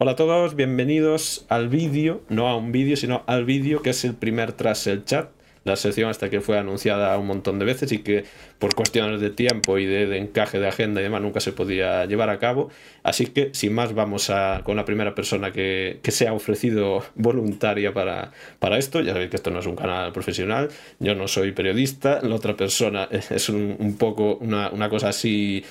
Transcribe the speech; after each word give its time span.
Hola 0.00 0.12
a 0.12 0.14
todos, 0.14 0.54
bienvenidos 0.54 1.44
al 1.48 1.68
vídeo, 1.68 2.22
no 2.28 2.46
a 2.46 2.56
un 2.56 2.70
vídeo, 2.70 2.96
sino 2.96 3.24
al 3.26 3.44
vídeo 3.44 3.82
que 3.82 3.90
es 3.90 4.04
el 4.04 4.14
primer 4.14 4.52
tras 4.52 4.86
el 4.86 5.04
chat 5.04 5.30
la 5.64 5.76
sección 5.76 6.08
hasta 6.08 6.30
que 6.30 6.40
fue 6.40 6.56
anunciada 6.56 7.16
un 7.18 7.26
montón 7.26 7.58
de 7.58 7.64
veces 7.64 7.92
y 7.92 7.98
que 7.98 8.24
por 8.58 8.74
cuestiones 8.74 9.20
de 9.20 9.30
tiempo 9.30 9.76
y 9.76 9.86
de, 9.86 10.16
encaje 10.18 10.58
de 10.58 10.68
agenda 10.68 11.00
y 11.00 11.04
demás 11.04 11.20
nunca 11.20 11.40
se 11.40 11.52
podía 11.52 12.04
llevar 12.06 12.30
a 12.30 12.38
cabo. 12.38 12.70
Así 13.02 13.26
que 13.26 13.50
sin 13.52 13.74
más 13.74 13.92
vamos 13.92 14.30
a, 14.30 14.62
con 14.64 14.76
la 14.76 14.84
primera 14.84 15.14
persona 15.14 15.52
que, 15.52 16.00
que 16.02 16.10
se 16.10 16.26
ha 16.26 16.32
ofrecido 16.32 17.04
voluntaria 17.14 17.92
para, 17.92 18.32
para 18.58 18.78
esto. 18.78 19.00
Ya 19.00 19.12
sabéis 19.12 19.30
que 19.30 19.36
esto 19.36 19.50
no 19.50 19.58
es 19.58 19.66
un 19.66 19.76
canal 19.76 20.12
profesional, 20.12 20.68
yo 21.00 21.14
no 21.14 21.28
soy 21.28 21.52
periodista, 21.52 22.20
la 22.22 22.36
otra 22.36 22.56
persona 22.56 23.08
es 23.10 23.48
un, 23.48 23.76
un 23.78 23.98
poco 23.98 24.36
una, 24.36 24.70
una 24.70 24.88
cosa 24.88 25.08
así 25.10 25.64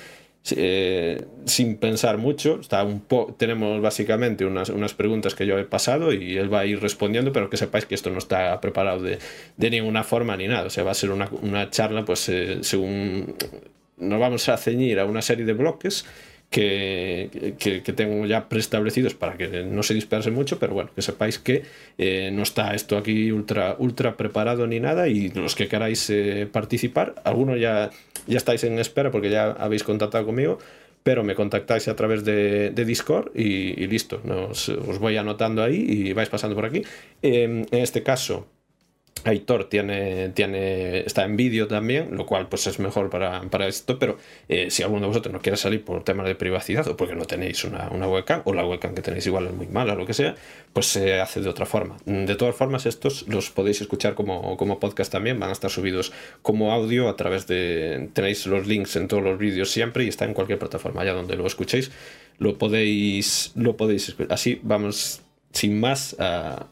eh, 0.56 1.24
sin 1.44 1.76
pensar 1.76 2.18
mucho. 2.18 2.60
Está 2.60 2.82
un 2.84 3.02
tenemos 3.36 3.80
básicamente 3.80 4.44
unas, 4.44 4.70
unas, 4.70 4.94
preguntas 4.94 5.34
que 5.34 5.46
yo 5.46 5.58
he 5.58 5.64
pasado 5.64 6.12
y 6.12 6.36
él 6.36 6.52
va 6.52 6.60
a 6.60 6.66
ir 6.66 6.80
respondiendo, 6.80 7.32
pero 7.32 7.50
que 7.50 7.56
sepáis 7.56 7.86
que 7.86 7.94
esto 7.94 8.10
no 8.10 8.18
está 8.18 8.60
preparado 8.60 9.02
de, 9.02 9.18
de 9.56 9.70
ninguna 9.70 10.04
forma 10.04 10.36
ni 10.36 10.48
nada. 10.48 10.66
O 10.66 10.70
sea, 10.70 10.84
va 10.84 10.92
a 10.92 10.94
ser 10.94 11.10
una, 11.10 11.28
una 11.42 11.70
charla, 11.70 12.04
pues 12.04 12.28
eh, 12.28 12.58
según 12.62 13.34
nos 13.96 14.20
vamos 14.20 14.48
a 14.48 14.56
ceñir 14.56 15.00
a 15.00 15.04
una 15.04 15.22
serie 15.22 15.44
de 15.44 15.52
bloques 15.52 16.06
que, 16.50 17.56
que, 17.58 17.92
tengo 17.92 18.24
ya 18.24 18.48
preestablecidos 18.48 19.12
para 19.12 19.36
que 19.36 19.64
no 19.64 19.82
se 19.82 19.92
disperse 19.92 20.30
mucho, 20.30 20.58
pero 20.58 20.72
bueno, 20.72 20.88
que 20.94 21.02
sepáis 21.02 21.38
que 21.38 21.64
eh, 21.98 22.30
no 22.32 22.42
está 22.42 22.74
esto 22.74 22.96
aquí 22.96 23.30
ultra, 23.32 23.76
ultra 23.78 24.16
preparado 24.16 24.66
ni 24.66 24.80
nada 24.80 25.08
y 25.08 25.28
los 25.28 25.54
que 25.54 25.68
queráis 25.68 26.10
participar, 26.50 27.16
algunos 27.24 27.60
ya, 27.60 27.90
ya 28.26 28.36
estáis 28.36 28.64
en 28.64 28.78
espera 28.78 29.10
porque 29.10 29.30
ya 29.30 29.52
habéis 29.52 29.84
contactado 29.84 30.26
conmigo, 30.26 30.58
pero 31.02 31.24
me 31.24 31.34
contactáis 31.34 31.88
a 31.88 31.96
través 31.96 32.24
de, 32.24 32.70
Discord 32.70 33.30
y, 33.34 33.86
listo, 33.86 34.20
os 34.50 34.98
voy 34.98 35.16
anotando 35.16 35.62
ahí 35.62 35.84
y 35.88 36.12
vais 36.12 36.28
pasando 36.28 36.54
por 36.54 36.64
aquí. 36.64 36.82
en 37.22 37.66
este 37.70 38.02
caso, 38.02 38.46
Aitor 39.24 39.68
tiene, 39.68 40.30
tiene, 40.30 41.00
está 41.00 41.24
en 41.24 41.36
vídeo 41.36 41.66
también, 41.68 42.16
lo 42.16 42.26
cual 42.26 42.48
pues 42.48 42.66
es 42.66 42.78
mejor 42.78 43.10
para, 43.10 43.42
para 43.42 43.66
esto, 43.66 43.98
pero 43.98 44.18
eh, 44.48 44.70
si 44.70 44.82
alguno 44.82 45.02
de 45.02 45.06
vosotros 45.08 45.32
no 45.32 45.40
quiere 45.40 45.56
salir 45.56 45.84
por 45.84 46.04
temas 46.04 46.26
de 46.26 46.34
privacidad 46.34 46.86
o 46.88 46.96
porque 46.96 47.14
no 47.14 47.24
tenéis 47.24 47.64
una, 47.64 47.88
una 47.90 48.08
webcam 48.08 48.42
o 48.44 48.52
la 48.52 48.64
webcam 48.64 48.94
que 48.94 49.02
tenéis 49.02 49.26
igual 49.26 49.46
es 49.46 49.52
muy 49.52 49.66
mala 49.66 49.94
o 49.94 49.96
lo 49.96 50.06
que 50.06 50.14
sea, 50.14 50.34
pues 50.72 50.86
se 50.86 51.20
hace 51.20 51.40
de 51.40 51.48
otra 51.48 51.66
forma. 51.66 51.96
De 52.04 52.34
todas 52.34 52.54
formas, 52.54 52.86
estos 52.86 53.26
los 53.28 53.50
podéis 53.50 53.80
escuchar 53.80 54.14
como, 54.14 54.56
como 54.56 54.78
podcast 54.78 55.10
también, 55.12 55.38
van 55.38 55.50
a 55.50 55.52
estar 55.52 55.70
subidos 55.70 56.12
como 56.42 56.72
audio 56.72 57.08
a 57.08 57.16
través 57.16 57.46
de... 57.46 58.10
Tenéis 58.12 58.46
los 58.46 58.66
links 58.66 58.96
en 58.96 59.08
todos 59.08 59.22
los 59.22 59.38
vídeos 59.38 59.70
siempre 59.70 60.04
y 60.04 60.08
está 60.08 60.24
en 60.24 60.34
cualquier 60.34 60.58
plataforma, 60.58 61.02
allá 61.02 61.12
donde 61.12 61.36
lo 61.36 61.46
escuchéis, 61.46 61.90
lo 62.38 62.58
podéis, 62.58 63.52
lo 63.54 63.76
podéis 63.76 64.08
escuchar. 64.08 64.32
Así 64.32 64.60
vamos, 64.62 65.22
sin 65.52 65.80
más, 65.80 66.16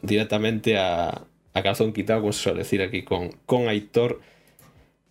directamente 0.01 0.77
a 0.77 1.23
a 1.53 1.63
calzón 1.63 1.93
quitado, 1.93 2.21
como 2.21 2.33
se 2.33 2.43
suele 2.43 2.59
decir 2.59 2.81
aquí, 2.81 3.03
con, 3.03 3.31
con 3.45 3.67
Aitor. 3.67 4.21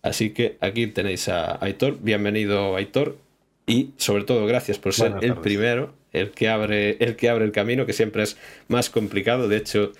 Así 0.01 0.31
que 0.31 0.57
aquí 0.61 0.87
tenéis 0.87 1.27
a 1.29 1.63
Aitor. 1.63 1.97
Bienvenido, 2.01 2.75
Aitor. 2.75 3.17
Y 3.65 3.91
sobre 3.97 4.23
todo, 4.23 4.45
gracias 4.45 4.79
por 4.79 4.93
ser 4.93 5.15
el 5.21 5.35
primero, 5.35 5.93
el 6.13 6.31
que, 6.31 6.47
abre, 6.47 6.97
el 7.03 7.17
que 7.17 7.29
abre 7.29 7.43
el 7.43 7.51
camino, 7.51 7.85
que 7.85 7.93
siempre 7.93 8.23
es 8.23 8.37
más 8.69 8.89
complicado. 8.89 9.49
De 9.49 9.57
hecho, 9.57 9.91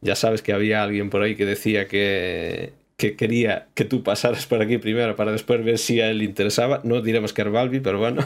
ya 0.00 0.14
sabes 0.14 0.40
que 0.40 0.52
había 0.52 0.84
alguien 0.84 1.10
por 1.10 1.22
ahí 1.22 1.34
que 1.34 1.44
decía 1.44 1.88
que, 1.88 2.72
que 2.98 3.14
quería 3.14 3.68
que 3.74 3.84
tú 3.84 4.02
pasaras 4.02 4.46
por 4.46 4.60
aquí 4.60 4.76
primero 4.76 5.14
para 5.14 5.30
después 5.30 5.64
ver 5.64 5.78
si 5.78 6.00
a 6.00 6.10
él 6.10 6.18
le 6.18 6.24
interesaba. 6.24 6.80
No 6.82 7.00
diremos 7.00 7.32
que 7.32 7.42
era 7.42 7.50
Balbi, 7.50 7.78
pero 7.78 8.00
bueno, 8.00 8.24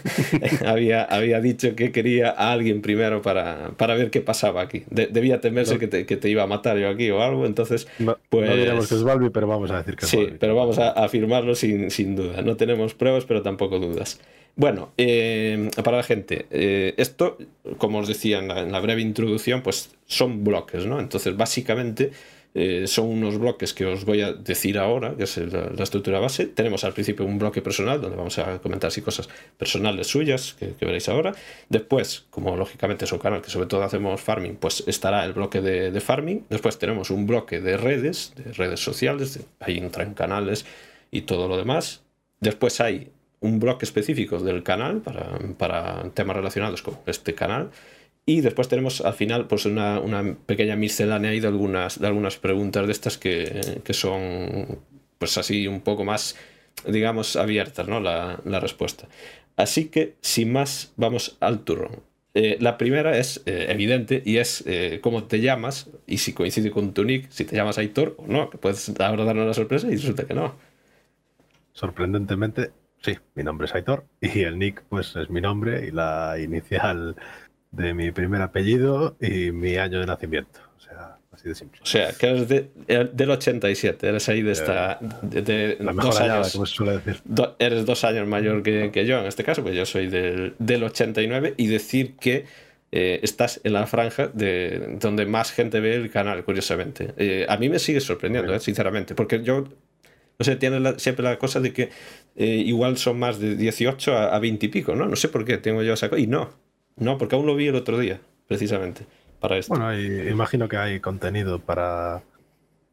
había, 0.66 1.02
había 1.04 1.42
dicho 1.42 1.76
que 1.76 1.92
quería 1.92 2.30
a 2.30 2.52
alguien 2.52 2.80
primero 2.80 3.20
para, 3.20 3.72
para 3.76 3.94
ver 3.96 4.10
qué 4.10 4.22
pasaba 4.22 4.62
aquí. 4.62 4.84
debía 4.88 5.42
temerse 5.42 5.78
que, 5.78 5.88
te, 5.88 6.06
que, 6.06 6.16
te, 6.16 6.30
iba 6.30 6.42
a 6.42 6.46
matar 6.46 6.78
yo 6.78 6.88
aquí 6.88 7.10
o 7.10 7.20
algo, 7.20 7.44
entonces... 7.44 7.86
pues, 8.30 8.48
no 8.48 8.56
diremos 8.56 8.88
que 8.88 8.94
es 8.94 9.02
Balbi, 9.02 9.28
pero 9.28 9.46
vamos 9.46 9.70
a 9.70 9.76
decir 9.76 9.94
que 9.94 10.06
es 10.06 10.10
Sí, 10.10 10.28
pero 10.40 10.56
vamos 10.56 10.78
a 10.78 10.88
afirmarlo 10.92 11.54
sin, 11.54 11.90
sin 11.90 12.16
duda. 12.16 12.40
No 12.40 12.56
tenemos 12.56 12.94
pruebas, 12.94 13.26
pero 13.26 13.42
tampoco 13.42 13.78
dudas. 13.78 14.18
Bueno, 14.56 14.90
eh, 14.96 15.68
para 15.84 15.98
la 15.98 16.02
gente, 16.02 16.46
eh, 16.50 16.94
esto, 16.96 17.36
como 17.76 17.98
os 17.98 18.08
decía 18.08 18.38
en 18.38 18.48
la, 18.48 18.60
en 18.60 18.72
la 18.72 18.80
breve 18.80 19.02
introducción, 19.02 19.62
pues 19.62 19.90
son 20.06 20.44
bloques, 20.44 20.86
¿no? 20.86 20.98
Entonces, 20.98 21.36
básicamente 21.36 22.10
eh, 22.60 22.88
son 22.88 23.06
unos 23.06 23.38
bloques 23.38 23.72
que 23.72 23.86
os 23.86 24.04
voy 24.04 24.20
a 24.20 24.32
decir 24.32 24.80
ahora, 24.80 25.14
que 25.14 25.22
es 25.22 25.36
la, 25.36 25.80
estructura 25.80 26.18
base. 26.18 26.46
Tenemos 26.46 26.82
al 26.82 26.92
principio 26.92 27.24
un 27.24 27.38
bloque 27.38 27.62
personal, 27.62 28.00
donde 28.00 28.16
vamos 28.16 28.36
a 28.40 28.58
comentar 28.58 28.90
si 28.90 29.00
cosas 29.00 29.28
personales 29.56 30.08
suyas, 30.08 30.56
que, 30.58 30.74
veréis 30.84 31.08
ahora. 31.08 31.32
Después, 31.68 32.26
como 32.30 32.56
lógicamente 32.56 33.04
es 33.04 33.12
un 33.12 33.20
canal 33.20 33.42
que 33.42 33.50
sobre 33.50 33.68
todo 33.68 33.84
hacemos 33.84 34.20
farming, 34.20 34.56
pues 34.56 34.82
estará 34.88 35.24
el 35.24 35.34
bloque 35.34 35.60
de, 35.60 36.00
farming. 36.00 36.46
Después 36.50 36.80
tenemos 36.80 37.10
un 37.10 37.28
bloque 37.28 37.60
de 37.60 37.76
redes, 37.76 38.32
de 38.34 38.52
redes 38.52 38.80
sociales, 38.80 39.38
ahí 39.60 39.78
entran 39.78 40.14
canales 40.14 40.66
y 41.12 41.20
todo 41.22 41.46
lo 41.46 41.56
demás. 41.56 42.02
Después 42.40 42.80
hay 42.80 43.12
un 43.38 43.60
bloque 43.60 43.84
específico 43.84 44.40
del 44.40 44.64
canal 44.64 45.00
para, 45.00 45.38
para 45.56 46.10
temas 46.10 46.34
relacionados 46.34 46.82
con 46.82 46.98
este 47.06 47.36
canal. 47.36 47.70
Y 48.28 48.42
después 48.42 48.68
tenemos 48.68 49.00
al 49.00 49.14
final 49.14 49.46
pues 49.46 49.64
una, 49.64 50.02
pequeña 50.44 50.76
miscelánea 50.76 51.30
de 51.30 51.46
algunas, 51.46 51.98
de 51.98 52.08
algunas 52.08 52.36
preguntas 52.36 52.84
de 52.84 52.92
estas 52.92 53.16
que, 53.16 53.80
que, 53.82 53.94
son 53.94 54.80
pues 55.16 55.38
así 55.38 55.66
un 55.66 55.80
poco 55.80 56.04
más, 56.04 56.36
digamos, 56.86 57.36
abiertas, 57.36 57.88
¿no? 57.88 58.00
La, 58.00 58.38
la 58.44 58.60
respuesta. 58.60 59.08
Así 59.56 59.86
que, 59.86 60.16
sin 60.20 60.52
más, 60.52 60.92
vamos 60.96 61.38
al 61.40 61.60
turno. 61.60 62.02
Eh, 62.34 62.58
la 62.60 62.76
primera 62.76 63.16
es 63.16 63.42
eh, 63.46 63.68
evidente 63.70 64.22
y 64.22 64.36
es 64.36 64.62
eh, 64.66 65.00
cómo 65.02 65.24
te 65.24 65.40
llamas 65.40 65.90
y 66.06 66.18
si 66.18 66.34
coincide 66.34 66.70
con 66.70 66.92
tu 66.92 67.04
nick, 67.04 67.30
si 67.30 67.46
te 67.46 67.56
llamas 67.56 67.78
Aitor 67.78 68.14
o 68.18 68.26
no, 68.26 68.50
puedes 68.50 68.90
ahora 69.00 69.24
darnos 69.24 69.46
la 69.46 69.54
sorpresa 69.54 69.86
y 69.88 69.92
resulta 69.92 70.26
que 70.26 70.34
no. 70.34 70.54
Sorprendentemente, 71.72 72.72
sí, 73.00 73.16
mi 73.34 73.42
nombre 73.42 73.68
es 73.68 73.74
Aitor 73.74 74.04
y 74.20 74.40
el 74.40 74.58
nick 74.58 74.84
pues 74.90 75.16
es 75.16 75.30
mi 75.30 75.40
nombre 75.40 75.86
y 75.86 75.92
la 75.92 76.36
inicial 76.38 77.16
de 77.70 77.94
mi 77.94 78.10
primer 78.10 78.42
apellido 78.42 79.16
y 79.20 79.52
mi 79.52 79.76
año 79.76 80.00
de 80.00 80.06
nacimiento. 80.06 80.60
O 80.76 80.80
sea, 80.80 81.18
así 81.30 81.48
de 81.48 81.54
simple. 81.54 81.80
O 81.82 81.86
sea, 81.86 82.12
que 82.12 82.26
eres 82.26 82.48
de, 82.48 82.70
eh, 82.86 83.08
del 83.12 83.30
87, 83.30 84.08
eres 84.08 84.28
ahí 84.28 84.42
de 84.42 84.52
esta. 84.52 84.98
De, 85.22 85.42
de 85.42 85.76
la 85.80 85.92
mejor 85.92 86.12
dos 86.12 86.20
años, 86.20 86.52
como 86.52 86.66
se 86.66 86.74
suele 86.74 86.92
decir. 86.98 87.22
eres 87.58 87.84
dos 87.84 88.04
años 88.04 88.26
mayor 88.26 88.62
que, 88.62 88.90
que, 88.90 89.06
yo 89.06 89.18
en 89.18 89.26
este 89.26 89.44
caso, 89.44 89.62
pues 89.62 89.74
yo 89.74 89.84
soy 89.86 90.08
del, 90.08 90.54
del 90.58 90.84
89 90.84 91.54
y 91.56 91.66
decir 91.66 92.16
que. 92.16 92.46
Eh, 92.90 93.20
estás 93.22 93.60
en 93.64 93.74
la 93.74 93.86
franja 93.86 94.28
de 94.28 94.96
donde 94.98 95.26
más 95.26 95.52
gente 95.52 95.78
ve 95.78 95.96
el 95.96 96.10
canal, 96.10 96.42
curiosamente. 96.42 97.12
Eh, 97.18 97.44
a 97.46 97.58
mí 97.58 97.68
me 97.68 97.78
sigue 97.78 98.00
sorprendiendo, 98.00 98.58
sinceramente, 98.60 99.14
porque 99.14 99.42
yo 99.42 99.64
no 100.38 100.44
sé, 100.44 100.56
tiene 100.56 100.98
siempre 100.98 101.22
la 101.22 101.38
cosa 101.38 101.60
de 101.60 101.74
que 101.74 101.90
igual 102.34 102.96
son 102.96 103.18
más 103.18 103.38
de 103.40 103.56
18 103.56 104.16
a, 104.16 104.34
a 104.34 104.38
20 104.38 104.64
y 104.64 104.68
pico, 104.70 104.94
¿no? 104.94 105.04
No 105.04 105.16
sé 105.16 105.28
por 105.28 105.44
qué 105.44 105.58
tengo 105.58 105.82
yo 105.82 105.92
esa 105.92 106.08
cosa. 106.08 106.22
Y 106.22 106.28
no, 106.28 106.48
no, 106.98 107.18
porque 107.18 107.36
aún 107.36 107.46
lo 107.46 107.54
vi 107.54 107.68
el 107.68 107.74
otro 107.74 107.98
día, 107.98 108.20
precisamente, 108.46 109.06
para 109.40 109.56
esto. 109.56 109.74
Bueno, 109.74 109.98
imagino 109.98 110.68
que 110.68 110.76
hay 110.76 111.00
contenido 111.00 111.58
para, 111.58 112.22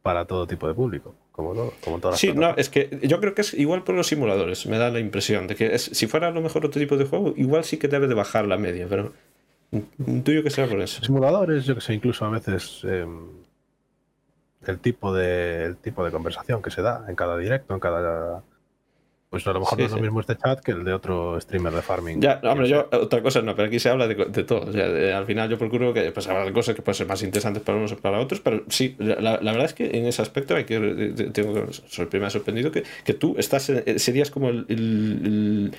para 0.02 0.26
todo 0.26 0.48
tipo 0.48 0.68
de 0.68 0.74
público, 0.74 1.16
como, 1.32 1.54
todo, 1.54 1.74
como 1.84 2.00
todas 2.00 2.20
Sí, 2.20 2.34
no, 2.34 2.56
es 2.56 2.70
que 2.70 3.00
yo 3.04 3.20
creo 3.20 3.34
que 3.34 3.42
es 3.42 3.54
igual 3.54 3.84
por 3.84 3.96
los 3.96 4.08
simuladores, 4.08 4.66
me 4.68 4.78
da 4.78 4.90
la 4.90 5.00
impresión 5.00 5.48
de 5.48 5.56
que 5.56 5.74
es, 5.76 5.84
si 5.84 6.08
fuera 6.08 6.28
a 6.28 6.32
lo 6.32 6.42
mejor 6.42 6.66
otro 6.66 6.80
tipo 6.80 6.98
de 6.98 7.06
juego, 7.06 7.34
igual 7.38 7.64
sí 7.64 7.78
que 7.78 7.88
debe 7.88 8.08
de 8.08 8.14
bajar 8.14 8.48
la 8.48 8.58
media, 8.58 8.88
pero 8.90 9.14
tuyo 10.24 10.44
que 10.44 10.50
sea 10.50 10.68
por 10.68 10.82
eso. 10.82 11.04
Simuladores, 11.04 11.66
yo 11.66 11.76
que 11.76 11.82
sé, 11.82 11.94
incluso 11.94 12.26
a 12.26 12.30
veces 12.30 12.82
em, 12.84 13.28
el, 14.66 14.80
tipo 14.80 15.14
de, 15.14 15.66
el 15.66 15.78
tipo 15.78 16.06
de 16.06 16.12
conversación 16.12 16.62
que 16.62 16.72
se 16.72 16.82
da 16.82 17.06
en 17.08 17.16
cada 17.16 17.38
directo, 17.38 17.74
en 17.74 17.80
cada 17.80 18.44
pues 19.30 19.46
a 19.48 19.54
lo 19.54 19.60
mejor 19.60 19.80
no 19.80 19.86
es 19.86 19.92
lo 19.92 20.00
mismo 20.00 20.20
este 20.20 20.38
chat 20.38 20.60
que 20.62 20.72
el 20.72 20.84
de 20.84 20.94
otro 20.94 21.40
streamer 21.42 21.74
de 21.74 21.82
farming. 21.82 22.22
Ya, 22.22 22.40
hombre, 22.44 22.70
yo 22.70 22.88
otra 22.92 23.22
cosa 23.22 23.42
no, 23.42 23.56
pero 23.56 23.68
aquí 23.68 23.80
se 23.80 23.90
habla 23.90 24.08
de, 24.08 24.16
de 24.16 24.44
todo. 24.44 24.70
O 24.70 24.72
sea, 24.72 25.18
al 25.18 25.26
final 25.26 25.50
yo 25.50 25.58
procuro 25.58 25.94
que 25.94 26.12
pues, 26.12 26.28
hablar 26.28 26.46
de 26.46 26.54
cosas 26.54 26.76
que 26.76 26.82
pueden 26.82 26.96
ser 26.96 27.08
más 27.08 27.22
interesantes 27.22 27.62
para 27.64 27.78
unos 27.78 27.92
o 27.92 27.98
para 27.98 28.20
otros, 28.20 28.40
pero 28.40 28.64
sí, 28.70 28.96
la, 29.00 29.40
la, 29.42 29.52
verdad 29.52 29.66
es 29.66 29.74
que 29.74 29.98
en 29.98 30.06
ese 30.06 30.22
aspecto 30.22 30.56
hay 30.56 30.64
que, 30.64 30.80
tengo, 31.34 31.72
soy 31.72 32.06
primero 32.06 32.30
sorprendido 32.30 32.72
que, 32.72 32.84
que 33.04 33.14
tú 33.14 33.36
estás, 33.38 33.70
eh, 33.70 34.00
serías 34.00 34.32
como 34.32 34.50
el, 34.50 34.66
el, 34.70 35.76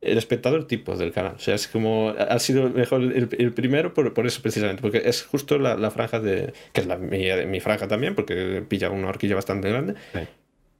el 0.00 0.18
espectador 0.18 0.66
tipo 0.66 0.96
del 0.96 1.12
canal. 1.12 1.34
O 1.36 1.40
sea, 1.40 1.54
es 1.54 1.68
como. 1.68 2.10
Ha 2.10 2.38
sido 2.38 2.68
mejor 2.70 3.02
el, 3.02 3.28
el 3.38 3.52
primero 3.52 3.94
por, 3.94 4.12
por, 4.14 4.26
eso 4.26 4.42
precisamente, 4.42 4.82
porque 4.82 5.02
es 5.04 5.24
justo 5.24 5.58
la, 5.58 5.76
la 5.76 5.90
franja 5.90 6.20
de. 6.20 6.52
que 6.72 6.80
es 6.80 6.86
la, 6.86 6.98
mi, 6.98 7.26
mi, 7.46 7.60
franja 7.60 7.88
también, 7.88 8.14
porque 8.14 8.62
pilla 8.68 8.90
una 8.90 9.08
horquilla 9.08 9.34
bastante 9.34 9.68
grande. 9.68 9.94
Sí. 10.12 10.20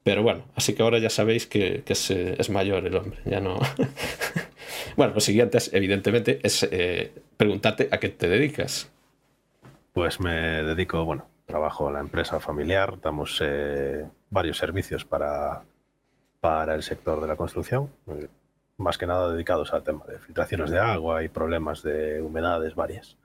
Pero 0.08 0.22
bueno, 0.22 0.44
así 0.54 0.74
que 0.74 0.82
ahora 0.82 0.98
ya 0.98 1.10
sabéis 1.10 1.46
que, 1.46 1.82
que 1.84 1.92
es, 1.92 2.10
eh, 2.10 2.34
es, 2.38 2.48
mayor 2.48 2.86
el 2.86 2.96
hombre, 2.96 3.18
ya 3.26 3.40
no. 3.40 3.58
bueno, 4.96 5.12
lo 5.12 5.20
siguiente 5.20 5.58
es, 5.58 5.70
evidentemente, 5.74 6.40
es 6.42 6.62
eh, 6.62 7.12
preguntarte 7.36 7.90
a 7.92 7.98
qué 7.98 8.08
te 8.08 8.26
dedicas. 8.26 8.90
Pues 9.92 10.18
me 10.18 10.62
dedico, 10.62 11.04
bueno, 11.04 11.26
trabajo 11.44 11.88
en 11.88 11.92
la 11.92 12.00
empresa 12.00 12.40
familiar, 12.40 12.98
damos 13.02 13.38
eh, 13.44 14.06
varios 14.30 14.56
servicios 14.56 15.04
para, 15.04 15.64
para 16.40 16.74
el 16.74 16.82
sector 16.82 17.20
de 17.20 17.26
la 17.26 17.36
construcción. 17.36 17.90
más 18.78 18.96
que 18.96 19.06
nada 19.06 19.30
dedicados 19.30 19.74
al 19.74 19.82
tema 19.82 20.06
de 20.08 20.18
filtraciones 20.20 20.70
de 20.70 20.78
agua 20.78 21.22
y 21.22 21.28
problemas 21.28 21.82
de 21.82 22.22
humedades 22.22 22.74
varias. 22.74 23.18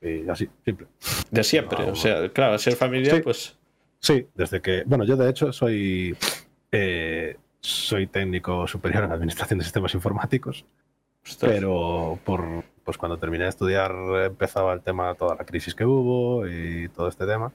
Y 0.00 0.28
así, 0.28 0.48
simple. 0.64 0.86
De 1.32 1.42
siempre, 1.42 1.82
o 1.82 1.96
sea, 1.96 2.28
claro, 2.28 2.58
ser 2.58 2.76
familiar, 2.76 3.20
pues. 3.24 3.58
Sí, 4.04 4.28
desde 4.34 4.60
que. 4.60 4.82
Bueno, 4.84 5.04
yo 5.04 5.16
de 5.16 5.30
hecho 5.30 5.50
soy. 5.50 6.14
Eh, 6.70 7.38
soy 7.60 8.06
técnico 8.06 8.66
superior 8.66 9.04
en 9.04 9.12
administración 9.12 9.58
de 9.58 9.64
sistemas 9.64 9.94
informáticos. 9.94 10.66
Pero 11.40 12.18
por, 12.22 12.44
pues 12.84 12.98
cuando 12.98 13.16
terminé 13.16 13.44
de 13.44 13.50
estudiar 13.50 13.92
empezaba 14.26 14.74
el 14.74 14.82
tema, 14.82 15.14
toda 15.14 15.34
la 15.36 15.46
crisis 15.46 15.74
que 15.74 15.86
hubo 15.86 16.46
y 16.46 16.90
todo 16.90 17.08
este 17.08 17.24
tema. 17.24 17.50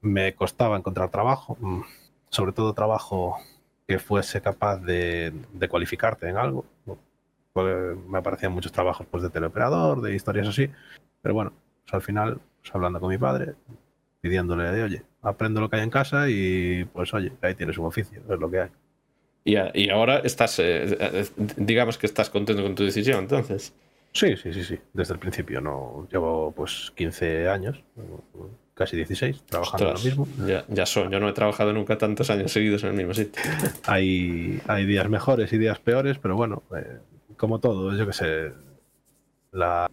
Me 0.00 0.34
costaba 0.34 0.76
encontrar 0.76 1.10
trabajo, 1.10 1.56
mm, 1.60 1.82
sobre 2.28 2.50
todo 2.50 2.74
trabajo 2.74 3.36
que 3.86 4.00
fuese 4.00 4.40
capaz 4.40 4.78
de, 4.78 5.32
cualificarte 5.68 6.28
en 6.28 6.38
algo. 6.38 6.64
me 7.54 8.18
aparecían 8.18 8.50
muchos 8.52 8.72
trabajos 8.72 9.06
pues, 9.08 9.22
de 9.22 9.30
teleoperador, 9.30 10.00
de 10.00 10.12
historias 10.12 10.48
así, 10.48 10.68
pero 11.22 11.34
bueno, 11.34 11.52
pues, 11.84 11.94
al 11.94 12.02
final, 12.02 12.40
pues, 12.60 12.74
hablando 12.74 12.98
con 12.98 13.10
mi 13.10 13.18
padre, 13.18 13.54
pidiéndole 14.20 14.64
de, 14.72 14.82
oye, 14.82 15.02
aprendo 15.22 15.60
lo 15.60 15.68
que 15.68 15.76
hay 15.76 15.82
en 15.82 15.90
casa 15.90 16.28
y 16.28 16.84
pues 16.92 17.12
oye, 17.14 17.32
ahí 17.42 17.54
tienes 17.54 17.78
un 17.78 17.86
oficio, 17.86 18.20
es 18.28 18.38
lo 18.38 18.50
que 18.50 18.60
hay. 18.60 18.68
Y, 19.44 19.56
y 19.74 19.90
ahora 19.90 20.18
estás, 20.18 20.58
eh, 20.58 20.96
eh, 21.00 21.26
digamos 21.56 21.98
que 21.98 22.06
estás 22.06 22.28
contento 22.30 22.62
con 22.62 22.74
tu 22.74 22.84
decisión, 22.84 23.20
entonces. 23.20 23.74
Sí, 24.12 24.36
sí, 24.36 24.52
sí, 24.52 24.64
sí, 24.64 24.78
desde 24.92 25.14
el 25.14 25.20
principio, 25.20 25.60
no 25.60 26.08
llevo 26.10 26.52
pues 26.52 26.92
15 26.96 27.48
años, 27.48 27.82
casi 28.74 28.96
16, 28.96 29.44
trabajando 29.44 29.88
en 29.88 29.94
lo 29.94 30.00
mismo. 30.00 30.28
Ya, 30.46 30.64
ya 30.68 30.84
son, 30.84 31.10
yo 31.10 31.20
no 31.20 31.28
he 31.28 31.32
trabajado 31.32 31.72
nunca 31.72 31.96
tantos 31.96 32.28
años 32.28 32.52
seguidos 32.52 32.82
en 32.82 32.90
el 32.90 32.96
mismo 32.96 33.14
sitio. 33.14 33.40
hay, 33.86 34.60
hay 34.66 34.84
días 34.84 35.08
mejores 35.08 35.52
y 35.52 35.58
días 35.58 35.78
peores, 35.78 36.18
pero 36.18 36.34
bueno, 36.34 36.64
eh, 36.76 36.98
como 37.36 37.60
todo, 37.60 37.96
yo 37.96 38.04
que 38.04 38.12
sé, 38.12 38.52
la, 39.52 39.88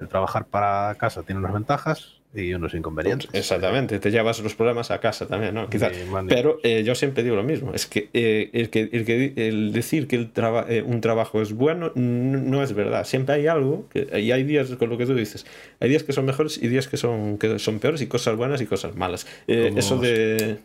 el 0.00 0.08
trabajar 0.08 0.46
para 0.46 0.94
casa 0.94 1.22
tiene 1.22 1.40
unas 1.40 1.52
ventajas 1.52 2.21
y 2.34 2.54
unos 2.54 2.72
inconvenientes. 2.74 3.28
Exactamente, 3.32 3.98
te 3.98 4.10
llevas 4.10 4.40
los 4.40 4.54
problemas 4.54 4.90
a 4.90 5.00
casa 5.00 5.26
también, 5.26 5.54
¿no? 5.54 5.68
Quizás. 5.68 5.92
Pero 6.28 6.58
eh, 6.62 6.82
yo 6.84 6.94
siempre 6.94 7.22
digo 7.22 7.36
lo 7.36 7.42
mismo, 7.42 7.74
es 7.74 7.86
que, 7.86 8.08
eh, 8.12 8.50
el, 8.52 8.70
que, 8.70 8.88
el, 8.92 9.04
que 9.04 9.32
el 9.36 9.72
decir 9.72 10.08
que 10.08 10.16
el 10.16 10.30
eh, 10.68 10.82
un 10.82 11.00
trabajo 11.00 11.42
es 11.42 11.52
bueno 11.52 11.92
no 11.94 12.62
es 12.62 12.72
verdad. 12.72 13.04
Siempre 13.04 13.34
hay 13.34 13.46
algo, 13.46 13.88
que, 13.90 14.20
y 14.20 14.32
hay 14.32 14.44
días 14.44 14.70
con 14.76 14.88
lo 14.88 14.96
que 14.96 15.06
tú 15.06 15.14
dices, 15.14 15.46
hay 15.80 15.90
días 15.90 16.02
que 16.02 16.12
son 16.12 16.24
mejores 16.24 16.56
y 16.56 16.68
días 16.68 16.88
que 16.88 16.96
son, 16.96 17.38
que 17.38 17.58
son 17.58 17.78
peores 17.78 18.00
y 18.00 18.06
cosas 18.06 18.36
buenas 18.36 18.60
y 18.60 18.66
cosas 18.66 18.96
malas. 18.96 19.26
eso 19.46 19.98
de... 19.98 20.58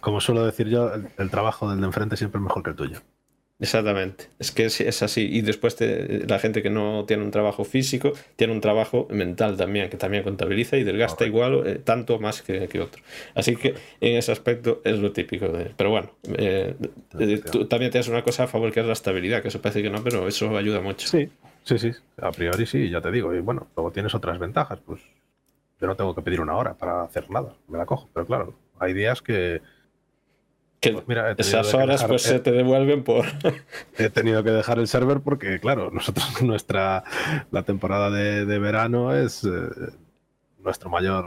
Como 0.00 0.20
suelo 0.20 0.46
decir 0.46 0.68
yo, 0.68 0.90
el 1.18 1.30
trabajo 1.30 1.68
del 1.70 1.80
de 1.80 1.86
enfrente 1.86 2.16
siempre 2.16 2.38
es 2.38 2.42
mejor 2.42 2.62
que 2.62 2.70
el 2.70 2.76
tuyo. 2.76 3.00
Exactamente, 3.60 4.28
es 4.40 4.50
que 4.50 4.64
es, 4.64 5.02
así. 5.02 5.28
Y 5.30 5.40
después 5.40 5.76
la 5.80 6.38
gente 6.40 6.60
que 6.60 6.70
no 6.70 7.04
tiene 7.06 7.22
un 7.22 7.30
trabajo 7.30 7.64
físico 7.64 8.12
tiene 8.34 8.52
un 8.52 8.60
trabajo 8.60 9.06
mental 9.10 9.56
también, 9.56 9.88
que 9.88 9.96
también 9.96 10.24
contabiliza 10.24 10.76
y 10.76 10.82
desgasta 10.82 11.24
igual, 11.24 11.62
eh, 11.64 11.74
tanto 11.76 12.18
más 12.18 12.42
que, 12.42 12.66
que, 12.66 12.80
otro. 12.80 13.00
Así 13.34 13.54
que 13.54 13.74
en 14.00 14.16
ese 14.16 14.32
aspecto 14.32 14.82
es 14.84 14.98
lo 14.98 15.12
típico. 15.12 15.48
De, 15.48 15.72
pero 15.76 15.90
bueno, 15.90 16.10
eh, 16.36 16.74
eh, 17.18 17.42
tú 17.50 17.66
también 17.66 17.92
tienes 17.92 18.08
una 18.08 18.22
cosa 18.24 18.44
a 18.44 18.46
favor 18.48 18.72
que 18.72 18.80
es 18.80 18.86
la 18.86 18.92
estabilidad, 18.92 19.40
que 19.40 19.48
eso 19.48 19.62
parece 19.62 19.82
que 19.82 19.90
no, 19.90 20.02
pero 20.02 20.26
eso 20.26 20.56
ayuda 20.56 20.80
mucho. 20.80 21.06
Sí, 21.06 21.28
sí, 21.62 21.78
sí, 21.78 21.92
a 22.20 22.32
priori 22.32 22.66
sí, 22.66 22.90
ya 22.90 23.00
te 23.00 23.12
digo. 23.12 23.32
Y 23.32 23.38
bueno, 23.38 23.68
luego 23.76 23.92
tienes 23.92 24.16
otras 24.16 24.40
ventajas, 24.40 24.80
pues 24.84 25.00
yo 25.80 25.86
no 25.86 25.94
tengo 25.94 26.12
que 26.12 26.22
pedir 26.22 26.40
una 26.40 26.56
hora 26.56 26.74
para 26.74 27.04
hacer 27.04 27.30
nada, 27.30 27.54
me 27.68 27.78
la 27.78 27.86
cojo, 27.86 28.08
pero 28.12 28.26
claro, 28.26 28.54
hay 28.80 28.94
días 28.94 29.22
que 29.22 29.62
pues 30.92 31.08
mira, 31.08 31.34
esas 31.36 31.72
horas 31.74 32.04
pues 32.04 32.22
se 32.22 32.40
te 32.40 32.52
devuelven 32.52 33.02
por... 33.04 33.24
he 33.98 34.10
tenido 34.10 34.42
que 34.42 34.50
dejar 34.50 34.78
el 34.78 34.88
server 34.88 35.20
porque, 35.20 35.58
claro, 35.60 35.90
nosotros 35.90 36.26
nuestra 36.42 37.04
la 37.50 37.62
temporada 37.62 38.10
de, 38.10 38.58
verano 38.58 39.14
es 39.14 39.44
eh, 39.44 39.48
nuestro 40.58 40.90
mayor 40.90 41.26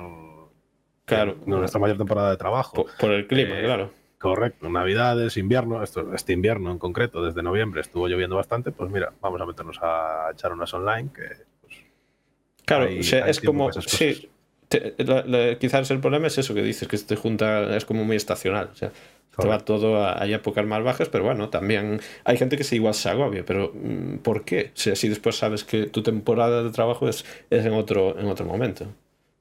claro 1.06 1.33
eh, 1.33 1.44
nuestra 1.45 1.80
mayor 1.80 1.98
temporada 1.98 2.31
de 2.31 2.38
trabajo. 2.38 2.86
Por, 3.00 3.12
el 3.12 3.27
clima, 3.27 3.59
eh, 3.59 3.63
claro. 3.63 3.92
Correcto, 4.19 4.68
Navidades, 4.69 5.38
invierno, 5.38 5.83
esto, 5.83 6.13
este 6.13 6.33
invierno 6.33 6.71
en 6.71 6.80
concreto, 6.80 7.24
desde 7.24 7.44
noviembre 7.44 7.81
estuvo 7.81 8.07
lloviendo 8.07 8.36
bastante, 8.36 8.71
pues 8.71 8.89
mira, 8.89 9.13
vamos 9.21 9.39
a 9.39 9.45
meternos 9.45 9.77
a 9.81 10.30
echar 10.33 10.51
unas 10.51 10.74
online 10.74 11.09
que... 11.13 11.27
Pues, 11.62 11.75
claro, 12.65 12.86
es 12.88 13.42
como... 13.42 13.71
Sí, 13.74 14.30
quizás 15.59 15.92
el 15.92 16.00
problema 16.00 16.27
es 16.27 16.38
eso 16.38 16.54
que 16.54 16.62
dices, 16.62 16.88
que 16.88 16.98
te 16.98 17.15
junta, 17.15 17.75
es 17.75 17.86
como 17.86 18.04
muy 18.04 18.15
estacional. 18.15 18.69
O 18.71 18.75
sea, 18.75 18.92
te 19.39 19.48
va 19.48 19.60
todo 19.60 19.98
a, 19.98 20.22
a, 20.22 20.28
épocas 20.28 20.66
más 20.66 20.84
bajas, 20.84 21.10
pero 21.10 21.24
bueno, 21.24 21.50
también 21.50 22.00
hay 22.24 22.38
gente 22.38 22.57
que 22.57 22.63
se 22.63 22.75
igual 22.75 22.94
se 22.94 23.10
agobia, 23.10 23.44
pero 23.45 23.72
mm, 23.74 24.18
¿por 24.18 24.45
qué? 24.45 24.72
Si 24.74 25.07
después 25.07 25.36
sabes 25.36 25.63
que 25.63 25.88
tu 25.88 26.04
temporada 26.04 26.63
de 26.63 26.72
trabajo 26.72 27.07
es, 27.07 27.25
es 27.50 27.66
en, 27.66 27.74
otro, 27.74 28.19
en 28.19 28.28
otro 28.28 28.45
momento. 28.45 28.88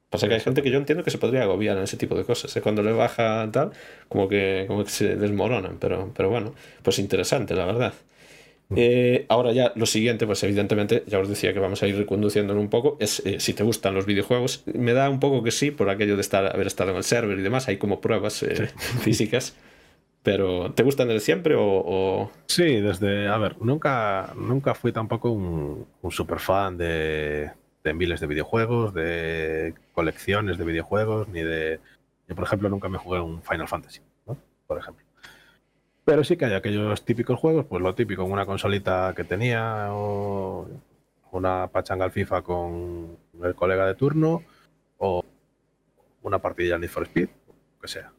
Pasa 0.09 0.29
que 0.29 0.35
hay 0.35 0.39
gente 0.39 0.63
que 0.63 0.71
yo 0.71 0.77
entiendo 0.77 1.03
que 1.03 1.11
se 1.11 1.17
podría 1.17 1.43
agobiar 1.43 1.75
en 1.77 1.83
ese 1.83 1.97
tipo 1.97 2.15
de 2.15 2.23
cosas. 2.23 2.55
¿eh? 2.55 2.61
Cuando 2.61 2.81
le 2.81 2.93
baja 2.93 3.49
tal, 3.51 3.71
como 4.07 4.29
que, 4.29 4.63
como 4.67 4.85
que 4.85 4.89
se 4.89 5.17
desmoronan. 5.17 5.77
Pero, 5.79 6.11
pero 6.15 6.29
bueno, 6.29 6.53
pues 6.81 6.99
interesante, 6.99 7.55
la 7.55 7.65
verdad. 7.65 7.93
Eh, 8.75 9.25
ahora 9.29 9.51
ya 9.51 9.73
lo 9.75 9.85
siguiente, 9.85 10.25
pues 10.25 10.43
evidentemente, 10.43 11.03
ya 11.07 11.19
os 11.19 11.27
decía 11.27 11.53
que 11.53 11.59
vamos 11.59 11.83
a 11.83 11.87
ir 11.87 11.97
reconduciendo 11.97 12.53
un 12.53 12.69
poco, 12.69 12.97
es 12.99 13.21
eh, 13.25 13.39
si 13.39 13.53
te 13.53 13.63
gustan 13.63 13.95
los 13.95 14.05
videojuegos. 14.05 14.63
Me 14.65 14.93
da 14.93 15.09
un 15.09 15.19
poco 15.19 15.43
que 15.43 15.51
sí, 15.51 15.71
por 15.71 15.89
aquello 15.89 16.15
de 16.15 16.21
estar, 16.21 16.53
haber 16.53 16.67
estado 16.67 16.91
en 16.91 16.97
el 16.97 17.03
server 17.03 17.37
y 17.37 17.41
demás, 17.41 17.67
hay 17.67 17.77
como 17.77 17.99
pruebas 17.99 18.45
físicas. 19.01 19.55
Pero, 20.27 20.73
¿te 20.73 20.83
gustan 20.83 21.07
desde 21.07 21.21
siempre 21.21 21.55
o, 21.57 22.29
Sí, 22.47 22.81
desde. 22.81 23.29
A 23.29 23.37
ver, 23.37 23.55
nunca, 23.61 24.33
nunca 24.35 24.75
fui 24.75 24.91
tampoco 24.91 25.31
un, 25.31 25.87
super 26.09 26.39
fan 26.39 26.77
de, 26.77 27.49
de 27.81 27.93
miles 27.93 28.19
de 28.19 28.27
videojuegos, 28.27 28.93
de 28.93 29.73
colecciones 29.93 30.57
de 30.57 30.65
videojuegos, 30.65 31.29
ni 31.29 31.43
de. 31.43 31.79
Yo, 32.27 32.35
por 32.35 32.43
ejemplo, 32.43 32.67
nunca 32.67 32.89
me 32.89 32.97
jugué 32.97 33.21
un 33.21 33.41
Final 33.41 33.69
Fantasy, 33.69 34.01
¿no? 34.25 34.35
Por 34.67 34.77
ejemplo. 34.77 35.05
Pero 36.03 36.25
sí 36.25 36.35
que 36.35 36.43
hay 36.43 36.55
aquellos 36.55 37.05
típicos 37.05 37.39
juegos, 37.39 37.65
pues 37.65 37.81
lo 37.81 37.95
típico, 37.95 38.25
una 38.25 38.45
consolita 38.45 39.13
que 39.15 39.23
tenía, 39.23 39.93
o 39.93 40.67
una 41.31 41.67
pachanga 41.67 42.03
al 42.03 42.11
FIFA 42.11 42.41
con 42.41 43.17
el 43.41 43.55
colega 43.55 43.87
de 43.87 43.95
turno, 43.95 44.43
o 44.97 45.23
una 46.21 46.39
partida 46.39 46.73
de 46.73 46.79
Need 46.81 46.89
for 46.89 47.03
Speed, 47.03 47.29
o 47.47 47.81
que 47.81 47.87
sea 47.87 48.11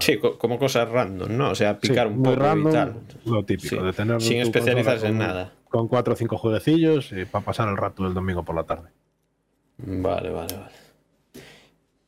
sí, 0.00 0.18
como 0.18 0.58
cosas 0.58 0.88
random, 0.88 1.36
¿no? 1.36 1.50
O 1.50 1.54
sea, 1.54 1.78
picar 1.78 2.06
un 2.06 2.22
poco 2.22 2.32
y 2.32 2.72
tal. 2.72 2.94
Lo 3.24 3.44
típico, 3.44 3.82
de 3.82 3.92
tener. 3.92 4.20
Sin 4.20 4.38
especializarse 4.38 5.08
en 5.08 5.18
nada. 5.18 5.52
Con 5.68 5.88
cuatro 5.88 6.14
o 6.14 6.16
cinco 6.16 6.38
jueguecillos 6.38 7.12
y 7.12 7.24
para 7.24 7.44
pasar 7.44 7.68
el 7.68 7.76
rato 7.76 8.04
del 8.04 8.14
domingo 8.14 8.44
por 8.44 8.54
la 8.54 8.64
tarde. 8.64 8.90
Vale, 9.78 10.30
vale, 10.30 10.54
vale. 10.54 10.72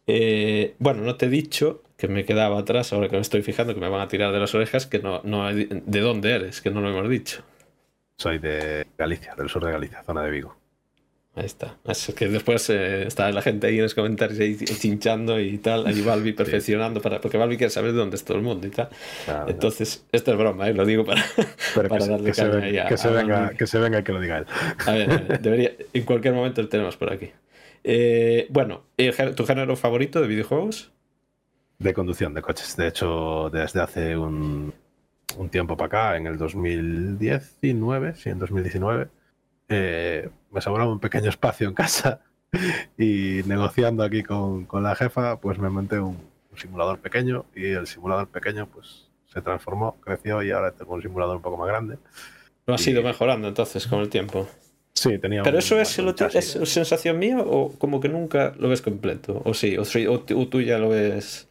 Eh, 0.07 0.75
bueno, 0.79 1.03
no 1.03 1.17
te 1.17 1.27
he 1.27 1.29
dicho 1.29 1.83
que 1.99 2.09
me 2.09 2.25
quedaba 2.25 2.59
atrás, 2.59 2.93
ahora 2.93 3.09
que 3.09 3.17
me 3.17 3.23
estoy 3.23 3.43
fijando 3.43 3.75
que 3.75 3.81
me 3.81 3.89
van 3.89 4.01
a 4.01 4.09
tirar 4.09 4.33
de 4.33 4.39
las 4.39 4.55
orejas, 4.55 4.87
que 4.87 5.01
no, 5.01 5.21
no 5.25 5.53
de 5.53 6.01
dónde 6.01 6.33
eres, 6.33 6.61
que 6.63 6.71
no 6.71 6.81
lo 6.81 6.89
hemos 6.89 7.09
dicho. 7.09 7.43
Soy 8.17 8.39
de 8.39 8.87
Galicia, 8.97 9.35
del 9.37 9.49
sur 9.49 9.65
de 9.65 9.73
Galicia, 9.73 10.03
zona 10.03 10.23
de 10.23 10.31
Vigo. 10.31 10.58
Ahí 11.39 11.47
está. 11.47 11.77
Es 11.85 12.13
que 12.17 12.27
después 12.27 12.69
eh, 12.69 13.07
está 13.07 13.31
la 13.31 13.43
gente 13.43 13.69
ahí 13.69 13.77
en 13.77 13.85
los 13.85 13.95
comentarios 13.95 14.41
ahí 14.41 14.57
chinchando 14.57 15.39
y 15.39 15.59
tal, 15.59 15.87
ahí 15.87 16.01
Balbi 16.01 16.33
perfeccionando, 16.35 17.01
para, 17.01 17.21
porque 17.21 17.39
Balbi 17.39 17.57
quiere 17.57 17.71
saber 17.71 17.93
de 17.93 17.99
dónde 17.99 18.17
es 18.17 18.25
todo 18.25 18.39
el 18.39 18.43
mundo 18.43 18.67
y 18.67 18.71
tal. 18.71 18.89
Entonces, 19.47 20.05
esto 20.11 20.33
es 20.33 20.37
broma, 20.37 20.69
¿eh? 20.69 20.75
lo 20.75 20.85
digo 20.85 21.05
para, 21.05 21.23
para 21.75 22.07
darle 22.07 22.31
que 22.31 22.35
se, 22.35 22.51
que, 22.89 22.97
se 22.97 23.11
venga, 23.11 23.51
que 23.51 23.67
se 23.69 23.79
venga 23.79 24.01
y 24.01 24.03
que 24.03 24.13
lo 24.13 24.21
diga 24.21 24.39
él. 24.39 24.47
A 24.85 24.93
ver, 24.93 25.41
debería, 25.41 25.73
en 25.93 26.03
cualquier 26.03 26.35
momento 26.35 26.61
lo 26.61 26.69
tenemos 26.69 26.97
por 26.97 27.13
aquí. 27.13 27.31
Eh, 27.85 28.49
bueno, 28.51 28.83
¿tu 29.37 29.47
género 29.47 29.77
favorito 29.77 30.21
de 30.21 30.27
videojuegos? 30.27 30.91
De 31.79 31.95
conducción 31.95 32.35
de 32.35 32.43
coches. 32.43 32.77
De 32.77 32.89
hecho, 32.89 33.49
desde 33.53 33.81
hace 33.81 34.17
un, 34.17 34.75
un 35.37 35.49
tiempo 35.51 35.77
para 35.77 35.87
acá, 35.87 36.17
en 36.17 36.27
el 36.27 36.37
2019, 36.37 38.17
sí, 38.17 38.31
en 38.31 38.41
2019 38.41 39.18
eh, 39.69 40.29
me 40.51 40.61
sobraba 40.61 40.91
un 40.91 41.01
pequeño 41.01 41.29
espacio 41.29 41.69
en 41.69 41.75
casa 41.75 42.21
y 42.99 43.43
negociando 43.47 44.03
aquí 44.03 44.23
con, 44.23 44.67
la 44.73 44.95
jefa, 44.95 45.41
pues 45.41 45.59
me 45.59 45.69
monté 45.69 45.99
un, 45.99 46.17
simulador 46.57 46.99
pequeño 46.99 47.45
y 47.55 47.67
el 47.67 47.87
simulador 47.87 48.27
pequeño 48.27 48.67
pues 48.67 49.07
se 49.33 49.41
transformó, 49.41 49.97
creció 50.01 50.43
y 50.43 50.51
ahora 50.51 50.73
tengo 50.73 50.95
un 50.95 51.03
simulador 51.03 51.37
un 51.37 51.43
poco 51.43 51.57
más 51.57 51.69
grande. 51.69 51.99
Lo 52.67 52.75
has 52.75 52.85
ido 52.85 53.01
mejorando 53.01 53.47
entonces 53.47 53.87
con 53.87 54.01
el 54.01 54.09
tiempo. 54.09 54.49
Sí, 54.93 55.19
tenía 55.19 55.45
Pero 55.45 55.59
eso 55.59 55.81
es, 55.81 55.97
es 56.35 56.59
sensación 56.69 57.21
mía 57.21 57.39
o 57.39 57.73
como 57.79 58.01
que 58.01 58.09
nunca 58.09 58.55
lo 58.59 58.69
ves 58.69 58.83
completo, 58.83 59.41
o 59.45 59.55
sí, 59.55 59.77
o, 59.77 59.85
o 59.85 60.49
tú 60.49 60.61
ya 60.61 60.79
lo 60.79 60.89
ves 60.89 61.47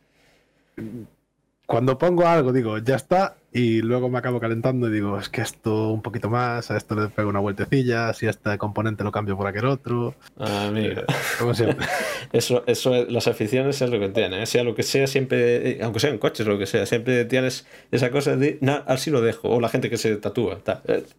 cuando 1.67 1.97
pongo 1.97 2.25
algo 2.25 2.53
digo, 2.53 2.77
ya 2.77 2.95
está, 2.95 3.35
y 3.51 3.81
luego 3.81 4.09
me 4.09 4.17
acabo 4.17 4.39
calentando 4.39 4.87
y 4.87 4.91
digo, 4.93 5.19
es 5.19 5.27
que 5.27 5.41
esto 5.41 5.91
un 5.91 6.01
poquito 6.01 6.29
más, 6.29 6.71
a 6.71 6.77
esto 6.77 6.95
le 6.95 7.09
pego 7.09 7.29
una 7.29 7.41
vueltecilla, 7.41 8.13
si 8.13 8.25
este 8.25 8.57
componente 8.57 9.03
lo 9.03 9.11
cambio 9.11 9.35
por 9.35 9.47
aquel 9.47 9.65
otro. 9.65 10.15
Ah, 10.39 10.69
mira. 10.73 11.01
Eh, 11.01 11.05
como 11.37 11.53
siempre. 11.53 11.85
eso, 12.31 12.63
eso, 12.67 13.05
las 13.09 13.27
aficiones 13.27 13.81
es 13.81 13.89
lo 13.89 13.99
que 13.99 14.07
tiene, 14.07 14.43
¿eh? 14.43 14.45
sea 14.45 14.63
lo 14.63 14.75
que 14.75 14.83
sea, 14.83 15.07
siempre, 15.07 15.71
eh, 15.71 15.79
aunque 15.83 15.99
sean 15.99 16.19
coches, 16.19 16.47
lo 16.47 16.57
que 16.57 16.67
sea, 16.67 16.85
siempre 16.85 17.25
tienes 17.25 17.67
esa 17.91 18.11
cosa 18.11 18.37
de, 18.37 18.57
no, 18.61 18.81
así 18.87 19.11
lo 19.11 19.19
dejo, 19.19 19.49
o 19.49 19.59
la 19.59 19.67
gente 19.67 19.89
que 19.89 19.97
se 19.97 20.15
tatúa, 20.15 20.61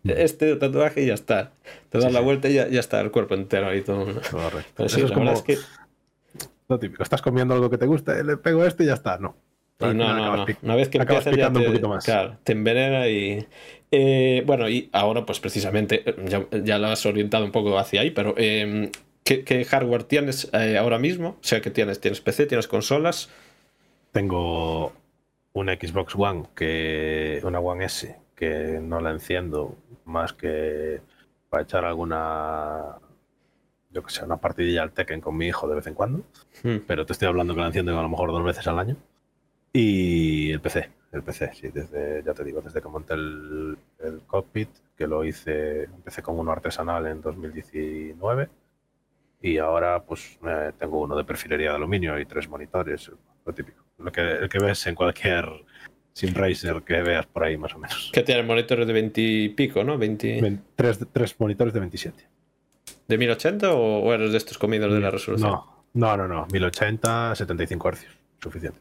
este 0.05 0.57
tatuaje 0.57 1.03
y 1.03 1.07
ya 1.09 1.15
está, 1.15 1.53
te 1.91 1.99
das 1.99 2.11
la 2.11 2.21
vuelta 2.21 2.49
y 2.49 2.55
ya, 2.55 2.69
ya, 2.69 2.81
está 2.81 3.03
el 3.03 3.11
cuerpo 3.11 3.35
entero 3.35 3.69
ahí 3.69 3.83
todo. 3.83 4.07
Correcto. 4.07 4.73
Pero 4.77 4.89
sí, 4.89 5.03
la 5.03 5.15
verdad 5.15 5.35
es 5.35 5.43
que... 5.43 5.59
Lo 6.69 6.79
típico, 6.79 7.03
estás 7.03 7.21
comiendo 7.21 7.53
algo 7.53 7.69
que 7.69 7.79
te 7.79 7.87
gusta, 7.87 8.23
le 8.23 8.39
pego 8.39 8.65
esto 8.65 8.83
y 8.83 8.87
ya 8.87 8.95
está, 8.95 9.19
no 9.19 9.48
no, 9.81 9.95
no, 9.95 10.37
no. 10.37 10.47
Una 10.63 10.75
vez 10.75 10.89
que 10.89 10.99
empiezas 10.99 11.37
ya 11.37 11.53
te, 11.53 11.81
claro, 12.05 12.39
te 12.43 12.53
envenena 12.53 13.09
y... 13.09 13.47
Eh, 13.91 14.43
bueno, 14.45 14.69
y 14.69 14.91
ahora 14.93 15.25
pues 15.25 15.41
precisamente 15.41 16.05
ya, 16.63 16.79
lo 16.79 16.89
has 16.89 17.07
orientado 17.07 17.45
un 17.45 17.53
poco 17.53 17.79
hacia 17.79 18.03
ahí, 18.03 18.11
pero 18.11 18.35
em, 18.37 18.91
¿qué, 19.25 19.65
hardware 19.65 20.05
tienes 20.05 20.51
eh, 20.53 20.77
ahora 20.77 20.99
mismo? 20.99 21.39
O 21.41 21.45
sea, 21.45 21.61
que 21.61 21.71
tienes? 21.71 22.01
¿Tienes 22.01 22.21
PC? 22.21 22.47
¿Tienes 22.47 22.69
consolas? 22.69 23.31
Tengo 24.13 24.93
una 25.53 25.75
Xbox 25.75 26.15
One, 26.17 26.45
que 26.55 27.41
una 27.45 27.61
One 27.61 27.85
S, 27.85 28.15
que 28.35 28.79
no 28.83 29.01
la 29.01 29.11
enciendo 29.11 29.77
más 30.05 30.33
que 30.33 31.01
para 31.49 31.63
echar 31.63 31.85
alguna 31.85 32.97
yo 33.91 34.03
que 34.03 34.13
sé, 34.13 34.25
una 34.25 34.37
partidilla 34.37 34.83
al 34.83 34.93
Tekken 34.93 35.21
con 35.21 35.37
mi 35.37 35.47
hijo 35.47 35.67
de 35.69 35.77
vez 35.77 35.87
en 35.87 35.95
cuando. 35.95 36.23
Hmm. 36.63 36.79
Pero 36.87 37.07
te 37.07 37.13
estoy 37.13 37.29
hablando 37.29 37.55
que 37.55 37.61
la 37.61 37.69
enciendo 37.69 37.99
a 37.99 38.03
lo 38.03 38.09
mejor 38.09 38.33
dos 38.33 38.45
veces 38.45 38.67
al 38.67 38.79
año. 38.79 38.97
Y 39.73 40.51
el 40.51 40.61
PC, 40.61 40.91
el 41.13 41.23
PC, 41.23 41.51
sí, 41.55 41.69
desde, 41.69 42.23
ya 42.25 42.35
te 42.35 42.45
digo, 42.45 42.61
desde 42.61 42.81
que 42.81 42.89
monté 42.89 43.15
el, 43.15 43.77
cockpit, 44.27 44.69
que 44.97 45.07
lo 45.07 45.25
hice, 45.25 45.85
empecé 45.85 46.23
con 46.23 46.39
uno 46.39 46.53
artesanal 46.53 47.07
en 47.07 47.21
2019 47.21 48.49
y 49.41 49.59
ahora 49.59 50.03
pues 50.03 50.39
eh, 50.45 50.73
tengo 50.79 51.01
uno 51.01 51.17
de 51.17 51.25
perfilería 51.25 51.71
de 51.71 51.77
aluminio 51.77 52.19
y 52.19 52.27
tres 52.27 52.49
monitores, 52.49 53.11
lo 53.45 53.53
típico, 53.53 53.85
lo 53.99 54.11
que, 54.11 54.21
el 54.21 54.49
que 54.49 54.59
ves 54.59 54.87
en 54.87 54.95
cualquier 54.95 55.47
Sim 56.13 56.35
Racer 56.35 56.83
que 56.83 57.01
veas 57.03 57.27
por 57.27 57.45
ahí 57.45 57.57
más 57.57 57.75
o 57.75 57.79
menos. 57.79 58.11
Que 58.13 58.23
tiene 58.23 58.43
monitores 58.43 58.87
de 58.87 58.93
20 58.93 59.21
y 59.21 59.49
pico, 59.51 59.85
¿no? 59.85 59.97
20... 59.97 60.59
tres, 60.75 61.39
monitores 61.39 61.73
de 61.73 61.81
27. 61.81 62.29
¿De 63.07 63.19
1080 63.19 63.73
o, 63.73 64.13
eres 64.13 64.33
de 64.33 64.39
estos 64.39 64.59
comidos 64.59 64.93
de 64.93 65.01
la 65.01 65.11
resolución? 65.11 65.51
No, 65.51 65.85
no, 65.95 66.17
no, 66.17 66.29
no, 66.29 66.47
1080, 66.51 67.37
75 67.37 67.93
Hz 67.93 68.19
suficiente. 68.41 68.79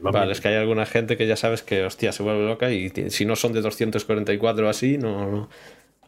vale, 0.00 0.32
es 0.32 0.40
que 0.40 0.48
hay 0.48 0.56
alguna 0.56 0.86
gente 0.86 1.16
que 1.16 1.26
ya 1.26 1.36
sabes 1.36 1.62
que, 1.62 1.84
hostia, 1.84 2.12
se 2.12 2.22
vuelve 2.22 2.46
loca 2.46 2.70
y 2.70 2.90
si 3.10 3.24
no 3.24 3.36
son 3.36 3.52
de 3.52 3.60
244 3.60 4.68
así, 4.68 4.98
no... 4.98 5.48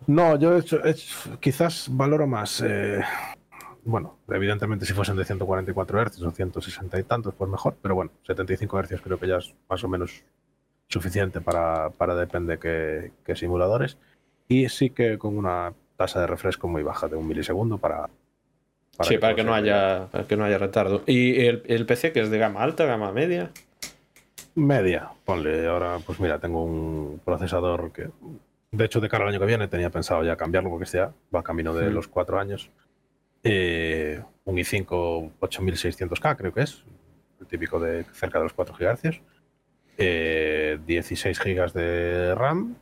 No, 0.07 0.39
yo 0.39 0.57
he 0.57 0.61
hecho, 0.61 0.81
quizás 1.41 1.89
valoro 1.91 2.27
más... 2.27 2.63
Eh, 2.65 3.01
bueno, 3.85 4.19
evidentemente 4.29 4.85
si 4.85 4.93
fuesen 4.93 5.17
de 5.17 5.25
144 5.25 6.05
Hz 6.05 6.23
o 6.23 6.31
160 6.31 6.99
y 6.99 7.03
tantos, 7.05 7.35
pues 7.35 7.51
mejor, 7.51 7.77
pero 7.81 7.95
bueno, 7.95 8.11
75 8.27 8.83
Hz 8.83 9.01
creo 9.01 9.19
que 9.19 9.29
ya 9.29 9.37
es 9.37 9.55
más 9.69 9.83
o 9.85 9.89
menos 9.89 10.23
suficiente 10.89 11.41
para, 11.41 11.91
para 11.91 12.15
depende 12.15 12.59
qué, 12.59 13.13
qué 13.25 13.37
simuladores. 13.37 13.97
Y 14.49 14.69
sí 14.69 14.91
que 14.91 15.19
con 15.19 15.37
una 15.37 15.73
tasa 15.97 16.21
de 16.21 16.27
refresco 16.27 16.69
muy 16.69 16.83
baja 16.83 17.09
de 17.09 17.17
un 17.17 17.27
milisegundo 17.27 17.79
para, 17.79 18.09
sí, 19.03 19.19
para 19.19 19.35
que, 19.35 19.45
no 19.45 19.55
haya, 19.55 20.09
para 20.11 20.27
que 20.27 20.37
no 20.37 20.45
haya 20.45 20.59
retardo. 20.59 21.03
¿Y 21.07 21.45
el, 21.45 21.87
PC 21.87 22.13
que 22.13 22.21
es 22.21 22.31
de 22.31 22.39
gama 22.39 22.63
alta, 22.63 22.85
gama 22.85 23.13
media? 23.13 23.51
Media, 24.55 25.11
ponle. 25.25 25.67
Ahora, 25.67 25.99
pues 26.05 26.21
mira, 26.21 26.39
tengo 26.39 26.65
un 26.65 27.21
procesador 27.25 27.93
que, 27.93 28.09
de 28.71 28.85
hecho, 28.85 29.01
de 29.01 29.09
cara 29.09 29.25
al 29.25 29.31
año 29.31 29.41
que 29.41 29.47
viene 29.47 29.69
tenía 29.69 29.91
pensado 29.91 30.25
ya 30.25 30.37
cambiarlo 30.37 30.71
porque 30.71 30.87
sea, 30.87 31.13
va 31.35 31.43
camino 31.43 31.75
de 31.75 31.91
los 31.91 32.09
cuatro 32.09 32.39
años. 32.39 32.71
Eh, 33.43 34.23
un 34.45 34.57
i5 34.57 35.33
8600K, 35.41 36.37
creo 36.37 36.53
que 36.53 36.63
es, 36.63 36.85
el 37.41 37.47
típico 37.47 37.79
de 37.79 38.05
cerca 38.13 38.39
de 38.39 38.45
los 38.45 38.53
4 38.53 38.75
GHz. 38.79 39.21
16 39.99 41.39
GB 41.39 41.73
de 41.73 42.35
RAM, 42.35 42.77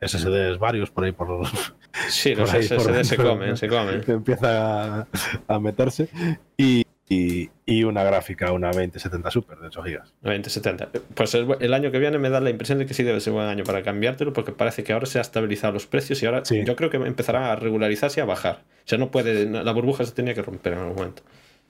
SSDs 0.00 0.58
varios 0.58 0.90
por 0.90 1.04
ahí 1.04 1.12
por 1.12 1.28
los. 1.28 1.74
Sí, 2.08 2.34
los 2.34 2.50
SSD 2.50 3.04
se 3.04 3.16
comen, 3.16 3.56
se 3.56 3.68
comen. 3.68 4.02
Empieza 4.06 5.06
a, 5.46 5.58
meterse. 5.58 6.08
Y, 6.56 6.84
y, 7.08 7.84
una 7.84 8.02
gráfica, 8.02 8.52
una 8.52 8.68
2070 8.68 9.30
Super 9.30 9.58
de 9.58 9.66
8 9.68 9.82
GB. 9.82 10.02
2070. 10.22 10.88
Pues 11.14 11.34
el, 11.34 11.74
año 11.74 11.90
que 11.90 11.98
viene 11.98 12.18
me 12.18 12.30
da 12.30 12.40
la 12.40 12.50
impresión 12.50 12.78
de 12.78 12.86
que 12.86 12.94
sí 12.94 13.02
debe 13.02 13.20
ser 13.20 13.32
buen 13.32 13.46
año 13.46 13.64
para 13.64 13.82
cambiártelo, 13.82 14.32
porque 14.32 14.52
parece 14.52 14.84
que 14.84 14.92
ahora 14.92 15.06
se 15.06 15.18
han 15.18 15.22
estabilizado 15.22 15.72
los 15.72 15.86
precios 15.86 16.22
y 16.22 16.26
ahora 16.26 16.42
yo 16.42 16.76
creo 16.76 16.90
que 16.90 16.98
empezará 16.98 17.52
a 17.52 17.56
regularizarse 17.56 18.20
y 18.20 18.22
a 18.22 18.26
bajar. 18.26 18.64
O 18.84 18.88
sea, 18.88 18.98
no 18.98 19.10
puede. 19.10 19.46
La 19.46 19.72
burbuja 19.72 20.04
se 20.04 20.12
tenía 20.12 20.34
que 20.34 20.42
romper 20.42 20.74
en 20.74 20.78
algún 20.80 20.96
momento. 20.96 21.22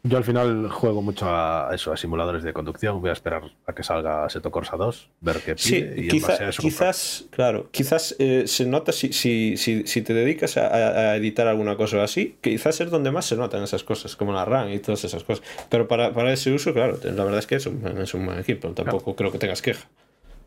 Yo 0.04 0.16
al 0.16 0.24
final 0.24 0.68
juego 0.70 1.02
mucho 1.02 1.26
a 1.28 1.70
eso, 1.74 1.92
a 1.92 1.96
simuladores 1.96 2.44
de 2.44 2.52
conducción. 2.52 3.00
Voy 3.00 3.10
a 3.10 3.12
esperar 3.12 3.42
a 3.66 3.74
que 3.74 3.82
salga 3.82 4.28
Seto 4.30 4.50
Corsa 4.50 4.76
2, 4.76 5.10
ver 5.20 5.40
qué 5.44 5.56
pide 5.56 5.94
y 5.96 6.08
quizás, 6.08 7.24
claro, 7.30 7.68
quizás 7.72 8.14
eh, 8.20 8.44
se 8.46 8.64
nota 8.64 8.92
si, 8.92 9.12
si, 9.12 9.56
si, 9.56 10.02
te 10.02 10.14
dedicas 10.14 10.56
a, 10.56 11.16
editar 11.16 11.48
alguna 11.48 11.76
cosa 11.76 12.02
así, 12.04 12.38
quizás 12.40 12.80
es 12.80 12.90
donde 12.90 13.10
más 13.10 13.26
se 13.26 13.36
notan 13.36 13.62
esas 13.64 13.82
cosas, 13.82 14.14
como 14.14 14.32
la 14.32 14.44
RAM 14.44 14.70
y 14.70 14.78
todas 14.78 15.02
esas 15.04 15.24
cosas. 15.24 15.44
Pero 15.68 15.88
para, 15.88 16.14
para 16.14 16.32
ese 16.32 16.52
uso, 16.52 16.72
claro, 16.72 16.98
la 17.02 17.24
verdad 17.24 17.40
es 17.40 17.46
que 17.46 17.56
es 17.56 17.66
un, 17.66 17.84
es 17.98 18.14
un 18.14 18.24
buen 18.24 18.38
equipo, 18.38 18.68
tampoco 18.70 19.16
creo 19.16 19.32
que 19.32 19.38
tengas 19.38 19.62
queja. 19.62 19.88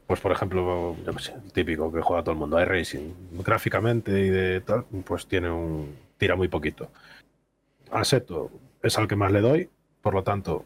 Pues 0.08 0.20
por 0.22 0.32
ejemplo, 0.32 0.96
yo 1.06 1.20
sé, 1.20 1.34
típico 1.54 1.92
que 1.92 2.02
juega 2.02 2.24
todo 2.24 2.34
el 2.34 2.40
mundo, 2.40 2.62
iRacing, 2.62 3.14
gráficamente 3.46 4.12
y 4.12 4.30
de 4.30 4.62
tal, 4.62 4.86
pues 5.06 5.28
tiene 5.28 5.50
un 5.50 5.94
tira 6.18 6.36
muy 6.36 6.48
poquito. 6.48 6.90
Aseto, 7.92 8.50
es 8.84 8.98
al 8.98 9.08
que 9.08 9.16
más 9.16 9.32
le 9.32 9.42
doy, 9.42 9.70
por 10.02 10.14
lo 10.14 10.24
tanto, 10.24 10.66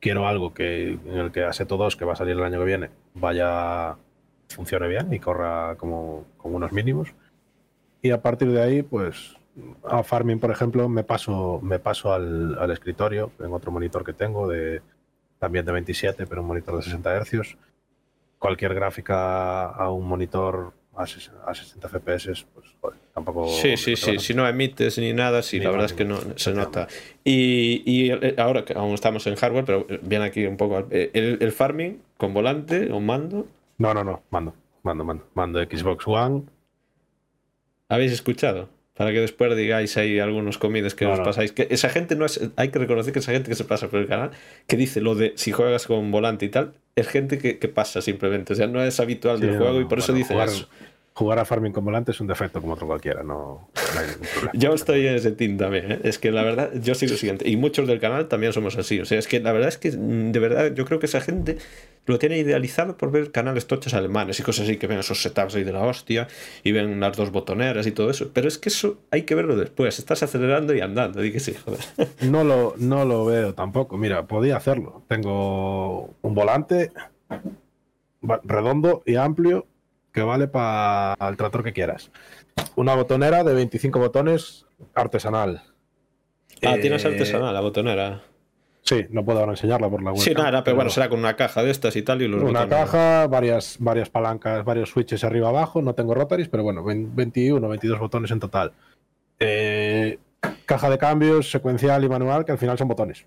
quiero 0.00 0.26
algo 0.26 0.54
que 0.54 0.90
en 0.92 1.18
el 1.18 1.32
que 1.32 1.44
Aseto 1.44 1.76
2, 1.76 1.96
que 1.96 2.04
va 2.04 2.14
a 2.14 2.16
salir 2.16 2.36
el 2.36 2.42
año 2.42 2.58
que 2.58 2.64
viene, 2.64 2.90
vaya, 3.14 3.96
funcione 4.48 4.88
bien 4.88 5.12
y 5.12 5.18
corra 5.18 5.76
como, 5.76 6.24
como 6.36 6.56
unos 6.56 6.72
mínimos. 6.72 7.14
Y 8.02 8.10
a 8.10 8.22
partir 8.22 8.50
de 8.50 8.62
ahí, 8.62 8.82
pues 8.82 9.36
a 9.84 10.02
Farming, 10.02 10.40
por 10.40 10.50
ejemplo, 10.50 10.88
me 10.88 11.04
paso, 11.04 11.60
me 11.62 11.78
paso 11.78 12.12
al, 12.12 12.70
escritorio 12.70 13.32
en 13.40 13.52
otro 13.52 13.72
monitor 13.72 14.04
que 14.04 14.12
tengo, 14.12 14.48
de, 14.48 14.82
también 15.38 15.64
de 15.64 15.72
27, 15.72 16.26
pero 16.26 16.42
un 16.42 16.48
monitor 16.48 16.76
de 16.76 16.82
60 16.82 17.24
Hz. 17.24 17.56
Cualquier 18.38 18.74
gráfica 18.74 19.66
a 19.66 19.90
un 19.90 20.06
monitor 20.06 20.72
a 20.96 21.06
60 21.06 21.88
FPS, 21.88 22.44
pues 22.54 22.66
joder, 22.80 22.98
tampoco. 23.14 23.48
Sí, 23.48 23.76
sí, 23.76 23.96
sí. 23.96 24.18
Si 24.18 24.34
no 24.34 24.46
emites 24.46 24.98
ni 24.98 25.12
nada, 25.12 25.42
sí, 25.42 25.58
la 25.60 25.70
verdad 25.70 25.86
es 25.86 25.92
que 25.92 26.04
no 26.04 26.18
se 26.36 26.52
nota. 26.52 26.88
Y, 27.24 27.82
y, 27.86 28.12
ahora 28.38 28.64
que 28.64 28.74
aún 28.74 28.94
estamos 28.94 29.26
en 29.26 29.36
hardware, 29.36 29.64
pero 29.64 29.86
viene 30.02 30.24
aquí 30.24 30.44
un 30.46 30.56
poco. 30.56 30.86
Eh, 30.90 31.10
¿El, 31.14 31.38
el 31.40 31.52
farming 31.52 32.02
con 32.16 32.34
volante 32.34 32.90
o 32.92 33.00
mando? 33.00 33.46
No, 33.78 33.94
no, 33.94 34.04
no, 34.04 34.22
mando, 34.30 34.54
mando, 34.82 35.04
mando. 35.04 35.26
Mando 35.34 35.62
Xbox 35.62 36.06
One. 36.06 36.42
¿Habéis 37.88 38.12
escuchado? 38.12 38.68
Para 39.00 39.12
que 39.12 39.20
después 39.20 39.56
digáis 39.56 39.96
ahí 39.96 40.18
algunos 40.18 40.58
comidas 40.58 40.94
que 40.94 41.06
os 41.06 41.20
pasáis. 41.20 41.52
Que 41.52 41.66
esa 41.70 41.88
gente 41.88 42.16
no 42.16 42.26
es. 42.26 42.38
Hay 42.56 42.68
que 42.68 42.78
reconocer 42.78 43.14
que 43.14 43.20
esa 43.20 43.32
gente 43.32 43.48
que 43.48 43.54
se 43.54 43.64
pasa 43.64 43.88
por 43.88 43.98
el 43.98 44.06
canal, 44.06 44.30
que 44.66 44.76
dice 44.76 45.00
lo 45.00 45.14
de 45.14 45.32
si 45.36 45.52
juegas 45.52 45.86
con 45.86 46.10
volante 46.10 46.44
y 46.44 46.50
tal, 46.50 46.74
es 46.96 47.08
gente 47.08 47.38
que, 47.38 47.58
que 47.58 47.68
pasa 47.68 48.02
simplemente. 48.02 48.52
O 48.52 48.56
sea, 48.56 48.66
no 48.66 48.84
es 48.84 49.00
habitual 49.00 49.40
del 49.40 49.56
juego 49.56 49.80
y 49.80 49.86
por 49.86 50.00
eso 50.00 50.12
dicen 50.12 50.38
eso 50.40 50.68
jugar 51.14 51.38
a 51.38 51.44
farming 51.44 51.72
con 51.72 51.84
volante 51.84 52.12
es 52.12 52.20
un 52.20 52.26
defecto 52.26 52.60
como 52.60 52.74
otro 52.74 52.86
cualquiera, 52.86 53.22
no, 53.22 53.68
hay 53.98 54.06
ningún 54.06 54.26
problema. 54.32 54.52
yo 54.54 54.74
estoy 54.74 55.06
en 55.06 55.16
ese 55.16 55.32
team 55.32 55.58
también, 55.58 55.92
¿eh? 55.92 56.00
es 56.04 56.18
que 56.18 56.30
la 56.30 56.42
verdad, 56.42 56.70
yo 56.80 56.94
soy 56.94 57.08
lo 57.08 57.16
siguiente, 57.16 57.48
y 57.48 57.56
muchos 57.56 57.86
del 57.88 58.00
canal 58.00 58.28
también 58.28 58.52
somos 58.52 58.76
así, 58.76 59.00
o 59.00 59.04
sea, 59.04 59.18
es 59.18 59.26
que 59.26 59.40
la 59.40 59.52
verdad 59.52 59.68
es 59.68 59.76
que 59.76 59.90
de 59.90 60.38
verdad 60.38 60.72
yo 60.74 60.84
creo 60.84 60.98
que 60.98 61.06
esa 61.06 61.20
gente 61.20 61.58
lo 62.06 62.18
tiene 62.18 62.38
idealizado 62.38 62.96
por 62.96 63.10
ver 63.10 63.32
canales 63.32 63.66
tochos 63.66 63.92
alemanes 63.92 64.40
y 64.40 64.42
cosas 64.42 64.64
así, 64.64 64.76
que 64.76 64.86
ven 64.86 64.98
esos 64.98 65.20
setups 65.22 65.56
ahí 65.56 65.64
de 65.64 65.72
la 65.72 65.82
hostia, 65.82 66.28
y 66.62 66.72
ven 66.72 67.00
las 67.00 67.16
dos 67.16 67.30
botoneras 67.30 67.86
y 67.86 67.92
todo 67.92 68.10
eso, 68.10 68.30
pero 68.32 68.48
es 68.48 68.58
que 68.58 68.68
eso 68.68 69.00
hay 69.10 69.22
que 69.22 69.34
verlo 69.34 69.56
después, 69.56 69.98
estás 69.98 70.22
acelerando 70.22 70.74
y 70.74 70.80
andando, 70.80 71.20
di 71.20 71.32
que 71.32 71.40
sí, 71.40 71.54
joder. 71.54 71.80
No 72.22 72.44
lo, 72.44 72.74
no 72.78 73.04
lo 73.04 73.24
veo 73.24 73.54
tampoco, 73.54 73.98
mira, 73.98 74.26
podía 74.26 74.56
hacerlo, 74.56 75.02
tengo 75.08 76.14
un 76.22 76.34
volante 76.34 76.92
redondo 78.44 79.02
y 79.06 79.16
amplio 79.16 79.66
que 80.12 80.22
vale 80.22 80.48
para 80.48 81.16
el 81.28 81.36
tractor 81.36 81.62
que 81.62 81.72
quieras. 81.72 82.10
Una 82.76 82.94
botonera 82.94 83.44
de 83.44 83.54
25 83.54 83.98
botones 83.98 84.66
artesanal. 84.94 85.62
Ah, 86.62 86.76
tienes 86.80 87.04
eh, 87.04 87.08
artesanal 87.08 87.54
la 87.54 87.60
botonera. 87.60 88.22
Sí, 88.82 89.06
no 89.10 89.24
puedo 89.24 89.40
ahora 89.40 89.52
enseñarla 89.52 89.88
por 89.88 90.02
la 90.02 90.12
web. 90.12 90.20
Sí, 90.20 90.32
nada, 90.34 90.64
pero, 90.64 90.74
bueno, 90.74 90.90
será 90.90 91.08
con 91.08 91.18
una 91.18 91.36
caja 91.36 91.62
de 91.62 91.70
estas 91.70 91.94
y 91.96 92.02
tal. 92.02 92.22
Y 92.22 92.28
los 92.28 92.42
una 92.42 92.68
caja, 92.68 93.26
varias, 93.26 93.76
varias 93.78 94.08
palancas, 94.08 94.64
varios 94.64 94.90
switches 94.90 95.22
arriba 95.22 95.48
abajo. 95.48 95.82
No 95.82 95.94
tengo 95.94 96.14
rotaries, 96.14 96.48
pero 96.48 96.62
bueno, 96.62 96.82
21, 96.84 97.68
22 97.68 97.98
botones 97.98 98.30
en 98.30 98.40
total. 98.40 98.72
Eh, 99.38 100.18
caja 100.66 100.90
de 100.90 100.98
cambios 100.98 101.50
secuencial 101.50 102.02
y 102.04 102.08
manual, 102.08 102.44
que 102.44 102.52
al 102.52 102.58
final 102.58 102.78
son 102.78 102.88
botones. 102.88 103.26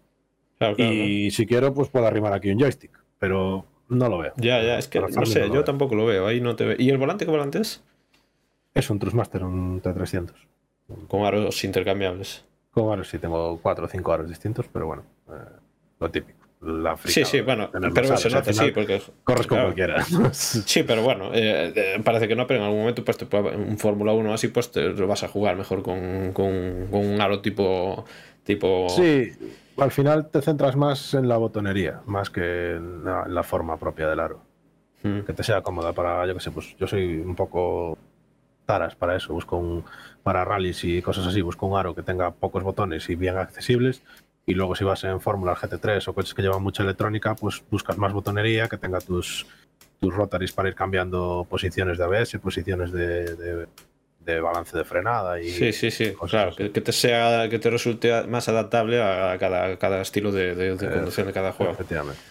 y 0.78 1.30
si 1.32 1.46
quiero, 1.46 1.74
pues 1.74 1.90
puedo 1.90 2.08
arrimar 2.08 2.34
aquí 2.34 2.50
un 2.52 2.60
joystick. 2.60 2.92
Pero 3.20 3.66
no 3.90 4.10
lo 4.10 4.18
veo. 4.18 4.34
Ya, 4.38 4.62
ya, 4.62 4.78
es 4.78 4.88
que 4.88 5.00
no 5.00 5.25
sé, 5.25 5.50
yo 5.50 5.63
tampoco 5.63 5.96
lo 5.96 6.06
veo. 6.06 6.28
Ahí 6.28 6.42
no 6.42 6.56
te 6.56 6.66
veo. 6.66 6.75
¿Y 6.80 6.90
el 6.90 6.98
volante 6.98 7.25
qué 7.25 7.32
volante 7.32 7.60
es? 7.60 7.84
Es 8.74 8.90
un 8.90 9.00
Trustmaster, 9.00 9.44
un 9.44 9.82
T300. 9.82 10.34
Con 11.08 11.25
aros 11.25 11.63
intercambiables. 11.63 12.46
Con 12.72 12.92
aros, 12.92 13.08
sí, 13.08 13.20
tengo 13.20 13.60
cuatro 13.62 13.86
o 13.86 13.88
cinco 13.88 14.12
aros 14.13 14.28
distintos, 14.28 14.66
pero 14.72 14.88
bueno, 14.88 15.04
eh, 15.30 15.34
lo 16.00 16.10
típico. 16.10 16.40
La 16.62 16.96
sí, 16.96 17.25
sí, 17.25 17.42
bueno, 17.42 17.70
pero 17.94 18.16
se 18.16 18.30
nota, 18.30 18.54
sí, 18.54 18.72
porque. 18.74 19.02
Corres 19.25 19.48
como 19.48 19.74
quieras. 19.74 20.08
sí, 20.32 20.84
pero 20.84 21.04
bueno, 21.04 21.32
eh, 21.34 21.74
eh, 21.75 22.02
parece 22.04 22.28
que 22.28 22.38
no, 22.38 22.48
pero 22.48 22.62
en 22.62 22.66
algún 22.66 22.80
momento, 22.80 23.04
pues 23.04 23.18
un 23.54 23.78
Fórmula 23.78 24.13
1 24.13 24.34
así, 24.34 24.48
pues 24.48 24.72
te 24.72 24.82
lo 24.82 25.06
vas 25.06 25.24
a 25.24 25.28
jugar 25.28 25.58
mejor 25.58 25.84
con, 25.84 26.32
con, 26.32 26.88
con 26.90 27.06
un 27.06 27.20
aro 27.20 27.42
tipo, 27.42 28.06
tipo. 28.46 28.88
Sí, 28.90 29.30
al 29.77 29.92
final 29.92 30.30
te 30.30 30.42
centras 30.42 30.75
más 30.75 31.13
en 31.13 31.27
la 31.27 31.38
botonería, 31.38 32.01
más 32.06 32.30
que 32.30 32.75
en 32.75 33.03
la, 33.03 33.44
forma 33.44 33.77
propia 33.77 34.08
del 34.08 34.20
aro. 34.20 34.42
Hmm. 35.01 35.22
Que 35.22 35.34
te 35.34 35.44
sea 35.44 35.62
cómoda 35.62 35.94
para, 35.94 36.25
yo 36.25 36.34
que 36.34 36.39
sé, 36.39 36.51
pues 36.51 36.75
yo 36.77 36.88
soy 36.88 37.18
un 37.18 37.36
poco 37.36 37.98
taras 38.65 38.96
para 38.96 39.15
eso, 39.15 39.34
busco 39.34 39.58
un, 39.58 39.84
para 40.24 40.46
rallies 40.46 40.84
y 40.86 41.01
cosas 41.01 41.27
así, 41.27 41.42
busco 41.42 41.65
un 41.68 41.77
aro 41.77 41.94
que 41.94 42.03
tenga 42.03 42.32
pocos 42.32 42.63
botones 42.63 43.10
y 43.10 43.15
bien 43.15 43.38
accesibles. 43.38 44.03
Y 44.46 44.53
luego 44.56 44.75
si 44.75 44.84
vas 44.84 45.03
en 45.06 45.22
Fórmula 45.22 45.56
GT3 45.56 46.08
o 46.08 46.13
coches 46.13 46.34
que 46.34 46.42
llevan 46.42 46.63
mucha 46.63 46.84
electrónica, 46.84 47.36
pues 47.36 47.63
buscas 47.70 47.98
más 47.98 48.12
botonería, 48.12 48.68
que 48.68 48.77
tenga 48.77 49.00
tus, 49.00 49.46
tus 50.00 50.13
rotaries 50.13 50.51
para 50.51 50.70
ir 50.70 50.75
cambiando 50.75 51.48
posiciones 51.50 51.98
de 51.98 52.03
ABS, 52.03 52.38
posiciones 52.39 52.92
de, 52.92 53.36
de, 53.36 53.68
balance 54.42 54.77
de 54.77 54.84
frenada. 54.84 55.39
Y 55.39 55.50
sí, 55.50 55.74
sí, 55.74 55.92
sí, 55.92 56.13
claro, 56.30 56.56
que, 56.56 56.70
te 56.70 56.92
sea, 56.92 57.48
que 57.50 57.60
te 57.60 57.70
resulte 57.70 58.24
más 58.24 58.48
adaptable 58.50 59.01
a 59.01 59.38
cada, 59.39 59.77
cada 59.77 60.01
estilo 60.01 60.32
de, 60.32 60.75
conducción 60.77 61.27
de 61.27 61.34
cada 61.34 61.51
juego. 61.51 61.74
Efectivamente. 61.74 62.22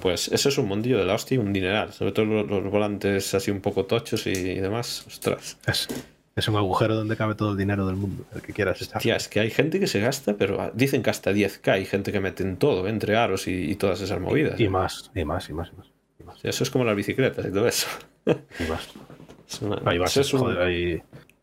Pues 0.00 0.28
eso 0.28 0.48
es 0.48 0.58
un 0.58 0.66
mundillo 0.66 0.98
de 0.98 1.04
la 1.04 1.14
hostia 1.14 1.38
un 1.38 1.52
dineral. 1.52 1.92
Sobre 1.92 2.12
todo 2.12 2.24
los, 2.24 2.64
volantes 2.70 3.34
así 3.34 3.50
un 3.50 3.60
poco 3.60 3.84
tochos 3.84 4.26
y, 4.26 4.54
demás. 4.54 5.04
Ostras. 5.06 5.58
Es, 6.36 6.48
un 6.48 6.56
agujero 6.56 6.94
donde 6.94 7.16
cabe 7.16 7.34
todo 7.34 7.52
el 7.52 7.58
dinero 7.58 7.86
del 7.86 7.96
mundo, 7.96 8.24
el 8.34 8.40
que 8.40 8.54
quieras 8.54 8.80
estar. 8.80 9.06
es 9.06 9.28
que 9.28 9.40
hay 9.40 9.50
gente 9.50 9.78
que 9.78 9.86
se 9.86 10.00
gasta, 10.00 10.36
pero 10.38 10.70
dicen 10.72 11.02
que 11.02 11.10
hasta 11.10 11.32
10k 11.32 11.72
hay 11.72 11.84
gente 11.84 12.12
que 12.12 12.20
mete 12.20 12.42
en 12.42 12.56
todo, 12.56 12.88
entre 12.88 13.16
aros 13.16 13.46
y, 13.46 13.74
todas 13.74 14.00
esas 14.00 14.20
movidas. 14.20 14.58
Y, 14.58 14.68
más, 14.68 15.10
y 15.14 15.24
más, 15.26 15.50
y 15.50 15.52
más, 15.52 15.70
y 16.18 16.24
más. 16.24 16.42
eso 16.42 16.64
es 16.64 16.70
como 16.70 16.84
las 16.84 16.96
bicicletas 16.96 17.44
y 17.44 17.50
todo 17.50 17.68
eso. 17.68 17.88
Y 18.26 18.70
más. 18.70 18.88
hay, 19.84 19.98
bases, 19.98 20.34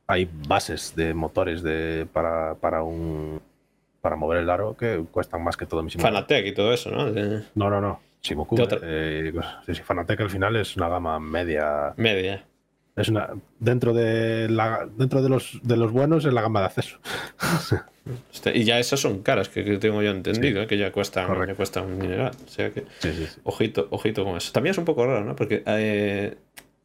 hay, 0.08 0.30
bases 0.48 0.96
de 0.96 1.14
motores 1.14 1.62
de, 1.64 2.08
para, 2.12 2.56
para 2.56 2.84
un 2.84 3.42
para 4.02 4.16
mover 4.16 4.40
el 4.40 4.50
aro 4.50 4.78
que 4.78 5.04
cuestan 5.12 5.44
más 5.44 5.58
que 5.58 5.66
todo 5.66 5.84
mi 5.84 5.92
Fanatec 5.92 6.46
y 6.46 6.54
todo 6.54 6.72
eso, 6.72 6.90
¿no? 6.92 7.10
No, 7.56 7.70
no, 7.70 7.82
no. 7.82 8.00
Shimoku. 8.22 8.56
Eh, 8.82 9.34
pues, 9.66 9.82
Fanatec 9.82 10.22
al 10.22 10.30
final 10.30 10.56
es 10.56 10.76
una 10.78 10.90
gama 10.90 11.20
media. 11.20 11.94
Media. 11.98 12.46
Es 12.96 13.10
una 13.10 13.30
dentro 13.60 13.94
de 13.94 14.50
la 14.50 14.88
dentro 14.98 15.22
de 15.22 15.30
los 15.30 15.60
de 15.62 15.78
los 15.78 15.92
buenos 15.92 16.26
es 16.26 16.34
la 16.34 16.42
gama 16.42 16.62
de 16.62 16.66
acceso. 16.66 16.98
y 18.54 18.64
ya 18.64 18.80
esas 18.80 19.00
son 19.00 19.22
caras 19.22 19.50
que, 19.50 19.64
tengo 19.78 20.02
yo 20.02 20.10
entendido, 20.12 20.64
¿eh? 20.64 20.68
que 20.68 20.78
ya 20.78 20.92
cuestan, 20.92 21.28
ya 21.48 21.54
cuestan 21.54 21.86
un 21.86 21.98
mineral. 22.00 22.32
O 22.46 22.50
sea 22.50 22.72
que 22.72 22.86
ojito, 23.44 23.88
ojito 23.92 24.24
con 24.24 24.38
eso. 24.38 24.52
También 24.52 24.72
es 24.72 24.78
un 24.78 24.86
poco 24.86 25.06
raro, 25.06 25.24
¿no? 25.24 25.36
Porque 25.36 25.62
eh, 25.68 26.38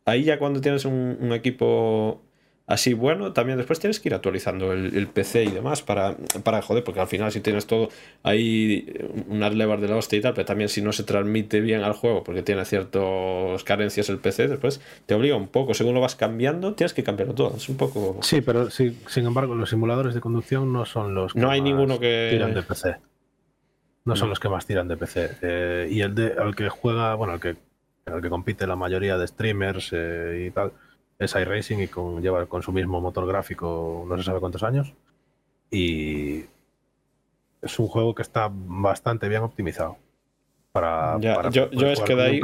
ahí 0.05 0.25
ya 0.25 0.39
cuando 0.39 0.61
tienes 0.61 0.85
un 0.85 1.33
equipo 1.33 2.21
así 2.67 2.95
bueno, 2.95 3.33
también 3.33 3.59
después 3.59 3.81
tienes 3.81 4.01
que 4.01 4.09
ir 4.09 4.15
actualizando 4.15 4.73
el, 4.73 5.07
PC 5.09 5.45
y 5.45 5.51
demás 5.51 5.83
para, 5.83 6.17
para 6.43 6.63
joder, 6.63 6.85
porque 6.85 7.01
al 7.01 7.07
final 7.07 7.33
si 7.33 7.41
tienes 7.41 7.67
todo 7.67 7.89
ahí 8.23 8.87
unas 9.29 9.55
levas 9.55 9.81
de 9.81 9.89
la 9.89 9.97
hostia 9.97 10.19
y 10.19 10.23
tal, 10.23 10.35
pero 10.35 10.47
también 10.47 10.69
si 10.69 10.81
no 10.81 10.93
se 10.93 11.03
transmite 11.03 11.61
bien 11.61 11.83
al 11.83 11.93
juego 11.93 12.23
porque 12.25 12.43
tiene 12.43 12.65
ciertas 12.65 13.63
carencias 13.65 14.09
el 14.09 14.19
PC, 14.19 14.49
después 14.49 14.81
te 15.07 15.15
obliga 15.15 15.37
un 15.37 15.49
poco, 15.49 15.75
según 15.75 15.95
lo 15.95 16.01
vas 16.01 16.15
cambiando, 16.15 16.75
tienes 16.75 16.95
que 16.95 17.03
cambiarlo 17.03 17.35
todo, 17.35 17.57
es 17.57 17.69
un 17.69 17.77
poco... 17.77 18.19
Sí, 18.23 18.41
pero 18.41 18.71
sí, 18.71 18.99
sin 19.07 19.27
embargo 19.27 19.55
los 19.55 19.71
simuladores 19.71 20.15
de 20.15 20.21
conducción 20.21 20.73
no 20.73 20.85
son 20.85 21.15
los 21.15 21.35
que 21.35 21.41
no 21.41 21.51
hay 21.51 21.61
ninguno 21.61 21.99
que 21.99 22.29
tiran 22.31 22.55
de 22.55 22.63
PC. 22.63 22.97
No, 24.05 24.17
son 24.17 24.31
los 24.31 24.41
que 24.41 24.49
más 24.49 24.67
tiran 24.67 24.89
de 24.89 24.97
PC. 24.97 25.31
Eh, 25.43 25.89
y 25.89 26.01
el 26.01 26.13
de 26.13 26.33
al 26.33 26.57
que 26.57 26.69
juega, 26.69 27.15
bueno, 27.15 27.35
el 27.35 27.41
que, 27.41 27.57
el 28.07 28.21
que 28.21 28.31
compite 28.31 28.67
la 28.67 28.77
mayoría 28.77 29.17
de 29.17 29.27
streamers 29.27 29.91
eh, 29.93 30.47
y 30.47 30.51
tal, 30.51 30.73
es 31.19 31.35
iRacing 31.35 31.83
y 31.83 31.89
con, 31.89 32.21
lleva 32.21 32.47
con 32.47 32.63
su 32.63 32.73
mismo 32.73 33.01
motor 33.01 33.27
gráfico 33.27 34.05
no 34.09 34.17
se 34.17 34.25
sabe 34.25 34.41
cuántos 34.41 34.63
años. 34.63 34.93
Y 35.71 36.45
es 37.63 37.79
un 37.79 37.87
juego 37.87 38.15
que 38.15 38.23
está 38.23 38.51
bastante 38.53 39.29
bien 39.29 39.43
optimizado. 39.43 39.97
Para, 40.73 41.19
yo, 41.21 41.69
es 41.71 42.01
que 42.01 42.15
de 42.15 42.23
ahí. 42.23 42.41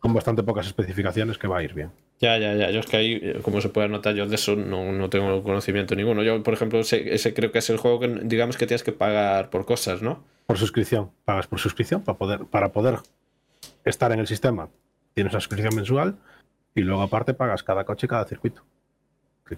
Con 0.00 0.14
bastante 0.14 0.44
pocas 0.44 0.66
especificaciones 0.66 1.38
que 1.38 1.48
va 1.48 1.58
a 1.58 1.62
ir 1.62 1.74
bien. 1.74 1.90
Ya, 2.20 2.38
ya, 2.38 2.54
ya. 2.54 2.70
Yo 2.70 2.78
es 2.78 2.86
que 2.86 2.96
ahí, 2.96 3.32
como 3.42 3.60
se 3.60 3.68
puede 3.68 3.88
notar, 3.88 4.14
yo 4.14 4.26
de 4.26 4.36
eso 4.36 4.54
no, 4.54 4.92
no 4.92 5.10
tengo 5.10 5.42
conocimiento 5.42 5.96
ninguno. 5.96 6.22
Yo, 6.22 6.40
por 6.42 6.54
ejemplo, 6.54 6.78
ese, 6.78 7.34
creo 7.34 7.50
que 7.50 7.58
es 7.58 7.70
el 7.70 7.78
juego 7.78 7.98
que, 7.98 8.08
digamos, 8.22 8.56
que 8.56 8.66
tienes 8.66 8.84
que 8.84 8.92
pagar 8.92 9.50
por 9.50 9.64
cosas, 9.64 10.00
¿no? 10.00 10.22
Por 10.46 10.56
suscripción. 10.56 11.10
Pagas 11.24 11.48
por 11.48 11.58
suscripción 11.58 12.02
para 12.02 12.16
poder, 12.16 12.44
para 12.44 12.70
poder 12.70 12.98
estar 13.84 14.12
en 14.12 14.20
el 14.20 14.26
sistema. 14.26 14.68
Tienes 15.14 15.32
una 15.32 15.40
suscripción 15.40 15.74
mensual 15.74 16.16
y 16.74 16.82
luego 16.82 17.02
aparte 17.02 17.34
pagas 17.34 17.62
cada 17.62 17.84
coche 17.84 18.06
y 18.06 18.08
cada 18.08 18.24
circuito. 18.24 18.64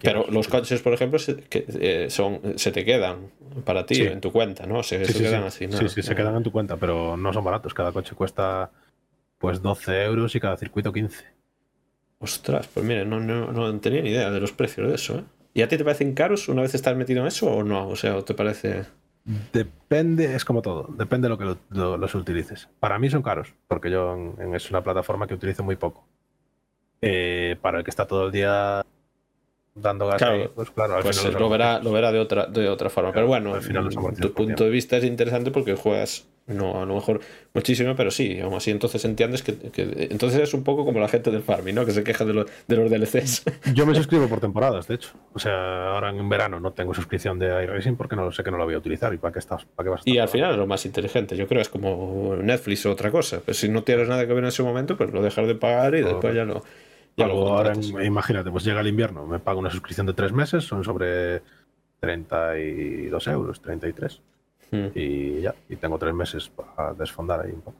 Pero 0.02 0.26
los 0.30 0.46
coches, 0.46 0.80
por 0.82 0.92
ejemplo, 0.92 1.18
se, 1.18 1.36
que, 1.36 1.64
eh, 1.68 2.10
son, 2.10 2.40
se 2.56 2.70
te 2.70 2.84
quedan 2.84 3.30
para 3.64 3.84
ti 3.86 4.02
en 4.02 4.20
tu 4.20 4.30
cuenta, 4.30 4.64
¿no? 4.66 4.82
Se, 4.82 5.04
sí, 5.04 5.20
quedan 5.20 5.42
así, 5.42 5.66
¿no? 5.66 5.76
Sí, 5.76 5.88
sí, 5.88 6.02
se 6.02 6.14
quedan 6.14 6.36
en 6.36 6.42
tu 6.44 6.52
cuenta, 6.52 6.76
pero 6.76 7.16
no 7.16 7.32
son 7.32 7.44
baratos. 7.44 7.74
Cada 7.74 7.90
coche 7.90 8.14
cuesta 8.14 8.70
pues 9.38 9.62
12 9.62 10.04
euros 10.04 10.34
y 10.34 10.40
cada 10.40 10.56
circuito 10.56 10.92
15. 10.92 11.24
Ostras, 12.20 12.68
pues 12.72 12.86
mire, 12.86 13.04
no, 13.04 13.18
no, 13.18 13.50
no 13.50 13.80
tenía 13.80 14.02
ni 14.02 14.10
idea 14.10 14.30
de 14.30 14.40
los 14.40 14.52
precios 14.52 14.88
de 14.88 14.94
eso, 14.94 15.18
¿eh? 15.18 15.24
¿Y 15.52 15.62
a 15.62 15.68
ti 15.68 15.76
te 15.76 15.84
parecen 15.84 16.14
caros 16.14 16.48
una 16.48 16.62
vez 16.62 16.74
estás 16.74 16.96
metido 16.96 17.22
en 17.22 17.26
eso 17.26 17.50
o 17.50 17.64
no? 17.64 17.88
O 17.88 17.96
sea, 17.96 18.22
¿te 18.22 18.34
parece...? 18.34 18.84
Depende, 19.24 20.34
es 20.34 20.44
como 20.44 20.62
todo, 20.62 20.88
depende 20.96 21.28
de 21.28 21.30
lo 21.30 21.38
que 21.38 21.56
los 21.70 22.14
utilices. 22.14 22.68
Para 22.80 22.98
mí 22.98 23.10
son 23.10 23.22
caros, 23.22 23.54
porque 23.68 23.90
yo 23.90 24.34
es 24.54 24.70
una 24.70 24.82
plataforma 24.82 25.26
que 25.26 25.34
utilizo 25.34 25.62
muy 25.62 25.76
poco. 25.76 26.04
Eh, 27.02 27.56
para 27.62 27.78
el 27.78 27.84
que 27.84 27.90
está 27.90 28.06
todo 28.06 28.26
el 28.26 28.32
día 28.32 28.84
dando 29.74 30.06
gas, 30.06 30.22
pues 30.54 30.70
claro, 30.70 30.96
al 30.96 31.02
pues 31.02 31.24
lo, 31.32 31.48
verá, 31.48 31.80
lo 31.80 31.92
verá 31.92 32.12
de 32.12 32.18
otra, 32.18 32.46
de 32.46 32.68
otra 32.68 32.90
forma. 32.90 33.12
pero 33.12 33.26
bueno, 33.26 33.54
al 33.54 33.62
final 33.62 33.88
tu 34.20 34.32
punto 34.32 34.64
de 34.64 34.70
vista 34.70 34.96
es 34.96 35.04
interesante 35.04 35.50
porque 35.50 35.74
juegas, 35.74 36.26
no 36.48 36.82
a 36.82 36.86
lo 36.86 36.94
mejor 36.96 37.20
muchísimo, 37.54 37.94
pero 37.94 38.10
sí, 38.10 38.40
aún 38.40 38.54
así 38.54 38.72
entonces 38.72 39.04
entiendes 39.04 39.42
que, 39.42 39.56
entonces 40.10 40.40
es 40.40 40.54
un 40.54 40.64
poco 40.64 40.84
como 40.84 40.98
la 40.98 41.08
gente 41.08 41.30
del 41.30 41.42
farming, 41.42 41.74
¿no? 41.74 41.86
Que 41.86 41.92
se 41.92 42.02
queja 42.02 42.24
de, 42.24 42.34
los 42.34 42.46
DLCs. 42.68 43.44
Yo 43.74 43.86
me 43.86 43.94
suscribo 43.96 44.28
por 44.28 44.40
temporadas, 44.40 44.88
de 44.88 44.96
hecho. 44.96 45.10
O 45.34 45.38
sea, 45.38 45.94
ahora 45.94 46.10
en 46.10 46.28
verano 46.28 46.58
no 46.58 46.72
tengo 46.72 46.92
suscripción 46.92 47.38
de 47.38 47.46
iRacing 47.62 47.96
porque 47.96 48.16
no 48.16 48.32
sé 48.32 48.42
que 48.42 48.50
no 48.50 48.58
la 48.58 48.64
voy 48.64 48.74
a 48.74 48.78
utilizar 48.78 49.14
y 49.14 49.18
para 49.18 49.32
qué 49.32 49.38
estás, 49.38 49.64
para 49.64 49.84
qué 49.84 49.90
vas 49.90 50.02
Y 50.04 50.18
al 50.18 50.28
final 50.28 50.52
es 50.52 50.56
lo 50.56 50.66
más 50.66 50.84
inteligente, 50.84 51.36
yo 51.36 51.46
creo 51.46 51.62
es 51.62 51.68
como 51.68 52.34
Netflix 52.36 52.84
o 52.86 52.90
otra 52.90 53.12
cosa. 53.12 53.40
Pues 53.44 53.58
si 53.58 53.68
no 53.68 53.84
tienes 53.84 54.08
nada 54.08 54.26
que 54.26 54.32
ver 54.32 54.42
en 54.42 54.48
ese 54.48 54.64
momento, 54.64 54.96
pues 54.96 55.12
lo 55.12 55.22
dejas 55.22 55.46
de 55.46 55.54
pagar 55.54 55.94
y 55.94 56.02
después 56.02 56.34
ya 56.34 56.44
lo 56.44 56.62
ahora, 57.24 57.72
imagínate, 58.04 58.50
pues 58.50 58.64
llega 58.64 58.80
el 58.80 58.86
invierno, 58.86 59.26
me 59.26 59.38
pago 59.38 59.60
una 59.60 59.70
suscripción 59.70 60.06
de 60.06 60.12
tres 60.14 60.32
meses, 60.32 60.64
son 60.64 60.84
sobre 60.84 61.42
32 62.00 63.26
euros, 63.28 63.60
33. 63.60 64.20
Hmm. 64.72 64.86
Y 64.94 65.40
ya, 65.40 65.54
y 65.68 65.76
tengo 65.76 65.98
tres 65.98 66.14
meses 66.14 66.48
para 66.48 66.94
desfondar 66.94 67.40
ahí 67.40 67.52
un 67.52 67.60
poco. 67.60 67.78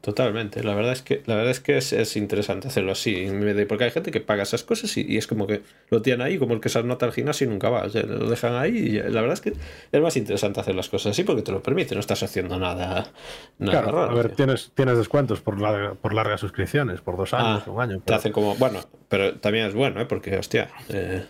Totalmente, 0.00 0.62
la 0.62 0.74
verdad 0.74 0.92
es 0.92 1.02
que, 1.02 1.22
la 1.26 1.34
verdad 1.34 1.50
es, 1.50 1.60
que 1.60 1.76
es, 1.76 2.16
interesante 2.16 2.68
hacerlo 2.68 2.92
así, 2.92 3.28
porque 3.68 3.84
hay 3.84 3.90
gente 3.90 4.10
que 4.10 4.20
paga 4.20 4.44
esas 4.44 4.64
cosas 4.64 4.96
y, 4.96 5.18
es 5.18 5.26
como 5.26 5.46
que 5.46 5.60
lo 5.90 6.00
tiene 6.00 6.24
ahí, 6.24 6.38
como 6.38 6.54
el 6.54 6.60
que 6.60 6.70
se 6.70 6.78
anota 6.78 7.04
al 7.04 7.12
gimnasio 7.12 7.46
y 7.46 7.50
nunca 7.50 7.68
va, 7.68 7.86
lo 7.86 8.30
dejan 8.30 8.54
ahí 8.54 8.78
y 8.78 8.92
la 8.92 9.20
verdad 9.20 9.34
es 9.34 9.42
que 9.42 9.52
es 9.92 10.00
más 10.00 10.16
interesante 10.16 10.58
hacer 10.58 10.74
las 10.74 10.88
cosas 10.88 11.10
así 11.10 11.22
porque 11.22 11.42
te 11.42 11.52
lo 11.52 11.62
permite, 11.62 11.94
no 11.94 12.00
estás 12.00 12.22
haciendo 12.22 12.58
nada, 12.58 13.10
nada 13.58 13.82
claro, 13.82 14.00
A 14.00 14.14
ver, 14.14 14.34
tienes, 14.34 14.72
tienes 14.74 14.96
descuentos 14.96 15.42
por, 15.42 15.58
por 15.98 16.14
largas 16.14 16.40
suscripciones, 16.40 17.02
por 17.02 17.18
dos 17.18 17.34
años, 17.34 17.64
ah, 17.66 17.70
un 17.70 17.82
año. 17.82 18.00
Te 18.00 18.14
hacen 18.14 18.32
como, 18.32 18.54
bueno, 18.54 18.80
pero 19.10 19.34
también 19.34 19.66
es 19.66 19.74
bueno, 19.74 20.00
¿eh? 20.00 20.06
porque 20.06 20.34
hostia. 20.38 20.70
Eh. 20.88 21.26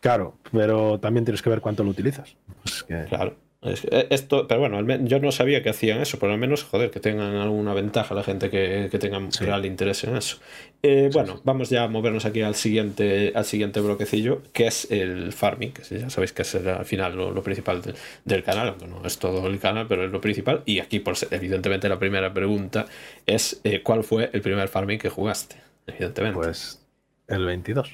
Claro, 0.00 0.38
pero 0.50 0.98
también 0.98 1.26
tienes 1.26 1.42
que 1.42 1.50
ver 1.50 1.60
cuánto 1.60 1.84
lo 1.84 1.90
utilizas. 1.90 2.36
Pues 2.62 2.84
claro. 3.08 3.36
Eh, 3.64 4.08
esto, 4.10 4.48
pero 4.48 4.60
bueno, 4.60 4.80
yo 5.04 5.20
no 5.20 5.30
sabía 5.30 5.62
que 5.62 5.70
hacían 5.70 6.00
eso, 6.00 6.18
pero 6.18 6.32
al 6.32 6.38
menos, 6.38 6.64
joder, 6.64 6.90
que 6.90 6.98
tengan 6.98 7.36
alguna 7.36 7.74
ventaja 7.74 8.14
la 8.14 8.24
gente 8.24 8.50
que, 8.50 8.88
que 8.90 8.98
tenga 8.98 9.20
real 9.40 9.64
interés 9.64 10.02
en 10.04 10.16
eso. 10.16 10.38
Eh, 10.82 11.10
bueno, 11.12 11.40
vamos 11.44 11.70
ya 11.70 11.84
a 11.84 11.88
movernos 11.88 12.24
aquí 12.24 12.42
al 12.42 12.56
siguiente, 12.56 13.32
al 13.36 13.44
siguiente 13.44 13.78
bloquecillo, 13.78 14.42
que 14.52 14.66
es 14.66 14.90
el 14.90 15.32
farming, 15.32 15.70
que 15.70 15.82
ya 15.96 16.10
sabéis 16.10 16.32
que 16.32 16.42
es 16.42 16.56
al 16.56 16.84
final 16.84 17.14
lo, 17.14 17.42
principal 17.44 17.82
del 18.24 18.42
canal, 18.42 18.70
aunque 18.70 18.88
no 18.88 19.06
es 19.06 19.18
todo 19.18 19.46
el 19.46 19.60
canal, 19.60 19.86
pero 19.86 20.04
es 20.04 20.10
lo 20.10 20.20
principal. 20.20 20.62
Y 20.66 20.80
aquí, 20.80 20.98
por 20.98 21.14
evidentemente, 21.30 21.88
la 21.88 22.00
primera 22.00 22.34
pregunta 22.34 22.86
es: 23.26 23.60
eh, 23.62 23.80
¿cuál 23.84 24.02
fue 24.02 24.30
el 24.32 24.40
primer 24.40 24.66
farming 24.66 24.98
que 24.98 25.08
jugaste? 25.08 25.54
Evidentemente. 25.86 26.34
Pues 26.34 26.80
el 27.28 27.44
22. 27.44 27.92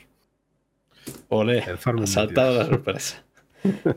Ole, 1.29 1.59
el 1.59 1.77
farming 1.77 2.07
saltado 2.07 2.57
la 2.57 2.65
sorpresa. 2.65 3.23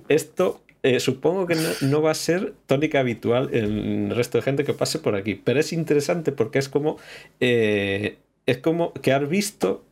Esto 0.09 0.61
eh, 0.83 0.99
supongo 0.99 1.45
que 1.45 1.55
no, 1.81 2.01
va 2.01 2.11
a 2.11 2.15
ser 2.15 2.53
tónica 2.65 2.99
habitual 2.99 3.49
en 3.53 4.09
el 4.09 4.15
resto 4.15 4.39
de 4.39 4.41
gente 4.43 4.63
que 4.63 4.73
pase 4.73 4.99
por 4.99 5.15
aquí. 5.15 5.35
Pero 5.35 5.59
es 5.59 5.73
interesante 5.73 6.31
porque 6.31 6.59
es 6.59 6.69
como. 6.69 6.97
Eh, 7.39 8.17
es 8.47 8.57
como 8.57 8.91
que 8.93 9.13
has 9.13 9.29
visto 9.29 9.85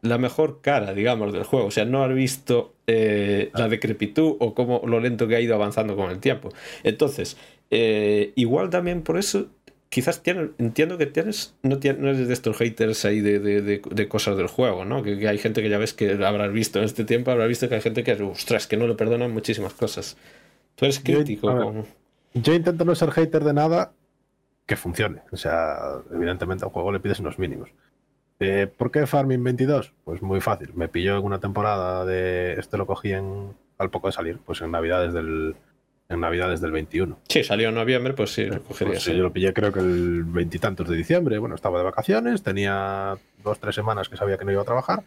la 0.00 0.18
mejor 0.18 0.60
cara, 0.62 0.94
digamos, 0.94 1.32
del 1.32 1.44
juego. 1.44 1.66
O 1.66 1.70
sea, 1.70 1.84
no 1.84 2.02
has 2.02 2.14
visto 2.14 2.74
eh, 2.86 3.50
la 3.54 3.68
decrepitud 3.68 4.36
o 4.40 4.54
cómo 4.54 4.82
lo 4.86 4.98
lento 5.00 5.28
que 5.28 5.36
ha 5.36 5.40
ido 5.40 5.54
avanzando 5.54 5.94
con 5.94 6.10
el 6.10 6.18
tiempo. 6.18 6.48
Entonces, 6.82 7.36
igual 7.70 8.70
también 8.70 9.02
por 9.02 9.18
eso 9.18 9.48
quizás 9.92 10.22
entiendo 10.24 10.96
que 10.96 11.04
tienes, 11.04 11.54
no, 11.62 11.76
no 11.76 12.08
eres 12.08 12.26
de 12.26 12.32
estos 12.32 12.56
haters 12.56 13.04
ahí 13.04 13.20
de, 13.20 14.08
cosas 14.08 14.38
del 14.38 14.46
juego, 14.46 14.86
¿no? 14.86 15.02
Que, 15.02 15.28
hay 15.28 15.36
gente 15.36 15.60
que 15.60 15.68
ya 15.68 15.76
ves 15.76 15.92
que 15.92 16.12
habrás 16.24 16.50
visto 16.50 16.78
en 16.78 16.86
este 16.86 17.04
tiempo, 17.04 17.30
habrás 17.30 17.48
visto 17.48 17.68
que 17.68 17.74
hay 17.74 17.82
gente 17.82 18.02
que, 18.02 18.14
ostras, 18.22 18.66
que 18.66 18.78
no 18.78 18.86
le 18.86 18.94
perdonan 18.94 19.34
muchísimas 19.34 19.74
cosas. 19.74 20.16
Tú 20.76 20.86
eres 20.86 20.98
crítico. 20.98 21.84
Yo, 22.32 22.54
intento 22.54 22.86
no 22.86 22.94
ser 22.94 23.10
hater 23.10 23.44
de 23.44 23.52
nada 23.52 23.92
que 24.64 24.76
funcione. 24.76 25.24
O 25.30 25.36
sea, 25.36 25.76
evidentemente 26.10 26.64
al 26.64 26.70
juego 26.70 26.90
le 26.90 27.00
pides 27.00 27.20
unos 27.20 27.38
mínimos. 27.38 27.68
Eh, 28.40 28.72
¿Por 28.74 28.90
qué 28.90 29.06
Farming 29.06 29.44
22? 29.44 29.92
Pues 30.04 30.22
muy 30.22 30.40
fácil. 30.40 30.70
Me 30.72 30.88
pilló 30.88 31.18
en 31.18 31.24
una 31.24 31.38
temporada 31.38 32.06
de. 32.06 32.54
Este 32.54 32.78
lo 32.78 32.86
cogí 32.86 33.12
en, 33.12 33.52
al 33.76 33.90
poco 33.90 34.06
de 34.08 34.14
salir, 34.14 34.38
pues 34.38 34.62
en 34.62 34.70
Navidades 34.70 35.12
del, 35.12 35.54
en 36.12 36.20
Navidades 36.20 36.60
del 36.60 36.72
21. 36.72 37.18
Sí, 37.28 37.42
salió 37.42 37.70
en 37.70 37.74
noviembre, 37.74 38.14
pues 38.14 38.32
sí, 38.32 38.44
lo 38.44 38.62
cogería. 38.62 38.94
Pues 38.94 39.04
yo 39.04 39.22
lo 39.22 39.32
pillé 39.32 39.52
creo 39.52 39.72
que 39.72 39.80
el 39.80 40.24
veintitantos 40.24 40.88
de 40.88 40.96
diciembre. 40.96 41.38
Bueno, 41.38 41.54
estaba 41.54 41.78
de 41.78 41.84
vacaciones, 41.84 42.42
tenía 42.42 43.16
dos, 43.42 43.58
tres 43.58 43.74
semanas 43.74 44.08
que 44.08 44.16
sabía 44.16 44.38
que 44.38 44.44
no 44.44 44.52
iba 44.52 44.62
a 44.62 44.66
trabajar. 44.66 45.02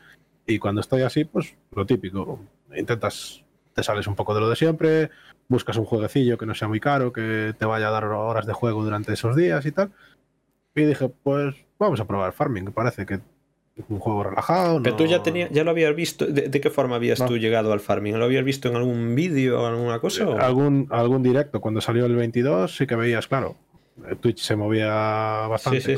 Y 0.46 0.60
cuando 0.60 0.82
estoy 0.82 1.02
así, 1.02 1.26
pues 1.26 1.56
lo 1.76 1.86
típico. 1.86 2.40
Intentas, 2.76 3.44
te 3.74 3.84
sales 3.84 4.08
un 4.08 4.16
poco 4.16 4.34
de 4.34 4.42
lo 4.42 4.50
de 4.50 4.56
siempre, 4.56 5.10
buscas 5.48 5.78
un 5.78 5.86
jueguecillo 5.86 6.38
que 6.38 6.46
no 6.46 6.54
sea 6.54 6.68
muy 6.68 6.80
caro, 6.80 7.12
que 7.14 7.54
te 7.58 7.66
vaya 7.66 7.88
a 7.88 7.92
dar 7.92 8.06
horas 8.06 8.46
de 8.46 8.54
juego 8.54 8.84
durante 8.84 9.14
esos 9.14 9.36
días 9.36 9.66
y 9.66 9.72
tal. 9.72 9.92
Y 10.76 10.84
dije, 10.84 11.10
pues 11.24 11.56
vamos 11.80 12.00
a 12.00 12.06
probar 12.06 12.34
Farming, 12.34 12.72
parece 12.72 13.06
que 13.06 13.20
un 13.90 14.00
juego 14.00 14.24
relajado. 14.24 14.82
Pero 14.82 14.96
tú 14.96 15.06
ya, 15.06 15.22
tenía, 15.22 15.50
ya 15.50 15.64
lo 15.64 15.72
habías 15.72 15.96
visto. 15.96 16.26
¿De, 16.26 16.50
qué 16.50 16.70
forma 16.70 16.96
habías 16.96 17.24
tú 17.26 17.38
llegado 17.38 17.74
al 17.74 17.80
farming? 17.80 18.18
¿Lo 18.18 18.26
habías 18.26 18.44
visto 18.44 18.70
en 18.70 18.76
algún 18.76 19.16
vídeo 19.16 19.62
o 19.62 19.66
alguna 19.66 20.00
cosa? 20.00 20.24
Algún, 20.40 20.88
algún 20.92 21.24
directo. 21.24 21.60
Cuando 21.62 21.82
salió 21.82 22.06
el 22.06 22.16
22 22.16 22.76
sí 22.76 22.88
que 22.88 22.96
veías, 22.96 23.28
claro, 23.28 23.56
Twitch 24.20 24.40
se 24.40 24.56
movía 24.56 25.48
bastante 25.48 25.98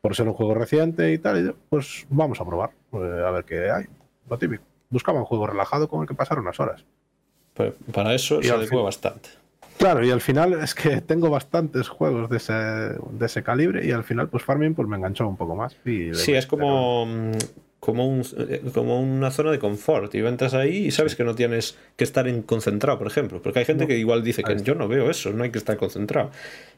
por 0.00 0.16
ser 0.16 0.28
un 0.28 0.34
juego 0.34 0.54
reciente 0.54 1.12
y 1.12 1.18
tal. 1.18 1.46
Y 1.46 1.52
pues 1.68 2.06
vamos 2.10 2.40
a 2.40 2.44
probar, 2.44 2.70
pues, 2.90 3.10
a 3.12 3.30
ver 3.30 3.44
qué 3.44 3.70
hay. 3.70 3.84
Lo 4.28 4.38
típico. 4.38 4.62
Buscaba 4.90 5.20
un 5.20 5.24
juego 5.24 5.46
relajado 5.46 5.88
con 5.88 6.02
el 6.02 6.08
que 6.08 6.14
pasar 6.14 6.38
unas 6.38 6.58
horas. 6.60 6.84
Pues 7.54 7.74
para 7.92 8.14
eso 8.14 8.42
se 8.42 8.50
adecuó 8.50 8.82
bastante. 8.82 9.30
Claro, 9.80 10.04
y 10.04 10.10
al 10.10 10.20
final 10.20 10.52
es 10.62 10.74
que 10.74 11.00
tengo 11.00 11.30
bastantes 11.30 11.88
juegos 11.88 12.28
de 12.28 12.36
ese, 12.36 12.52
de 12.52 13.26
ese 13.26 13.42
calibre 13.42 13.84
y 13.84 13.92
al 13.92 14.04
final 14.04 14.28
pues 14.28 14.44
Farming 14.44 14.74
pues 14.74 14.86
me 14.86 14.96
enganchó 14.96 15.26
un 15.26 15.38
poco 15.38 15.56
más. 15.56 15.74
sí, 15.84 16.34
es 16.34 16.46
como, 16.46 17.06
mm, 17.06 17.32
como, 17.80 18.06
un, 18.06 18.22
eh, 18.36 18.60
como 18.74 19.00
una 19.00 19.30
zona 19.30 19.50
de 19.50 19.58
confort 19.58 20.14
y 20.14 20.18
entras 20.18 20.52
ahí 20.52 20.86
y 20.86 20.90
sabes 20.90 21.16
que 21.16 21.24
no 21.24 21.34
tienes 21.34 21.78
que 21.96 22.04
estar 22.04 22.28
en 22.28 22.42
concentrado, 22.42 22.98
por 22.98 23.06
ejemplo, 23.06 23.40
porque 23.40 23.60
hay 23.60 23.64
gente 23.64 23.86
que 23.86 23.96
igual 23.96 24.22
dice 24.22 24.42
que 24.42 24.62
yo 24.62 24.74
no 24.74 24.86
veo 24.86 25.10
eso, 25.10 25.32
no 25.32 25.44
hay 25.44 25.50
que 25.50 25.58
estar 25.58 25.78
concentrado. 25.78 26.30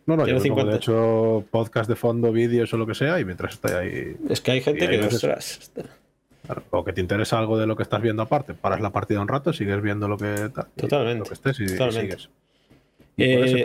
No, 0.07 0.17
no, 0.17 0.25
yo 0.25 0.39
de 0.39 0.77
hecho 0.77 1.45
podcast 1.51 1.89
de 1.89 1.97
fondo, 1.97 2.31
vídeos 2.31 2.73
o 2.73 2.77
lo 2.77 2.87
que 2.87 2.95
sea 2.95 3.19
y 3.19 3.25
mientras 3.25 3.55
estoy 3.55 3.73
ahí... 3.73 4.17
Es 4.31 4.41
que 4.41 4.53
hay 4.53 4.61
gente 4.61 4.89
que... 4.89 5.09
o 6.71 6.85
que 6.85 6.93
te 6.93 7.01
interesa 7.01 7.37
algo 7.37 7.59
de 7.59 7.67
lo 7.67 7.75
que 7.75 7.83
estás 7.83 8.01
viendo 8.01 8.23
aparte, 8.23 8.55
paras 8.55 8.81
la 8.81 8.91
partida 8.91 9.21
un 9.21 9.29
rato, 9.29 9.53
sigues 9.53 9.83
viendo 9.83 10.07
lo 10.07 10.17
que, 10.17 10.51
totalmente, 10.77 11.29
lo 11.29 11.33
estés 11.33 11.59
y, 11.59 11.69
sigues. 11.69 12.29
Eh, 13.17 13.63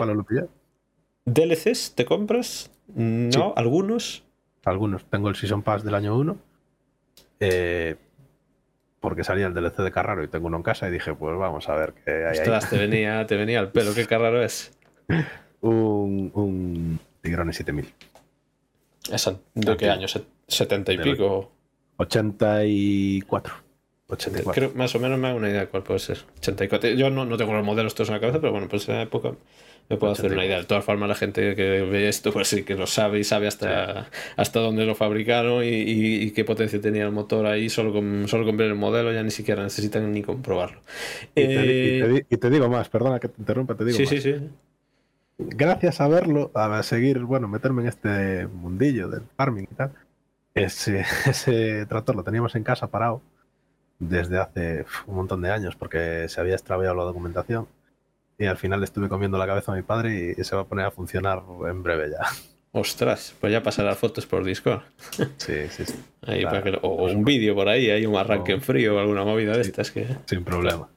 ¿DLCs 1.24 1.94
te 1.94 2.04
compras? 2.04 2.70
¿No? 2.94 3.54
¿Algunos? 3.56 4.24
Algunos. 4.64 5.04
Tengo 5.06 5.28
el 5.28 5.36
Season 5.36 5.62
Pass 5.62 5.84
del 5.84 5.94
año 5.94 6.16
1. 6.16 6.36
Eh, 7.40 7.96
porque 9.00 9.24
salía 9.24 9.46
el 9.46 9.54
DLC 9.54 9.82
de 9.82 9.90
Carraro 9.92 10.24
y 10.24 10.28
tengo 10.28 10.48
uno 10.48 10.56
en 10.56 10.62
casa 10.62 10.88
y 10.88 10.90
dije, 10.90 11.14
pues 11.14 11.36
vamos 11.38 11.68
a 11.68 11.74
ver 11.74 11.94
qué 12.04 12.26
hay 12.26 12.38
Ostras, 12.38 12.68
Te 12.68 12.78
venía, 12.78 13.26
te 13.26 13.36
venía 13.36 13.60
al 13.60 13.70
pelo. 13.70 13.94
¿Qué 13.94 14.06
Carraro 14.06 14.42
es? 14.42 14.76
un, 15.60 16.30
un 16.34 17.00
Tigrone 17.22 17.52
7000. 17.52 17.92
¿De 19.54 19.76
qué 19.76 19.90
año? 19.90 20.06
¿70 20.06 20.94
y 20.94 20.98
pico? 20.98 21.52
84. 21.96 23.67
84. 24.08 24.52
Creo, 24.52 24.72
más 24.74 24.94
o 24.94 24.98
menos 24.98 25.18
me 25.18 25.28
hago 25.28 25.36
una 25.36 25.50
idea 25.50 25.60
de 25.60 25.66
cuál 25.68 25.82
puede 25.82 26.00
ser. 26.00 26.18
84. 26.38 26.90
Yo 26.90 27.10
no, 27.10 27.26
no 27.26 27.36
tengo 27.36 27.52
los 27.52 27.64
modelos 27.64 27.94
todos 27.94 28.08
en 28.08 28.14
la 28.14 28.20
cabeza, 28.20 28.40
pero 28.40 28.52
bueno, 28.52 28.66
pues 28.68 28.88
en 28.88 28.94
esa 28.94 29.02
época 29.02 29.32
me 29.90 29.96
puedo 29.98 30.12
hacer 30.14 30.32
una 30.32 30.46
idea. 30.46 30.58
De 30.58 30.64
todas 30.64 30.84
formas, 30.84 31.10
la 31.10 31.14
gente 31.14 31.54
que 31.54 31.82
ve 31.82 32.08
esto, 32.08 32.32
pues 32.32 32.48
sí, 32.48 32.62
que 32.62 32.74
lo 32.74 32.86
sabe 32.86 33.18
y 33.18 33.24
sabe 33.24 33.46
hasta, 33.46 34.08
hasta 34.36 34.60
dónde 34.60 34.86
lo 34.86 34.94
fabricaron 34.94 35.62
y, 35.62 35.68
y, 35.68 36.30
qué 36.30 36.44
potencia 36.44 36.80
tenía 36.80 37.04
el 37.04 37.12
motor 37.12 37.44
ahí. 37.44 37.68
Solo 37.68 37.92
con, 37.92 38.26
solo 38.28 38.46
con 38.46 38.56
ver 38.56 38.68
el 38.68 38.76
modelo 38.76 39.12
ya 39.12 39.22
ni 39.22 39.30
siquiera 39.30 39.62
necesitan 39.62 40.10
ni 40.10 40.22
comprobarlo. 40.22 40.80
Y, 41.34 41.46
te, 41.46 42.26
y, 42.30 42.36
te, 42.38 42.50
digo 42.50 42.68
más, 42.68 42.88
perdona 42.88 43.20
que 43.20 43.28
te 43.28 43.40
interrumpa, 43.40 43.74
te 43.74 43.84
digo 43.84 43.96
sí, 43.96 44.02
más. 44.02 44.10
Sí, 44.10 44.20
sí, 44.20 44.34
Gracias 45.36 46.00
a 46.00 46.08
verlo, 46.08 46.50
a 46.54 46.82
seguir, 46.82 47.20
bueno, 47.20 47.46
meterme 47.46 47.82
en 47.82 47.88
este 47.88 48.46
mundillo 48.46 49.08
del 49.08 49.22
farming 49.36 49.68
y 49.70 49.74
tal, 49.74 49.92
ese, 50.54 51.04
ese 51.26 51.86
tractor 51.86 52.16
lo 52.16 52.24
teníamos 52.24 52.54
en 52.56 52.64
casa 52.64 52.88
parado 52.88 53.22
desde 53.98 54.38
hace 54.38 54.86
un 55.06 55.16
montón 55.16 55.42
de 55.42 55.50
años 55.50 55.76
porque 55.76 56.28
se 56.28 56.40
había 56.40 56.54
extraviado 56.54 56.94
la 56.94 57.04
documentación 57.04 57.66
y 58.38 58.46
al 58.46 58.56
final 58.56 58.80
le 58.80 58.84
estuve 58.84 59.08
comiendo 59.08 59.38
la 59.38 59.46
cabeza 59.46 59.72
a 59.72 59.76
mi 59.76 59.82
padre 59.82 60.34
y 60.36 60.44
se 60.44 60.54
va 60.54 60.62
a 60.62 60.66
poner 60.66 60.86
a 60.86 60.90
funcionar 60.90 61.42
en 61.68 61.82
breve 61.82 62.10
ya. 62.10 62.26
Ostras, 62.72 63.34
pues 63.40 63.52
ya 63.52 63.62
pasará 63.62 63.94
fotos 63.94 64.26
por 64.26 64.44
Discord. 64.44 64.82
Sí, 65.38 65.68
sí, 65.70 65.84
sí. 65.86 65.94
o, 66.82 67.06
un 67.06 67.24
vídeo 67.24 67.54
por 67.54 67.68
ahí, 67.68 67.90
hay 67.90 68.06
un 68.06 68.16
arranque 68.16 68.52
en 68.52 68.60
frío 68.60 68.96
o 68.96 68.98
alguna 68.98 69.24
movida 69.24 69.54
de 69.54 69.62
estas 69.62 69.90
que... 69.90 70.06
Sin 70.26 70.44
problema. 70.44 70.88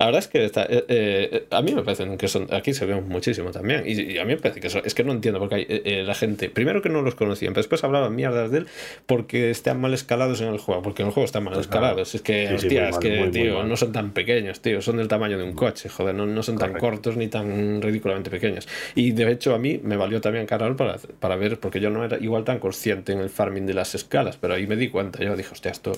La 0.00 0.06
verdad 0.06 0.20
es 0.20 0.28
que 0.28 0.42
está, 0.46 0.62
eh, 0.62 0.86
eh, 0.88 1.46
a 1.50 1.60
mí 1.60 1.74
me 1.74 1.82
parece 1.82 2.16
que 2.16 2.26
son. 2.26 2.46
Aquí 2.54 2.72
se 2.72 2.86
ven 2.86 3.06
muchísimo 3.06 3.50
también. 3.50 3.82
Y, 3.84 4.16
a 4.16 4.24
mí 4.24 4.32
me 4.32 4.40
parece 4.40 4.58
que 4.58 4.70
son, 4.70 4.80
es 4.82 4.94
que 4.94 5.04
no 5.04 5.12
entiendo 5.12 5.38
porque 5.38 5.56
hay 5.56 5.66
eh, 5.68 6.02
la 6.06 6.14
gente. 6.14 6.48
Primero 6.48 6.80
que 6.80 6.88
no 6.88 7.02
los 7.02 7.14
conocían, 7.14 7.52
pero 7.52 7.60
después 7.60 7.84
hablaban 7.84 8.16
mierdas 8.16 8.50
de 8.50 8.60
él 8.60 8.66
porque 9.04 9.50
están 9.50 9.78
mal 9.78 9.92
escalados 9.92 10.40
en 10.40 10.48
el 10.48 10.58
juego. 10.58 10.80
Porque 10.80 11.02
en 11.02 11.08
el 11.08 11.12
juego 11.12 11.26
están 11.26 11.44
mal 11.44 11.52
pues 11.52 11.66
escalados. 11.66 12.14
Es 12.14 12.22
que, 12.22 12.48
hostia, 12.54 12.88
es 12.88 12.96
que, 12.96 13.28
tío, 13.30 13.62
no 13.62 13.76
son 13.76 13.92
tan 13.92 14.12
pequeños, 14.12 14.62
tío. 14.62 14.80
Son 14.80 14.96
del 14.96 15.06
tamaño 15.06 15.36
de 15.36 15.44
un 15.44 15.52
coche, 15.52 15.90
joder. 15.90 16.14
No, 16.14 16.24
no 16.24 16.42
son 16.42 16.56
tan 16.56 16.72
cortos 16.78 17.18
ni 17.18 17.28
tan 17.28 17.82
ridículamente 17.82 18.30
pequeños. 18.30 18.66
Y 18.94 19.12
de 19.12 19.30
hecho, 19.30 19.54
a 19.54 19.58
mí 19.58 19.82
me 19.84 19.98
valió 19.98 20.22
también 20.22 20.46
Carol 20.46 20.76
para, 20.76 20.96
para 20.96 21.36
ver, 21.36 21.60
porque 21.60 21.78
yo 21.78 21.90
no 21.90 22.06
era 22.06 22.16
igual 22.16 22.44
tan 22.44 22.58
consciente 22.58 23.12
en 23.12 23.18
el 23.18 23.28
farming 23.28 23.66
de 23.66 23.74
las 23.74 23.94
escalas, 23.94 24.38
pero 24.38 24.54
ahí 24.54 24.66
me 24.66 24.76
di 24.76 24.88
cuenta. 24.88 25.22
Yo 25.22 25.36
dije, 25.36 25.50
hostia, 25.52 25.72
esto 25.72 25.92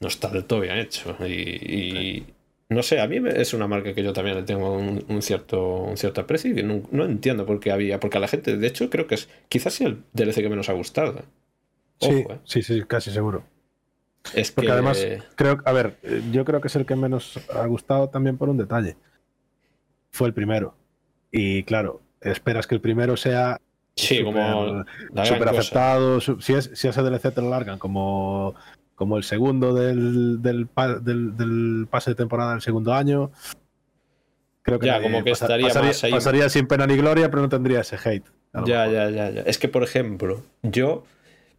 no 0.00 0.08
está 0.08 0.28
del 0.28 0.44
todo 0.44 0.60
bien 0.60 0.76
hecho. 0.76 1.16
y 1.26 2.24
no 2.72 2.82
sé, 2.82 3.00
a 3.00 3.06
mí 3.06 3.18
es 3.34 3.54
una 3.54 3.66
marca 3.66 3.94
que 3.94 4.02
yo 4.02 4.12
también 4.12 4.36
le 4.36 4.42
tengo 4.42 4.72
un, 4.72 5.22
cierto, 5.22 5.82
un 5.82 5.96
cierto 5.96 6.20
aprecio 6.20 6.50
y 6.56 6.62
no, 6.62 7.04
entiendo 7.04 7.46
por 7.46 7.60
qué 7.60 7.72
había. 7.72 8.00
Porque 8.00 8.18
a 8.18 8.20
la 8.20 8.28
gente, 8.28 8.56
de 8.56 8.66
hecho, 8.66 8.90
creo 8.90 9.06
que 9.06 9.14
es 9.16 9.28
quizás 9.48 9.74
sea 9.74 9.88
el 9.88 10.02
DLC 10.12 10.36
que 10.36 10.48
menos 10.48 10.68
ha 10.68 10.72
gustado. 10.72 11.22
sí, 12.00 12.10
¿eh? 12.10 12.38
sí, 12.44 12.62
sí, 12.62 12.82
casi 12.86 13.10
seguro. 13.10 13.44
Es 14.34 14.52
porque 14.52 14.70
además, 14.70 15.04
creo, 15.34 15.58
a 15.64 15.72
ver, 15.72 15.96
yo 16.30 16.44
creo 16.44 16.60
que 16.60 16.68
es 16.68 16.76
el 16.76 16.86
que 16.86 16.94
menos 16.94 17.40
ha 17.52 17.66
gustado 17.66 18.08
también 18.08 18.38
por 18.38 18.48
un 18.48 18.56
detalle. 18.56 18.96
Fue 20.10 20.28
el 20.28 20.34
primero. 20.34 20.76
Y 21.32 21.64
claro, 21.64 22.02
esperas 22.20 22.66
que 22.66 22.74
el 22.76 22.80
primero 22.80 23.16
sea 23.16 23.58
Sí, 23.96 24.22
como 24.24 24.84
super 25.24 25.48
aceptado. 25.48 26.20
Si, 26.20 26.54
es, 26.54 26.70
si 26.74 26.88
ese 26.88 27.02
DLC 27.02 27.34
te 27.34 27.42
lo 27.42 27.50
largan 27.50 27.78
como 27.78 28.54
como 29.02 29.16
el 29.16 29.24
segundo 29.24 29.74
del, 29.74 30.40
del, 30.40 30.68
del, 31.02 31.88
pase 31.90 32.12
de 32.12 32.14
temporada 32.14 32.52
del 32.52 32.60
segundo 32.60 32.94
año. 32.94 33.32
Creo 34.62 34.78
que, 34.78 34.86
ya, 34.86 35.02
como 35.02 35.24
que 35.24 35.32
estaría 35.32 35.66
pasaría, 35.66 35.88
más 35.88 36.04
ahí. 36.04 36.12
pasaría 36.12 36.48
sin 36.48 36.68
pena 36.68 36.86
ni 36.86 36.96
gloria, 36.96 37.28
pero 37.30 37.42
no 37.42 37.48
tendría 37.48 37.80
ese 37.80 37.96
hate. 37.96 38.24
Ya, 38.64 38.86
ya, 38.86 39.10
ya, 39.10 39.30
ya. 39.30 39.42
Es 39.42 39.58
que, 39.58 39.66
por 39.66 39.82
ejemplo, 39.82 40.44
yo 40.62 41.02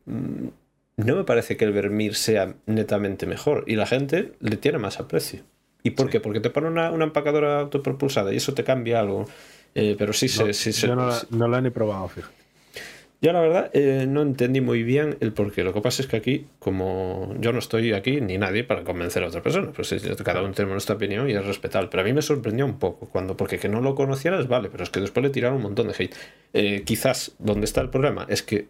mm, 0.05 0.47
no 0.95 1.15
me 1.17 1.25
parece 1.25 1.57
que 1.57 1.65
el 1.65 1.73
Vermir 1.73 2.15
sea 2.15 2.55
netamente 2.65 3.25
mejor 3.25 3.65
y 3.67 3.75
la 3.75 3.87
gente 3.87 4.35
le 4.39 4.55
tiene 4.55 4.77
más 4.77 5.01
aprecio. 5.01 5.43
¿Y 5.83 5.89
por 5.89 6.09
qué? 6.09 6.21
Porque 6.21 6.39
te 6.39 6.49
pone 6.49 6.67
una, 6.67 6.91
una, 6.91 7.03
empacadora 7.03 7.59
autopropulsada 7.59 8.31
y 8.31 8.37
eso 8.37 8.53
te 8.53 8.63
cambia 8.63 9.01
algo. 9.01 9.25
Eh, 9.75 9.97
pero 9.99 10.13
sí, 10.13 10.27
no, 10.39 10.53
sí, 10.53 10.71
Yo 10.71 10.95
no, 10.95 11.11
no 11.29 11.47
la 11.49 11.57
he 11.57 11.61
ni 11.61 11.71
probado, 11.71 12.07
fíjate. 12.07 12.42
Yo 13.23 13.31
la 13.31 13.39
verdad 13.39 13.69
eh, 13.71 14.05
no 14.05 14.21
entendí 14.21 14.59
muy 14.59 14.83
bien 14.83 15.15
el 15.21 15.31
porqué. 15.31 15.63
Lo 15.63 15.73
que 15.73 15.79
pasa 15.79 16.01
es 16.01 16.09
que 16.09 16.17
aquí, 16.17 16.47
como 16.59 17.33
yo 17.39 17.53
no 17.53 17.59
estoy 17.59 17.93
aquí 17.93 18.19
ni 18.19 18.37
nadie 18.37 18.65
para 18.65 18.83
convencer 18.83 19.23
a 19.23 19.27
otra 19.27 19.41
persona, 19.41 19.71
pues 19.71 19.95
cada 20.25 20.41
uno 20.41 20.51
tiene 20.51 20.71
nuestra 20.71 20.95
opinión 20.95 21.29
y 21.29 21.33
es 21.33 21.45
respetable. 21.45 21.87
Pero 21.89 22.01
a 22.01 22.03
mí 22.03 22.11
me 22.11 22.21
sorprendió 22.21 22.65
un 22.65 22.79
poco 22.79 23.07
cuando, 23.07 23.37
porque 23.37 23.57
que 23.59 23.69
no 23.69 23.79
lo 23.79 23.95
conocieras, 23.95 24.49
vale, 24.49 24.67
pero 24.69 24.83
es 24.83 24.89
que 24.89 24.99
después 24.99 25.23
le 25.23 25.29
tiraron 25.29 25.55
un 25.55 25.63
montón 25.63 25.87
de 25.87 25.95
hate. 25.97 26.13
Eh, 26.51 26.83
quizás 26.85 27.31
donde 27.39 27.63
está 27.63 27.79
el 27.79 27.89
problema 27.89 28.25
es 28.27 28.43
que 28.43 28.67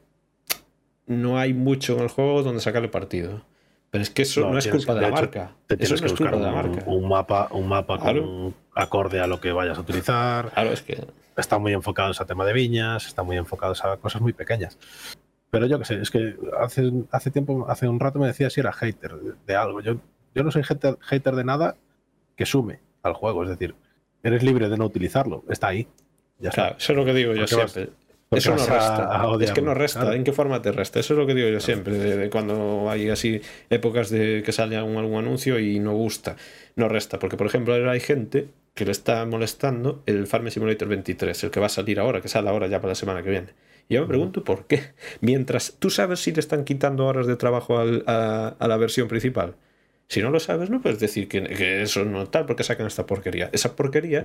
no 1.07 1.39
hay 1.39 1.55
mucho 1.55 1.95
en 1.97 2.03
el 2.03 2.09
juego 2.09 2.43
donde 2.43 2.61
sacarle 2.61 2.89
partido. 2.89 3.43
Pero 3.89 4.03
es 4.03 4.11
que 4.11 4.21
eso 4.21 4.41
no, 4.51 4.59
es 4.59 4.67
culpa 4.67 4.93
de 4.93 5.01
la 5.01 5.09
marca. 5.09 5.55
eso 5.67 5.95
no 5.95 6.05
es 6.05 6.13
culpa 6.13 6.37
de 6.37 6.43
la 6.43 6.51
marca. 6.51 6.83
Un 6.85 7.09
mapa, 7.09 7.47
un 7.49 7.67
mapa 7.67 7.99
acorde 8.75 9.19
a 9.19 9.25
lo 9.25 9.41
que 9.41 9.51
vayas 9.51 9.79
a 9.79 9.81
utilizar. 9.81 10.51
Claro, 10.51 10.71
es 10.71 10.83
que. 10.83 11.03
Están 11.35 11.61
muy 11.61 11.73
enfocados 11.73 12.21
a 12.21 12.25
tema 12.25 12.45
de 12.45 12.53
viñas, 12.53 13.07
están 13.07 13.25
muy 13.25 13.37
enfocados 13.37 13.83
a 13.83 13.97
cosas 13.97 14.21
muy 14.21 14.33
pequeñas. 14.33 14.77
Pero 15.49 15.67
yo 15.67 15.79
qué 15.79 15.85
sé, 15.85 16.01
es 16.01 16.09
que 16.09 16.35
hace, 16.59 16.91
hace 17.11 17.31
tiempo, 17.31 17.65
hace 17.69 17.87
un 17.87 17.99
rato 17.99 18.19
me 18.19 18.27
decía 18.27 18.49
si 18.49 18.59
era 18.59 18.71
hater 18.73 19.15
de, 19.45 19.55
algo. 19.55 19.81
Yo, 19.81 19.97
yo 20.33 20.43
no 20.43 20.51
soy 20.51 20.63
hater, 20.63 20.97
hater 21.01 21.35
de 21.35 21.43
nada 21.43 21.75
que 22.35 22.45
sume 22.45 22.79
al 23.03 23.13
juego. 23.13 23.43
Es 23.43 23.49
decir, 23.49 23.75
eres 24.23 24.43
libre 24.43 24.69
de 24.69 24.77
no 24.77 24.85
utilizarlo. 24.85 25.43
Está 25.49 25.67
ahí. 25.67 25.87
Ya 26.39 26.49
claro, 26.49 26.75
eso 26.77 26.93
es 26.93 26.97
lo 26.97 27.05
que 27.05 27.13
digo 27.13 27.33
yo 27.33 27.45
siempre. 27.47 27.89
Eso 28.31 28.55
no 28.55 28.65
resta. 28.65 29.27
es 29.41 29.51
que 29.51 29.61
no 29.61 29.73
resta. 29.73 30.15
¿En 30.15 30.23
qué 30.23 30.31
forma 30.31 30.61
te 30.61 30.71
resta? 30.71 30.99
Eso 30.99 31.13
es 31.13 31.19
lo 31.19 31.27
que 31.27 31.35
digo 31.35 31.49
yo 31.49 31.59
siempre. 31.59 31.97
De, 31.97 32.29
cuando 32.29 32.89
hay 32.89 33.09
así 33.09 33.41
épocas 33.69 34.09
de 34.09 34.41
que 34.43 34.51
sale 34.51 34.75
algún, 34.75 34.97
algún 34.97 35.19
anuncio 35.19 35.59
y 35.59 35.79
no 35.79 35.93
gusta. 35.93 36.35
No 36.75 36.89
resta. 36.89 37.19
Porque, 37.19 37.37
por 37.37 37.47
ejemplo, 37.47 37.73
hay 37.89 37.99
gente 37.99 38.47
que 38.73 38.85
le 38.85 38.91
está 38.91 39.25
molestando 39.25 40.03
el 40.05 40.25
Farm 40.27 40.49
Simulator 40.49 40.87
23, 40.87 41.43
el 41.43 41.51
que 41.51 41.59
va 41.59 41.67
a 41.67 41.69
salir 41.69 41.99
ahora, 41.99 42.21
que 42.21 42.27
sale 42.27 42.49
ahora 42.49 42.67
ya 42.67 42.79
para 42.79 42.91
la 42.91 42.95
semana 42.95 43.21
que 43.21 43.29
viene. 43.29 43.49
Y 43.87 43.95
yo 43.95 44.01
me 44.01 44.07
pregunto 44.07 44.43
por 44.43 44.65
qué. 44.65 44.93
Mientras 45.21 45.75
tú 45.79 45.89
sabes 45.89 46.19
si 46.19 46.31
le 46.31 46.39
están 46.39 46.63
quitando 46.63 47.05
horas 47.05 47.27
de 47.27 47.35
trabajo 47.35 47.77
a, 47.77 48.55
la 48.59 48.77
versión 48.77 49.07
principal. 49.07 49.55
Si 50.07 50.21
no 50.21 50.29
lo 50.31 50.39
sabes, 50.39 50.69
no 50.69 50.81
puedes 50.81 50.99
decir 50.99 51.27
que, 51.27 51.81
eso 51.81 52.05
no 52.05 52.27
tal 52.27 52.45
porque 52.45 52.63
sacan 52.63 52.87
esta 52.87 53.05
porquería. 53.05 53.49
Esa 53.51 53.75
porquería 53.75 54.23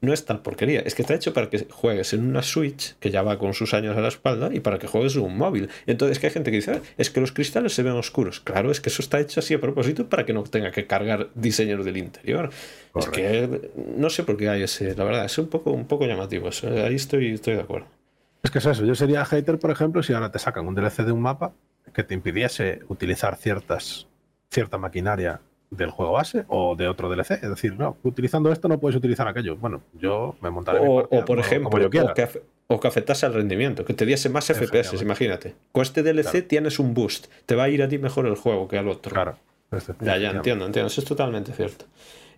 es 0.00 0.24
tal 0.24 0.40
porquería. 0.40 0.80
Es 0.80 0.94
que 0.94 1.02
está 1.02 1.14
hecho 1.14 1.34
para 1.34 1.50
que 1.50 1.66
juegues 1.70 2.12
en 2.14 2.26
una 2.26 2.42
Switch 2.42 2.96
que 2.98 3.10
ya 3.10 3.22
va 3.22 3.38
con 3.38 3.52
sus 3.52 3.74
años 3.74 3.96
a 3.96 4.00
la 4.00 4.08
espalda 4.08 4.48
y 4.52 4.60
para 4.60 4.78
que 4.78 4.86
juegues 4.86 5.14
en 5.16 5.22
un 5.22 5.36
móvil. 5.36 5.68
Entonces, 5.86 6.18
que 6.18 6.28
hay 6.28 6.32
gente 6.32 6.50
que 6.50 6.56
dice, 6.56 6.72
ah, 6.72 6.80
es 6.96 7.10
que 7.10 7.20
los 7.20 7.32
cristales 7.32 7.74
se 7.74 7.82
ven 7.82 7.92
oscuros. 7.92 8.40
Claro, 8.40 8.70
es 8.70 8.80
que 8.80 8.88
eso 8.88 9.02
está 9.02 9.20
hecho 9.20 9.40
así 9.40 9.52
a 9.54 9.60
propósito 9.60 10.08
para 10.08 10.24
que 10.24 10.32
no 10.32 10.42
tenga 10.44 10.70
que 10.70 10.86
cargar 10.86 11.28
diseños 11.34 11.84
del 11.84 11.98
interior. 11.98 12.50
Es 12.94 13.08
que 13.08 13.70
no 13.96 14.08
sé 14.08 14.24
por 14.24 14.36
qué 14.36 14.48
hay 14.48 14.62
ese, 14.62 14.94
la 14.96 15.04
verdad, 15.04 15.24
es 15.26 15.36
un 15.38 15.48
poco, 15.48 15.70
un 15.70 15.86
poco 15.86 16.06
llamativo 16.06 16.48
eso. 16.48 16.68
Ahí 16.68 16.94
estoy, 16.94 17.34
estoy 17.34 17.54
de 17.54 17.60
acuerdo. 17.60 17.86
Es 18.42 18.50
que 18.50 18.58
es 18.58 18.66
eso. 18.66 18.86
Yo 18.86 18.94
sería 18.94 19.24
hater, 19.26 19.58
por 19.58 19.70
ejemplo, 19.70 20.02
si 20.02 20.14
ahora 20.14 20.32
te 20.32 20.38
sacan 20.38 20.66
un 20.66 20.74
DLC 20.74 21.04
de 21.04 21.12
un 21.12 21.20
mapa 21.20 21.52
que 21.92 22.04
te 22.04 22.14
impidiese 22.14 22.80
utilizar 22.88 23.36
ciertas, 23.36 24.06
cierta 24.50 24.78
maquinaria 24.78 25.40
del 25.70 25.90
juego 25.90 26.12
base 26.12 26.44
o 26.48 26.74
de 26.76 26.88
otro 26.88 27.08
DLC. 27.08 27.32
Es 27.32 27.48
decir, 27.48 27.74
no, 27.74 27.96
utilizando 28.02 28.52
esto 28.52 28.68
no 28.68 28.78
puedes 28.78 28.96
utilizar 28.96 29.26
aquello. 29.28 29.56
Bueno, 29.56 29.82
yo 29.94 30.36
me 30.40 30.50
montaré. 30.50 30.80
O, 30.80 31.08
o 31.08 31.24
por 31.24 31.38
ejemplo, 31.38 31.70
o 31.86 31.90
que, 31.90 32.42
o 32.66 32.80
que, 32.80 32.88
afectase 32.88 33.26
al 33.26 33.34
rendimiento, 33.34 33.84
que 33.84 33.94
te 33.94 34.04
diese 34.04 34.28
más 34.28 34.46
FPS, 34.46 35.00
imagínate. 35.00 35.54
Con 35.72 35.82
este 35.82 36.02
DLC 36.02 36.46
tienes 36.46 36.78
un 36.78 36.94
boost, 36.94 37.26
te 37.46 37.54
va 37.54 37.64
a 37.64 37.68
ir 37.68 37.82
a 37.82 37.88
ti 37.88 37.98
mejor 37.98 38.26
el 38.26 38.34
juego 38.34 38.68
que 38.68 38.78
al 38.78 38.88
otro. 38.88 39.12
Claro. 39.12 39.36
Ya, 40.00 40.16
ya, 40.18 40.30
entiendo, 40.30 40.66
entiendo. 40.66 40.88
Eso 40.88 41.00
es 41.00 41.06
totalmente 41.06 41.52
cierto. 41.52 41.84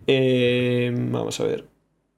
Eh, 0.05 0.91
vamos 0.95 1.39
a 1.39 1.45
ver. 1.45 1.65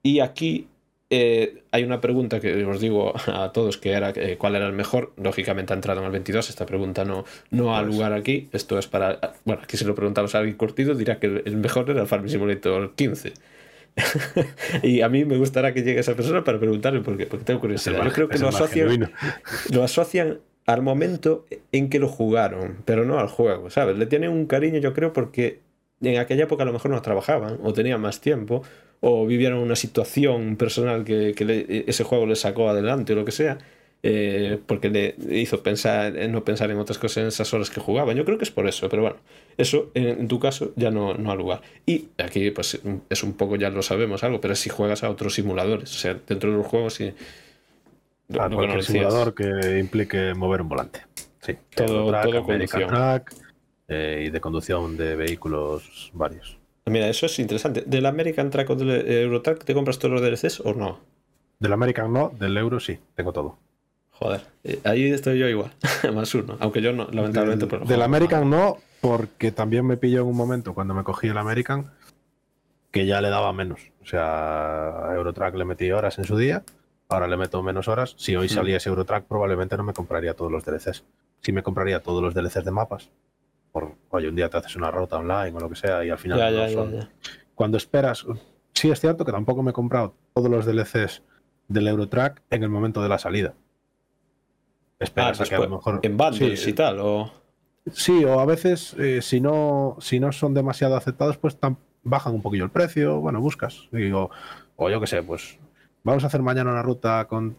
Y 0.02 0.20
aquí 0.20 0.68
eh, 1.08 1.62
hay 1.70 1.84
una 1.84 2.00
pregunta 2.00 2.40
que 2.40 2.64
os 2.64 2.80
digo 2.80 3.14
a 3.26 3.52
todos 3.52 3.78
que 3.78 3.92
era 3.92 4.12
eh, 4.16 4.36
cuál 4.38 4.56
era 4.56 4.66
el 4.66 4.72
mejor. 4.72 5.12
Lógicamente 5.16 5.72
ha 5.72 5.76
entrado 5.76 6.00
en 6.00 6.06
el 6.06 6.12
22. 6.12 6.50
Esta 6.50 6.66
pregunta 6.66 7.04
no, 7.04 7.24
no 7.50 7.76
ha 7.76 7.82
pues 7.82 7.94
lugar 7.94 8.12
aquí. 8.12 8.48
Esto 8.52 8.78
es 8.78 8.86
para. 8.86 9.34
Bueno, 9.44 9.62
aquí 9.62 9.76
si 9.76 9.84
lo 9.84 9.94
preguntamos 9.94 10.34
a 10.34 10.38
alguien 10.38 10.56
cortido, 10.56 10.94
dirá 10.94 11.18
que 11.18 11.42
el 11.44 11.56
mejor 11.56 11.88
era 11.90 12.02
el 12.02 12.08
Farm 12.08 12.28
Simulator 12.28 12.94
15. 12.94 13.32
y 14.82 15.00
a 15.00 15.08
mí 15.08 15.24
me 15.24 15.38
gustará 15.38 15.72
que 15.72 15.82
llegue 15.82 16.00
esa 16.00 16.14
persona 16.14 16.44
para 16.44 16.58
preguntarle 16.58 17.00
por 17.00 17.16
qué, 17.16 17.26
porque 17.26 17.44
tengo 17.44 17.60
curiosidad. 17.60 18.04
Yo 18.04 18.12
creo 18.12 18.28
que 18.28 18.38
lo 18.38 18.48
asocian, 18.48 19.10
lo 19.72 19.84
asocian 19.84 20.40
al 20.66 20.82
momento 20.82 21.46
en 21.72 21.88
que 21.88 21.98
lo 21.98 22.08
jugaron, 22.08 22.78
pero 22.84 23.04
no 23.04 23.18
al 23.18 23.28
juego, 23.28 23.70
¿sabes? 23.70 23.96
Le 23.96 24.06
tienen 24.06 24.30
un 24.30 24.46
cariño, 24.46 24.80
yo 24.80 24.92
creo, 24.92 25.12
porque 25.14 25.60
en 26.02 26.18
aquella 26.18 26.44
época 26.44 26.64
a 26.64 26.66
lo 26.66 26.72
mejor 26.72 26.90
no 26.90 27.00
trabajaban 27.00 27.58
o 27.62 27.72
tenían 27.72 28.00
más 28.00 28.20
tiempo 28.20 28.62
o 29.00 29.26
vivieron 29.26 29.58
una 29.58 29.76
situación 29.76 30.56
personal 30.56 31.04
que, 31.04 31.34
ese 31.86 32.04
juego 32.04 32.26
le 32.26 32.36
sacó 32.36 32.68
adelante 32.68 33.12
o 33.12 33.16
lo 33.16 33.24
que 33.24 33.32
sea, 33.32 33.58
eh, 34.02 34.58
porque 34.66 34.88
le 34.88 35.16
hizo 35.30 35.62
pensar, 35.62 36.12
no 36.28 36.44
pensar 36.44 36.70
en 36.70 36.78
otras 36.78 36.98
cosas 36.98 37.18
en 37.18 37.26
esas 37.28 37.52
horas 37.54 37.70
que 37.70 37.80
jugaban. 37.80 38.16
Yo 38.16 38.24
creo 38.24 38.38
que 38.38 38.44
es 38.44 38.50
por 38.50 38.66
eso, 38.68 38.88
pero 38.88 39.02
bueno, 39.02 39.16
eso 39.56 39.90
en, 39.94 40.28
tu 40.28 40.38
caso 40.38 40.72
ya 40.76 40.90
no, 40.90 41.14
no 41.14 41.30
ha 41.30 41.34
lugar. 41.34 41.62
Y 41.86 42.08
aquí 42.18 42.50
pues 42.50 42.80
es 43.08 43.22
un 43.22 43.32
poco, 43.34 43.56
ya 43.56 43.70
lo 43.70 43.82
sabemos 43.82 44.22
algo, 44.24 44.40
pero 44.40 44.54
si 44.54 44.70
juegas 44.70 45.02
a 45.02 45.10
otros 45.10 45.34
simuladores, 45.34 45.90
o 45.94 45.98
sea, 45.98 46.16
dentro 46.26 46.50
de 46.50 46.58
los 46.58 46.66
juegos 46.66 46.94
sí. 46.94 47.12
Ah, 48.38 48.48
cualquier 48.52 48.82
simulador 48.82 49.34
que 49.34 49.78
implique 49.78 50.34
mover 50.34 50.62
un 50.62 50.68
volante. 50.68 51.00
Sí, 51.40 51.54
todo, 51.74 52.10
todo 52.22 52.42
conducción. 52.44 53.22
Eh, 53.88 54.24
y 54.26 54.30
de 54.30 54.40
conducción 54.40 54.96
de 54.96 55.14
vehículos 55.14 56.10
varios. 56.12 56.55
Mira, 56.88 57.08
eso 57.08 57.26
es 57.26 57.38
interesante. 57.38 57.82
¿Del 57.84 58.06
American 58.06 58.50
Track 58.50 58.70
o 58.70 58.76
del 58.76 58.90
Eurotrack 58.90 59.64
te 59.64 59.74
compras 59.74 59.98
todos 59.98 60.20
los 60.20 60.22
DLCs 60.22 60.60
o 60.60 60.72
no? 60.72 61.00
Del 61.58 61.72
American 61.72 62.12
no, 62.12 62.30
del 62.38 62.56
Euro 62.56 62.78
sí, 62.78 62.98
tengo 63.14 63.32
todo. 63.32 63.58
Joder, 64.12 64.42
eh, 64.64 64.80
ahí 64.84 65.10
estoy 65.10 65.38
yo 65.38 65.48
igual, 65.48 65.72
más 66.14 66.34
uno, 66.34 66.56
aunque 66.60 66.80
yo 66.80 66.92
no, 66.92 67.08
lamentablemente. 67.10 67.66
Del, 67.66 67.86
del 67.86 68.02
American 68.02 68.48
no, 68.48 68.78
porque 69.00 69.52
también 69.52 69.84
me 69.84 69.96
pilló 69.96 70.22
en 70.22 70.28
un 70.28 70.36
momento 70.36 70.74
cuando 70.74 70.94
me 70.94 71.02
cogí 71.02 71.28
el 71.28 71.36
American 71.36 71.90
que 72.92 73.04
ya 73.04 73.20
le 73.20 73.28
daba 73.30 73.52
menos. 73.52 73.80
O 74.02 74.06
sea, 74.06 75.08
a 75.10 75.14
Eurotrack 75.14 75.54
le 75.56 75.64
metí 75.64 75.90
horas 75.90 76.18
en 76.18 76.24
su 76.24 76.36
día, 76.36 76.62
ahora 77.08 77.26
le 77.26 77.36
meto 77.36 77.62
menos 77.62 77.88
horas. 77.88 78.14
Si 78.16 78.36
hoy 78.36 78.46
hmm. 78.46 78.50
saliese 78.50 78.88
Eurotrack, 78.88 79.24
probablemente 79.26 79.76
no 79.76 79.82
me 79.82 79.92
compraría 79.92 80.34
todos 80.34 80.50
los 80.52 80.64
DLCs. 80.64 81.04
Sí 81.42 81.52
me 81.52 81.62
compraría 81.62 82.00
todos 82.00 82.22
los 82.22 82.32
DLCs 82.32 82.64
de 82.64 82.70
mapas, 82.70 83.10
oye, 84.10 84.28
un 84.28 84.36
día 84.36 84.48
te 84.48 84.56
haces 84.56 84.76
una 84.76 84.90
ruta 84.90 85.16
online 85.16 85.56
o 85.56 85.60
lo 85.60 85.68
que 85.68 85.76
sea 85.76 86.04
y 86.04 86.10
al 86.10 86.18
final 86.18 86.54
no 86.54 86.68
son. 86.68 87.08
Cuando 87.54 87.76
esperas, 87.76 88.26
sí 88.74 88.90
es 88.90 89.00
cierto 89.00 89.24
que 89.24 89.32
tampoco 89.32 89.62
me 89.62 89.70
he 89.70 89.74
comprado 89.74 90.14
todos 90.34 90.50
los 90.50 90.66
DLCs 90.66 91.22
del 91.68 91.88
Eurotrack 91.88 92.42
en 92.50 92.62
el 92.62 92.68
momento 92.68 93.02
de 93.02 93.08
la 93.08 93.18
salida. 93.18 93.54
Esperas 94.98 95.40
ah, 95.40 95.44
a 95.44 95.46
que 95.46 95.54
a 95.54 95.60
lo 95.60 95.68
mejor. 95.68 96.00
En 96.02 96.16
bundles 96.16 96.66
y 96.66 96.72
tal, 96.72 97.00
o. 97.00 97.32
Sí, 97.92 98.24
o 98.24 98.40
a 98.40 98.46
veces, 98.46 98.94
eh, 98.98 99.22
si, 99.22 99.40
no, 99.40 99.96
si 100.00 100.18
no 100.18 100.32
son 100.32 100.54
demasiado 100.54 100.96
aceptados, 100.96 101.38
pues 101.38 101.56
bajan 102.02 102.34
un 102.34 102.42
poquillo 102.42 102.64
el 102.64 102.70
precio. 102.70 103.20
Bueno, 103.20 103.40
buscas. 103.40 103.88
digo, 103.92 104.30
o 104.76 104.90
yo 104.90 105.00
qué 105.00 105.06
sé, 105.06 105.22
pues 105.22 105.58
vamos 106.02 106.24
a 106.24 106.26
hacer 106.26 106.42
mañana 106.42 106.72
una 106.72 106.82
ruta 106.82 107.26
con 107.26 107.56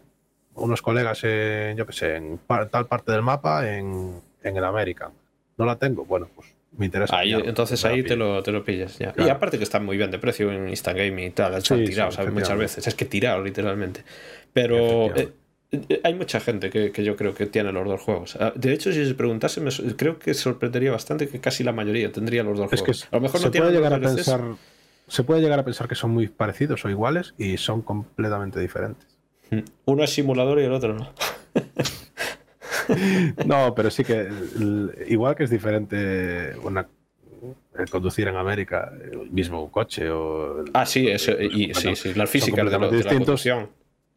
unos 0.54 0.82
colegas 0.82 1.24
en, 1.24 1.76
yo 1.76 1.86
qué 1.86 1.92
sé, 1.92 2.16
en 2.16 2.38
tal 2.70 2.86
parte 2.86 3.12
del 3.12 3.22
mapa 3.22 3.68
en, 3.70 4.20
en 4.42 4.56
el 4.56 4.64
American 4.64 5.12
no 5.58 5.66
la 5.66 5.76
tengo, 5.76 6.04
bueno, 6.04 6.28
pues 6.34 6.54
me 6.76 6.86
interesa. 6.86 7.22
entonces 7.22 7.84
ahí 7.84 8.02
te 8.02 8.16
lo, 8.16 8.42
te 8.42 8.52
lo 8.52 8.64
pillas 8.64 8.98
ya. 8.98 9.12
Y 9.16 9.28
aparte 9.28 9.58
que 9.58 9.64
está 9.64 9.80
muy 9.80 9.96
bien 9.96 10.10
de 10.10 10.18
precio 10.18 10.52
en 10.52 10.68
Instagram 10.68 11.18
y 11.18 11.30
tal, 11.30 11.54
están 11.54 11.84
tirados 11.84 12.18
muchas 12.32 12.56
veces. 12.56 12.86
Es 12.86 12.94
que 12.94 13.04
tirado 13.04 13.42
literalmente. 13.42 14.04
Pero 14.52 15.14
eh, 15.16 15.32
eh, 15.70 16.00
hay 16.04 16.14
mucha 16.14 16.40
gente 16.40 16.70
que, 16.70 16.92
yo 17.02 17.16
creo 17.16 17.34
que 17.34 17.46
tiene 17.46 17.72
los 17.72 17.86
dos 17.86 18.00
juegos. 18.00 18.36
Ah, 18.36 18.52
de 18.54 18.72
hecho, 18.72 18.92
si 18.92 19.04
se 19.04 19.14
preguntase, 19.14 19.60
creo 19.96 20.18
que 20.18 20.34
sorprendería 20.34 20.92
bastante 20.92 21.28
que 21.28 21.40
casi 21.40 21.64
la 21.64 21.72
mayoría 21.72 22.12
tendría 22.12 22.42
los 22.42 22.56
dos 22.56 22.68
juegos. 22.68 23.08
a 23.10 23.16
lo 23.16 23.22
mejor 23.22 23.40
se 23.40 23.50
puede 23.50 23.72
llegar 23.72 23.92
a 23.92 24.00
pensar, 24.00 24.40
Se 25.08 25.24
puede 25.24 25.40
llegar 25.40 25.58
a 25.58 25.64
pensar 25.64 25.88
que 25.88 25.94
son 25.94 26.10
muy 26.10 26.28
parecidos 26.28 26.84
o 26.84 26.90
iguales 26.90 27.34
y 27.38 27.56
son 27.56 27.82
completamente 27.82 28.60
diferentes. 28.60 29.18
Uno 29.86 30.04
es 30.04 30.10
simulador 30.10 30.60
y 30.60 30.64
el 30.64 30.72
otro 30.72 30.94
no. 30.94 31.12
no, 33.46 33.74
pero 33.74 33.90
sí 33.90 34.04
que 34.04 34.28
igual 35.08 35.34
que 35.34 35.44
es 35.44 35.50
diferente 35.50 36.54
una, 36.62 36.86
el 37.78 37.90
conducir 37.90 38.28
en 38.28 38.36
América, 38.36 38.92
el 39.12 39.30
mismo 39.30 39.70
coche 39.70 40.10
o... 40.10 40.64
Ah, 40.72 40.86
sí, 40.86 41.08
eso, 41.08 41.32
y, 41.40 41.72
sí, 41.74 41.94
sí, 41.96 42.14
las 42.14 42.30
físicas 42.30 42.70
de, 42.70 42.78
la, 42.78 42.88
distintos, 42.88 43.48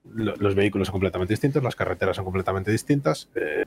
Los 0.03 0.55
vehículos 0.55 0.87
son 0.87 0.93
completamente 0.93 1.33
distintos, 1.33 1.63
las 1.63 1.75
carreteras 1.75 2.15
son 2.15 2.25
completamente 2.25 2.71
distintas, 2.71 3.29
eh, 3.35 3.65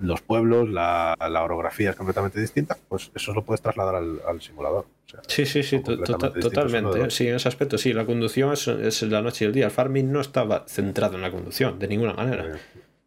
los 0.00 0.22
pueblos, 0.22 0.68
la, 0.68 1.16
orografía 1.42 1.90
es 1.90 1.96
completamente 1.96 2.40
distinta, 2.40 2.76
pues 2.88 3.10
eso 3.14 3.34
lo 3.34 3.44
puedes 3.44 3.60
trasladar 3.60 3.96
al, 3.96 4.40
simulador. 4.40 4.86
sí, 5.26 5.44
sí, 5.44 5.62
sí, 5.62 5.80
totalmente. 5.80 7.10
Sí, 7.10 7.28
en 7.28 7.36
ese 7.36 7.48
aspecto, 7.48 7.76
sí, 7.76 7.92
la 7.92 8.06
conducción 8.06 8.52
es, 8.52 8.66
es, 8.68 9.02
la 9.02 9.20
noche 9.20 9.44
y 9.44 9.48
el 9.48 9.52
día. 9.52 9.66
El 9.66 9.70
farming 9.70 10.10
no 10.10 10.20
estaba 10.20 10.64
centrado 10.66 11.16
en 11.16 11.22
la 11.22 11.30
conducción, 11.30 11.78
de 11.78 11.88
ninguna 11.88 12.14
manera. 12.14 12.58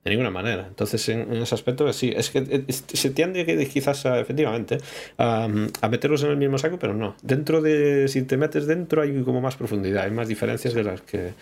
De 0.03 0.11
ninguna 0.11 0.31
manera. 0.31 0.65
Entonces, 0.67 1.07
en, 1.07 1.31
ese 1.33 1.55
aspecto, 1.55 1.91
sí, 1.93 2.13
es 2.15 2.29
que 2.29 2.39
eh, 2.39 2.65
se 2.69 3.09
tiende 3.11 3.45
que 3.45 3.67
quizás 3.67 4.03
efectivamente 4.05 4.79
a, 5.17 5.47
meterlos 5.89 6.23
en 6.23 6.31
el 6.31 6.37
mismo 6.37 6.57
saco, 6.57 6.77
pero 6.77 6.93
no. 6.93 7.15
Dentro 7.21 7.61
de, 7.61 8.09
si 8.09 8.23
te 8.23 8.35
metes 8.35 8.67
dentro, 8.67 9.01
hay 9.01 9.23
como 9.23 9.39
más 9.39 9.55
profundidad, 9.55 10.03
hay 10.03 10.11
más 10.11 10.27
diferencias 10.27 10.73
de 10.73 10.83
las 10.83 11.01
que 11.01 11.33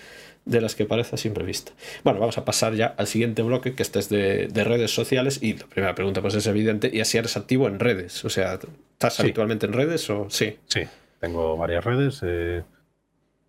de 0.43 0.59
las 0.59 0.73
que 0.73 0.85
parece 0.85 1.15
a 1.15 1.17
simple 1.17 1.43
vista. 1.43 1.71
Bueno, 2.03 2.19
vamos 2.19 2.37
a 2.37 2.45
pasar 2.45 2.73
ya 2.73 2.95
al 2.97 3.05
siguiente 3.05 3.43
bloque, 3.43 3.75
que 3.75 3.83
este 3.83 3.99
es 3.99 4.09
de, 4.09 4.49
redes 4.53 4.93
sociales. 4.93 5.39
Y 5.41 5.53
la 5.53 5.67
primera 5.67 5.95
pregunta, 5.95 6.21
pues 6.21 6.33
es 6.33 6.47
evidente, 6.47 6.89
y 6.91 6.99
así 6.99 7.17
eres 7.17 7.37
activo 7.37 7.67
en 7.67 7.79
redes. 7.79 8.25
O 8.25 8.29
sea, 8.29 8.59
¿estás 8.93 9.19
habitualmente 9.19 9.67
en 9.67 9.73
redes 9.73 10.09
o 10.09 10.29
sí? 10.29 10.57
Sí, 10.65 10.81
tengo 11.19 11.57
varias 11.57 11.83
redes. 11.83 12.21
Eh, 12.23 12.63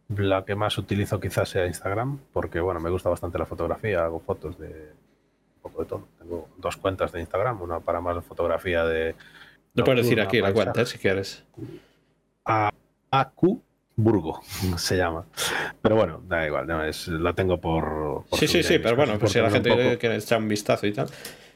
la 0.09 0.44
que 0.44 0.55
más 0.55 0.77
utilizo 0.77 1.18
quizás 1.20 1.48
sea 1.48 1.66
Instagram, 1.66 2.18
porque 2.33 2.61
bueno, 2.61 2.81
me 2.81 2.90
gusta 2.90 3.09
bastante 3.09 3.38
la 3.38 3.46
fotografía, 3.46 4.05
hago 4.05 4.20
fotos 4.20 4.59
de 4.59 4.90
poco 5.62 5.83
de 5.83 5.88
todo. 5.88 6.09
Tengo 6.18 6.48
dos 6.59 6.77
cuentas 6.77 7.12
de 7.12 7.20
Instagram, 7.20 7.62
una 7.62 7.81
para 7.81 8.01
más 8.01 8.25
fotografía 8.25 8.85
de... 8.85 9.14
Lo 9.75 9.85
puedes 9.85 10.05
decir 10.05 10.20
aquí 10.20 10.40
la 10.40 10.53
cuenta, 10.53 10.85
si 10.85 10.98
quieres. 10.98 11.44
A 12.44 12.70
AQ 13.11 13.62
Burgo 13.96 14.40
se 14.77 14.96
llama. 14.96 15.27
Pero 15.81 15.96
bueno, 15.96 16.22
da 16.27 16.46
igual, 16.46 16.68
es, 16.88 17.09
la 17.09 17.33
tengo 17.33 17.61
por. 17.61 18.25
sí, 18.33 18.46
sí, 18.48 18.62
sí, 18.62 18.79
pero 18.79 18.96
bueno, 18.96 19.18
pues 19.18 19.33
si 19.33 19.40
la 19.40 19.51
gente 19.51 19.98
quiere 19.98 20.16
echar 20.16 20.38
un 20.38 20.48
vistazo 20.48 20.87
y 20.87 20.92
tal. 20.92 21.09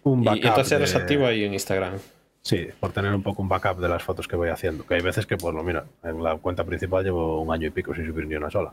Un 0.03 0.23
y, 0.25 0.47
entonces 0.47 0.73
eres 0.73 0.95
activo 0.95 1.27
ahí 1.27 1.45
en 1.45 1.55
Instagram. 1.55 1.95
Sí, 2.42 2.69
por 2.79 2.92
tener 2.92 3.12
un 3.12 3.25
poco 3.25 3.42
un 3.42 3.49
backup 3.49 3.81
de 3.81 3.88
las 3.88 4.05
fotos 4.05 4.29
que 4.29 4.37
voy 4.37 4.51
haciendo. 4.51 4.87
Que 4.87 4.95
hay 4.95 5.01
veces 5.01 5.27
que, 5.27 5.37
pues, 5.37 5.53
lo 5.53 5.64
mira, 5.64 5.85
en 6.05 6.23
la 6.23 6.37
cuenta 6.37 6.62
principal 6.62 7.03
llevo 7.03 7.40
un 7.40 7.53
año 7.53 7.66
y 7.66 7.71
pico 7.71 7.92
sin 7.92 8.07
subir 8.07 8.25
ni 8.27 8.37
una 8.37 8.51
sola. 8.51 8.73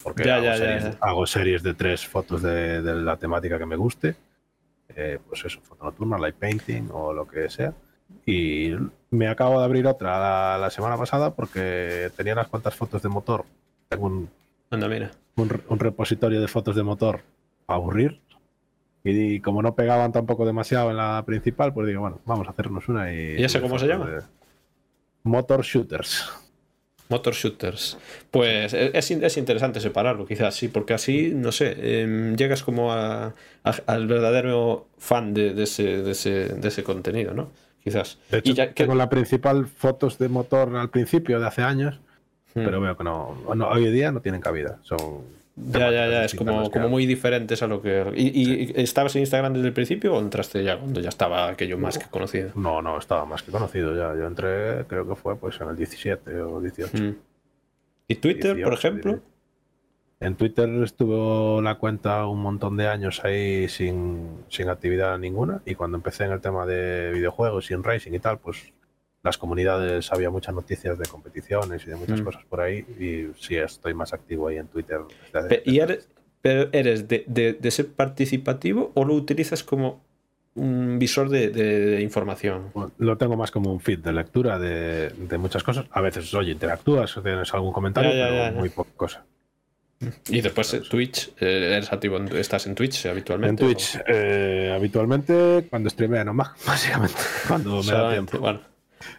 Porque 0.00 0.30
hago, 0.30 1.26
series, 1.26 1.62
de 1.64 1.74
tres 1.74 2.06
fotos 2.06 2.40
de, 2.42 2.80
la 2.82 3.16
temática 3.16 3.58
que 3.58 3.66
me 3.66 3.74
guste. 3.74 4.14
Eh, 4.96 5.18
pues 5.28 5.44
eso, 5.44 5.60
foto 5.60 5.84
nocturna, 5.84 6.18
light 6.18 6.36
painting 6.36 6.88
o 6.92 7.12
lo 7.12 7.26
que 7.26 7.48
sea. 7.48 7.74
Y 8.26 8.72
me 9.10 9.28
acabo 9.28 9.58
de 9.58 9.64
abrir 9.64 9.86
otra 9.86 10.58
la, 10.58 10.70
semana 10.70 10.96
pasada 10.96 11.34
porque 11.34 12.10
tenía 12.16 12.34
unas 12.34 12.48
cuantas 12.48 12.74
fotos 12.74 13.02
de 13.02 13.08
motor. 13.08 13.44
Tengo 13.88 14.06
un, 14.06 14.28
un, 15.36 15.78
repositorio 15.78 16.40
de 16.40 16.48
fotos 16.48 16.76
de 16.76 16.82
motor 16.82 17.20
a 17.66 17.74
aburrir. 17.74 18.20
Y, 19.02 19.40
como 19.40 19.60
no 19.62 19.74
pegaban 19.74 20.12
tampoco 20.12 20.46
demasiado 20.46 20.90
en 20.90 20.96
la 20.96 21.22
principal, 21.26 21.74
pues 21.74 21.86
digo, 21.86 22.00
bueno, 22.00 22.20
vamos 22.24 22.46
a 22.46 22.50
hacernos 22.50 22.88
una 22.88 23.12
y. 23.12 23.36
¿Y 23.38 23.44
ese 23.44 23.60
cómo 23.60 23.78
se 23.78 23.86
llama? 23.86 24.22
Motor 25.24 25.62
Shooters. 25.62 26.43
Motor 27.08 27.34
Shooters. 27.34 27.98
Pues 28.30 28.72
es, 28.72 29.10
es, 29.10 29.36
interesante 29.36 29.80
separarlo, 29.80 30.26
quizás 30.26 30.54
sí, 30.54 30.68
porque 30.68 30.94
así, 30.94 31.32
no 31.34 31.52
sé, 31.52 32.02
em, 32.02 32.36
llegas 32.36 32.62
como 32.62 32.92
a, 32.92 33.34
al 33.62 34.06
verdadero 34.06 34.88
fan 34.98 35.34
de, 35.34 35.62
ese, 35.62 36.02
de, 36.02 36.12
ese, 36.12 36.30
de 36.48 36.68
ese 36.68 36.82
contenido, 36.82 37.34
¿no? 37.34 37.50
quizás. 37.84 38.18
De 38.30 38.38
hecho, 38.38 38.52
y 38.52 38.74
tengo 38.74 38.94
la 38.94 39.08
principal 39.08 39.66
fotos 39.66 40.18
de 40.18 40.28
motor 40.28 40.74
al 40.74 40.88
principio 40.88 41.38
de 41.38 41.46
hace 41.46 41.62
años, 41.62 42.00
hmm. 42.54 42.64
pero 42.64 42.80
veo 42.80 42.96
que 42.96 43.04
no, 43.04 43.36
hoy 43.46 43.86
en 43.86 43.92
día 43.92 44.10
no 44.10 44.20
tienen 44.20 44.40
cabida. 44.40 44.78
Son 44.82 45.22
ya, 45.56 45.90
ya, 45.90 46.08
ya, 46.08 46.24
es 46.24 46.34
como, 46.34 46.70
como 46.70 46.88
muy 46.88 47.06
diferentes 47.06 47.62
a 47.62 47.66
lo 47.66 47.80
que... 47.80 48.12
¿Y, 48.16 48.80
estabas 48.80 49.14
en 49.16 49.20
Instagram 49.20 49.54
desde 49.54 49.68
el 49.68 49.72
principio 49.72 50.14
o 50.14 50.20
entraste 50.20 50.64
ya 50.64 50.78
cuando 50.78 51.00
ya 51.00 51.08
estaba 51.08 51.48
aquello 51.48 51.78
más 51.78 51.98
que 51.98 52.06
conocido? 52.06 52.50
No, 52.56 52.82
no, 52.82 52.98
estaba 52.98 53.24
más 53.24 53.42
que 53.42 53.52
conocido 53.52 53.96
ya. 53.96 54.18
Yo 54.18 54.26
entré, 54.26 54.84
creo 54.88 55.08
que 55.08 55.14
fue 55.14 55.36
pues 55.36 55.60
en 55.60 55.68
el 55.68 55.76
17 55.76 56.40
o 56.40 56.60
18. 56.60 56.96
Hmm. 56.96 57.16
¿Y 58.08 58.14
Twitter, 58.16 58.62
por 58.62 58.74
ejemplo? 58.74 59.20
En 60.20 60.36
Twitter 60.36 60.68
estuvo 60.82 61.60
la 61.60 61.74
cuenta 61.74 62.26
un 62.26 62.40
montón 62.40 62.76
de 62.76 62.88
años 62.88 63.22
ahí 63.24 63.68
sin, 63.68 64.44
actividad 64.68 65.18
ninguna 65.18 65.60
y 65.66 65.74
cuando 65.74 65.98
empecé 65.98 66.24
en 66.24 66.32
el 66.32 66.40
tema 66.40 66.64
de 66.66 67.10
videojuegos 67.12 67.70
y 67.70 67.74
en 67.74 67.84
racing 67.84 68.12
y 68.12 68.20
tal, 68.20 68.38
pues 68.38 68.72
las 69.24 69.38
comunidades 69.38 70.12
había 70.12 70.30
muchas 70.30 70.54
noticias 70.54 70.98
de 70.98 71.06
competiciones 71.06 71.82
y 71.86 71.90
de 71.90 71.96
muchas 71.96 72.20
mm. 72.20 72.24
cosas 72.24 72.44
por 72.44 72.60
ahí 72.60 72.84
y 73.00 73.32
sí 73.42 73.56
estoy 73.56 73.94
más 73.94 74.12
activo 74.12 74.48
ahí 74.48 74.58
en 74.58 74.68
Twitter. 74.68 75.00
¿Y 75.64 75.78
eres, 75.78 76.08
pero 76.42 76.68
eres 76.72 77.08
de, 77.08 77.58
ser 77.70 77.88
participativo 77.88 78.92
o 78.94 79.04
lo 79.04 79.14
utilizas 79.14 79.64
como 79.64 80.04
un 80.54 80.98
visor 80.98 81.30
de, 81.30 82.00
información? 82.02 82.70
lo 82.98 83.16
tengo 83.16 83.36
más 83.36 83.50
como 83.50 83.72
un 83.72 83.80
feed 83.80 84.00
de 84.00 84.12
lectura 84.12 84.58
de, 84.58 85.10
muchas 85.38 85.64
cosas. 85.64 85.86
A 85.90 86.02
veces, 86.02 86.32
oye, 86.34 86.52
interactúas, 86.52 87.18
tienes 87.22 87.52
algún 87.54 87.72
comentario, 87.72 88.10
pero 88.12 88.52
muy 88.52 88.68
poca 88.68 88.90
cosa. 88.94 89.24
Y 90.28 90.42
después 90.42 90.74
eh, 90.74 90.82
Twitch, 90.88 91.30
eh, 91.40 91.76
eres 91.76 91.90
activo, 91.90 92.18
estás 92.18 92.66
en 92.66 92.74
Twitch 92.74 93.06
habitualmente. 93.06 93.64
En 93.64 93.70
Twitch, 93.70 93.98
eh, 94.06 94.70
habitualmente 94.74 95.66
cuando 95.70 95.88
streameo 95.88 96.24
nomás, 96.24 96.50
básicamente, 96.66 97.16
cuando 97.48 97.82
me 97.82 97.92
da 97.92 98.10
tiempo. 98.12 98.38
Bueno, 98.38 98.60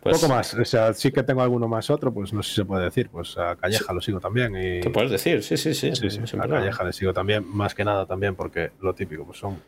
pues 0.02 0.20
Poco 0.20 0.34
más, 0.34 0.54
o 0.54 0.66
sea, 0.66 0.94
sí 0.94 1.12
que 1.12 1.24
tengo 1.24 1.42
alguno 1.42 1.68
más 1.68 1.90
otro, 1.90 2.14
pues 2.14 2.34
no 2.34 2.44
sé 2.44 2.50
si 2.50 2.56
se 2.56 2.66
puede 2.66 2.86
decir, 2.86 3.10
pues 3.10 3.38
a 3.38 3.56
Calleja 3.56 3.94
lo 3.94 4.02
sigo 4.02 4.20
también. 4.20 4.56
Y... 4.56 4.82
Te 4.82 4.90
puedes 4.90 5.12
decir, 5.12 5.44
sí, 5.44 5.58
sí, 5.58 5.74
sí. 5.74 5.92
a 6.38 6.48
Calleja 6.48 6.84
le 6.84 6.94
sigo 6.94 7.14
también, 7.14 7.46
más 7.48 7.74
que 7.76 7.84
nada 7.84 8.06
también 8.06 8.36
porque 8.36 8.72
lo 8.82 8.94
típico, 8.94 9.26
pues 9.26 9.38
son, 9.38 9.62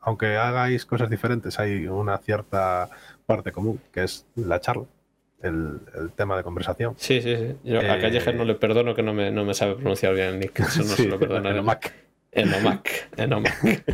aunque 0.00 0.36
hagáis 0.36 0.86
cosas 0.86 1.10
diferentes, 1.10 1.58
hay 1.58 1.86
una 1.86 2.18
cierta 2.18 2.90
parte 3.26 3.52
común, 3.52 3.80
que 3.92 4.04
es 4.04 4.26
la 4.34 4.60
charla 4.60 4.84
el, 5.42 5.80
tema 6.16 6.36
de 6.36 6.42
conversación. 6.42 6.94
Sí, 6.96 7.20
sí, 7.22 7.36
sí. 7.36 7.56
Yo 7.64 7.80
a 7.80 7.98
Callejer 7.98 8.34
no 8.34 8.44
le 8.44 8.54
perdono 8.54 8.94
que 8.94 9.02
no 9.02 9.14
me, 9.14 9.30
no 9.30 9.44
me 9.44 9.54
sabe 9.54 9.74
pronunciar 9.74 10.14
bien 10.14 10.28
el 10.28 10.40
nick. 10.40 10.60
Eso 10.60 10.80
no 10.80 10.84
se 10.96 11.08
lo 11.08 11.18
perdono. 11.18 11.50
En 11.50 11.58
Omac. 11.58 11.92
En 12.32 12.54
Omac. 12.54 13.08
En 13.16 13.32
Omac. 13.32 13.84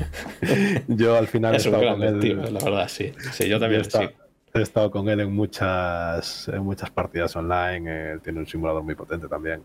yo 0.89 1.17
al 1.17 1.27
final 1.27 1.55
he 1.55 1.57
estado 1.59 1.93
con 1.93 2.03
él. 2.03 2.53
la 2.53 2.65
verdad, 2.65 2.89
sí. 2.89 3.13
Sí, 3.33 3.49
yo 3.49 3.59
también 3.59 3.85
sí. 3.85 4.09
He 4.59 4.63
estado 4.63 4.91
con 4.91 5.09
él 5.09 5.21
en 5.21 5.33
muchas, 5.33 6.49
en 6.49 6.63
muchas 6.63 6.91
partidas 6.91 7.35
online. 7.37 8.13
Él 8.13 8.21
tiene 8.21 8.41
un 8.41 8.47
simulador 8.47 8.83
muy 8.83 8.95
potente 8.95 9.29
también. 9.29 9.63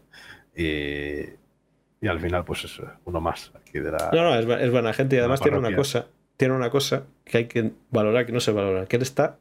Y, 0.56 1.21
y 2.01 2.08
al 2.08 2.19
final, 2.19 2.43
pues 2.43 2.65
es 2.65 2.82
uno 3.06 3.21
más 3.21 3.51
aquí 3.56 3.80
de 3.80 3.91
la. 3.91 4.10
No, 4.13 4.23
no, 4.23 4.36
es, 4.36 4.62
es 4.62 4.71
buena 4.71 4.93
gente 4.93 5.15
y 5.15 5.19
además 5.19 5.41
tiene 5.41 5.58
una 5.58 5.75
cosa. 5.75 6.08
Tiene 6.38 6.56
una 6.56 6.69
cosa 6.69 7.04
que 7.23 7.38
hay 7.38 7.45
que 7.45 7.71
valorar 7.91 8.25
que 8.25 8.32
no 8.32 8.39
se 8.39 8.51
valora, 8.51 8.88
que 8.88 8.95
él 8.95 9.04
está 9.04 9.38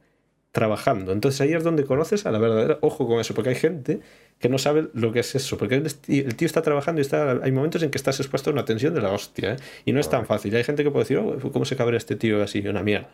trabajando. 0.53 1.13
Entonces 1.13 1.41
ahí 1.41 1.53
es 1.53 1.63
donde 1.63 1.85
conoces 1.85 2.27
a 2.27 2.33
la 2.33 2.39
verdadera. 2.39 2.79
Ojo 2.81 3.07
con 3.07 3.21
eso, 3.21 3.35
porque 3.35 3.51
hay 3.51 3.57
gente 3.57 4.01
que 4.39 4.49
no 4.49 4.59
sabe 4.59 4.89
lo 4.95 5.13
que 5.13 5.21
es 5.21 5.35
eso. 5.35 5.57
Porque 5.57 5.77
el 5.77 6.37
tío 6.37 6.47
está 6.47 6.63
trabajando 6.63 7.01
y 7.01 7.03
está, 7.03 7.41
hay 7.43 7.53
momentos 7.53 7.83
en 7.83 7.91
que 7.91 7.99
estás 7.99 8.19
expuesto 8.21 8.51
a 8.51 8.53
una 8.53 8.65
tensión 8.65 8.95
de 8.95 9.01
la 9.01 9.13
hostia. 9.13 9.53
¿eh? 9.53 9.57
Y 9.85 9.93
no 9.93 10.01
es 10.01 10.09
tan 10.11 10.27
fácil. 10.27 10.55
Hay 10.57 10.65
gente 10.65 10.83
que 10.83 10.91
puede 10.91 11.05
decir, 11.05 11.19
oh, 11.19 11.39
¿cómo 11.53 11.65
se 11.65 11.77
cabe 11.77 11.97
este 11.97 12.17
tío 12.17 12.43
así? 12.43 12.67
Una 12.67 12.83
mierda. 12.83 13.11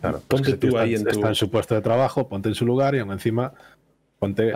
Claro, 0.00 0.22
ponte 0.28 0.56
tú 0.56 0.78
ahí 0.78 0.94
en 0.94 1.04
tu... 1.04 1.10
Está 1.10 1.28
en 1.28 1.34
su 1.34 1.50
puesto 1.50 1.74
de 1.74 1.80
trabajo, 1.80 2.28
ponte 2.28 2.48
en 2.48 2.54
su 2.54 2.64
lugar 2.64 2.94
y 2.94 2.98
aún 2.98 3.12
encima 3.12 3.52
Ponte, 4.18 4.52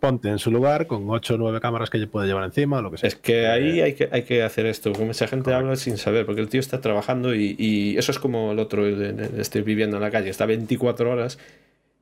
ponte 0.00 0.28
en 0.28 0.38
su 0.38 0.50
lugar 0.50 0.86
con 0.86 1.08
8 1.08 1.34
o 1.34 1.36
9 1.36 1.60
cámaras 1.60 1.90
que 1.90 2.06
puede 2.06 2.26
llevar 2.26 2.44
encima, 2.44 2.80
lo 2.80 2.90
que 2.90 2.96
sea. 2.98 3.08
Es 3.08 3.16
que 3.16 3.46
ahí 3.46 3.80
hay 3.80 3.94
que, 3.94 4.08
hay 4.10 4.22
que 4.22 4.42
hacer 4.42 4.66
esto. 4.66 4.92
Como 4.92 5.10
esa 5.10 5.26
gente 5.26 5.52
habla 5.52 5.76
sin 5.76 5.98
saber, 5.98 6.24
porque 6.24 6.40
el 6.40 6.48
tío 6.48 6.60
está 6.60 6.80
trabajando 6.80 7.34
y, 7.34 7.96
eso 7.98 8.12
es 8.12 8.18
como 8.18 8.52
el 8.52 8.58
otro, 8.58 8.86
estoy 8.86 9.62
viviendo 9.62 9.96
en 9.96 10.02
la 10.02 10.10
calle, 10.10 10.30
está 10.30 10.46
24 10.46 11.10
horas. 11.10 11.38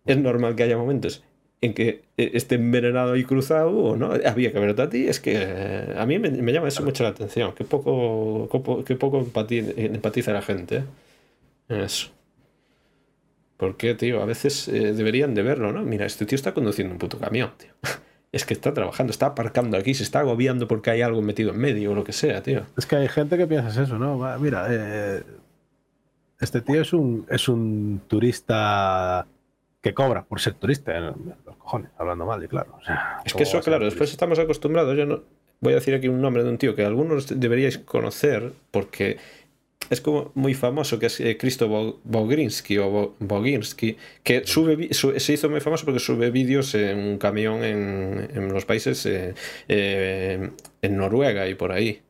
Es 0.06 0.16
normal 0.16 0.54
que 0.54 0.62
haya 0.62 0.76
momentos 0.76 1.24
en 1.60 1.74
que 1.74 2.02
eh, 2.16 2.30
esté 2.34 2.54
envenenado 2.54 3.16
y 3.16 3.24
cruzado 3.24 3.76
o 3.76 3.96
no. 3.96 4.12
Había 4.24 4.52
que 4.52 4.60
verte 4.60 4.82
a 4.82 4.88
ti. 4.88 5.08
Es 5.08 5.18
que 5.18 5.32
eh, 5.36 5.94
a 5.98 6.06
mí 6.06 6.18
me, 6.18 6.52
llama 6.52 6.68
eso 6.68 6.84
mucho 6.84 7.02
la 7.02 7.10
atención. 7.10 7.52
Que 7.52 7.64
poco, 7.64 8.48
que 8.86 8.94
poco 8.94 9.18
empatiza 9.18 10.32
la 10.32 10.42
gente. 10.42 10.76
¿eh? 10.76 10.84
Eso. 11.70 12.10
Porque, 13.56 13.94
tío, 13.94 14.22
a 14.22 14.26
veces 14.26 14.68
eh, 14.68 14.92
deberían 14.92 15.34
de 15.34 15.42
verlo, 15.42 15.72
¿no? 15.72 15.82
Mira, 15.82 16.04
este 16.04 16.26
tío 16.26 16.36
está 16.36 16.52
conduciendo 16.52 16.92
un 16.92 16.98
puto 16.98 17.18
camión, 17.18 17.52
tío. 17.56 17.70
Es 18.32 18.44
que 18.44 18.54
está 18.54 18.72
trabajando, 18.72 19.10
está 19.10 19.26
aparcando 19.26 19.76
aquí, 19.76 19.92
se 19.92 20.04
está 20.04 20.20
agobiando 20.20 20.68
porque 20.68 20.90
hay 20.90 21.02
algo 21.02 21.20
metido 21.20 21.50
en 21.50 21.58
medio 21.58 21.90
o 21.90 21.94
lo 21.96 22.04
que 22.04 22.12
sea, 22.12 22.40
tío. 22.44 22.62
Es 22.76 22.86
que 22.86 22.94
hay 22.94 23.08
gente 23.08 23.36
que 23.36 23.48
piensa 23.48 23.82
eso, 23.82 23.98
¿no? 23.98 24.38
Mira, 24.38 24.68
eh, 24.70 25.24
este 26.38 26.60
tío 26.60 26.80
es 26.80 26.92
un, 26.92 27.26
es 27.28 27.48
un 27.48 28.02
turista 28.06 29.26
que 29.80 29.94
cobra 29.94 30.22
por 30.22 30.40
ser 30.40 30.54
turista, 30.54 30.96
¿eh? 30.96 31.12
los 31.44 31.56
cojones, 31.56 31.90
hablando 31.98 32.24
mal 32.24 32.42
y 32.44 32.46
claro. 32.46 32.78
es 33.24 33.34
que 33.34 33.42
eso, 33.42 33.60
claro, 33.62 33.84
después 33.84 34.12
estamos 34.12 34.38
acostumbrados. 34.38 34.96
Yo 34.96 35.06
no 35.06 35.22
voy 35.60 35.72
a 35.72 35.76
decir 35.76 35.94
aquí 35.94 36.08
un 36.08 36.20
nombre 36.20 36.44
de 36.44 36.50
un 36.50 36.58
tío 36.58 36.74
que 36.74 36.84
algunos 36.84 37.40
deberíais 37.40 37.78
conocer 37.78 38.52
porque 38.70 39.18
es 39.88 40.00
como 40.00 40.30
muy 40.34 40.54
famoso, 40.54 40.98
que 40.98 41.06
es 41.06 41.20
eh, 41.20 41.38
Boginsky 42.04 42.78
o 42.78 43.16
Boginsky, 43.18 43.96
que 44.22 44.42
sube, 44.46 44.92
se 44.92 45.32
hizo 45.32 45.48
muy 45.48 45.60
famoso 45.60 45.84
porque 45.84 46.00
sube 46.00 46.30
vídeos 46.30 46.74
en 46.74 46.98
un 46.98 47.18
camión 47.18 47.64
en, 47.64 48.48
los 48.52 48.64
países, 48.64 49.04
eh, 49.06 49.34
eh, 49.68 50.50
en 50.82 50.96
Noruega 50.96 51.48
y 51.48 51.54
por 51.54 51.72
ahí. 51.72 52.02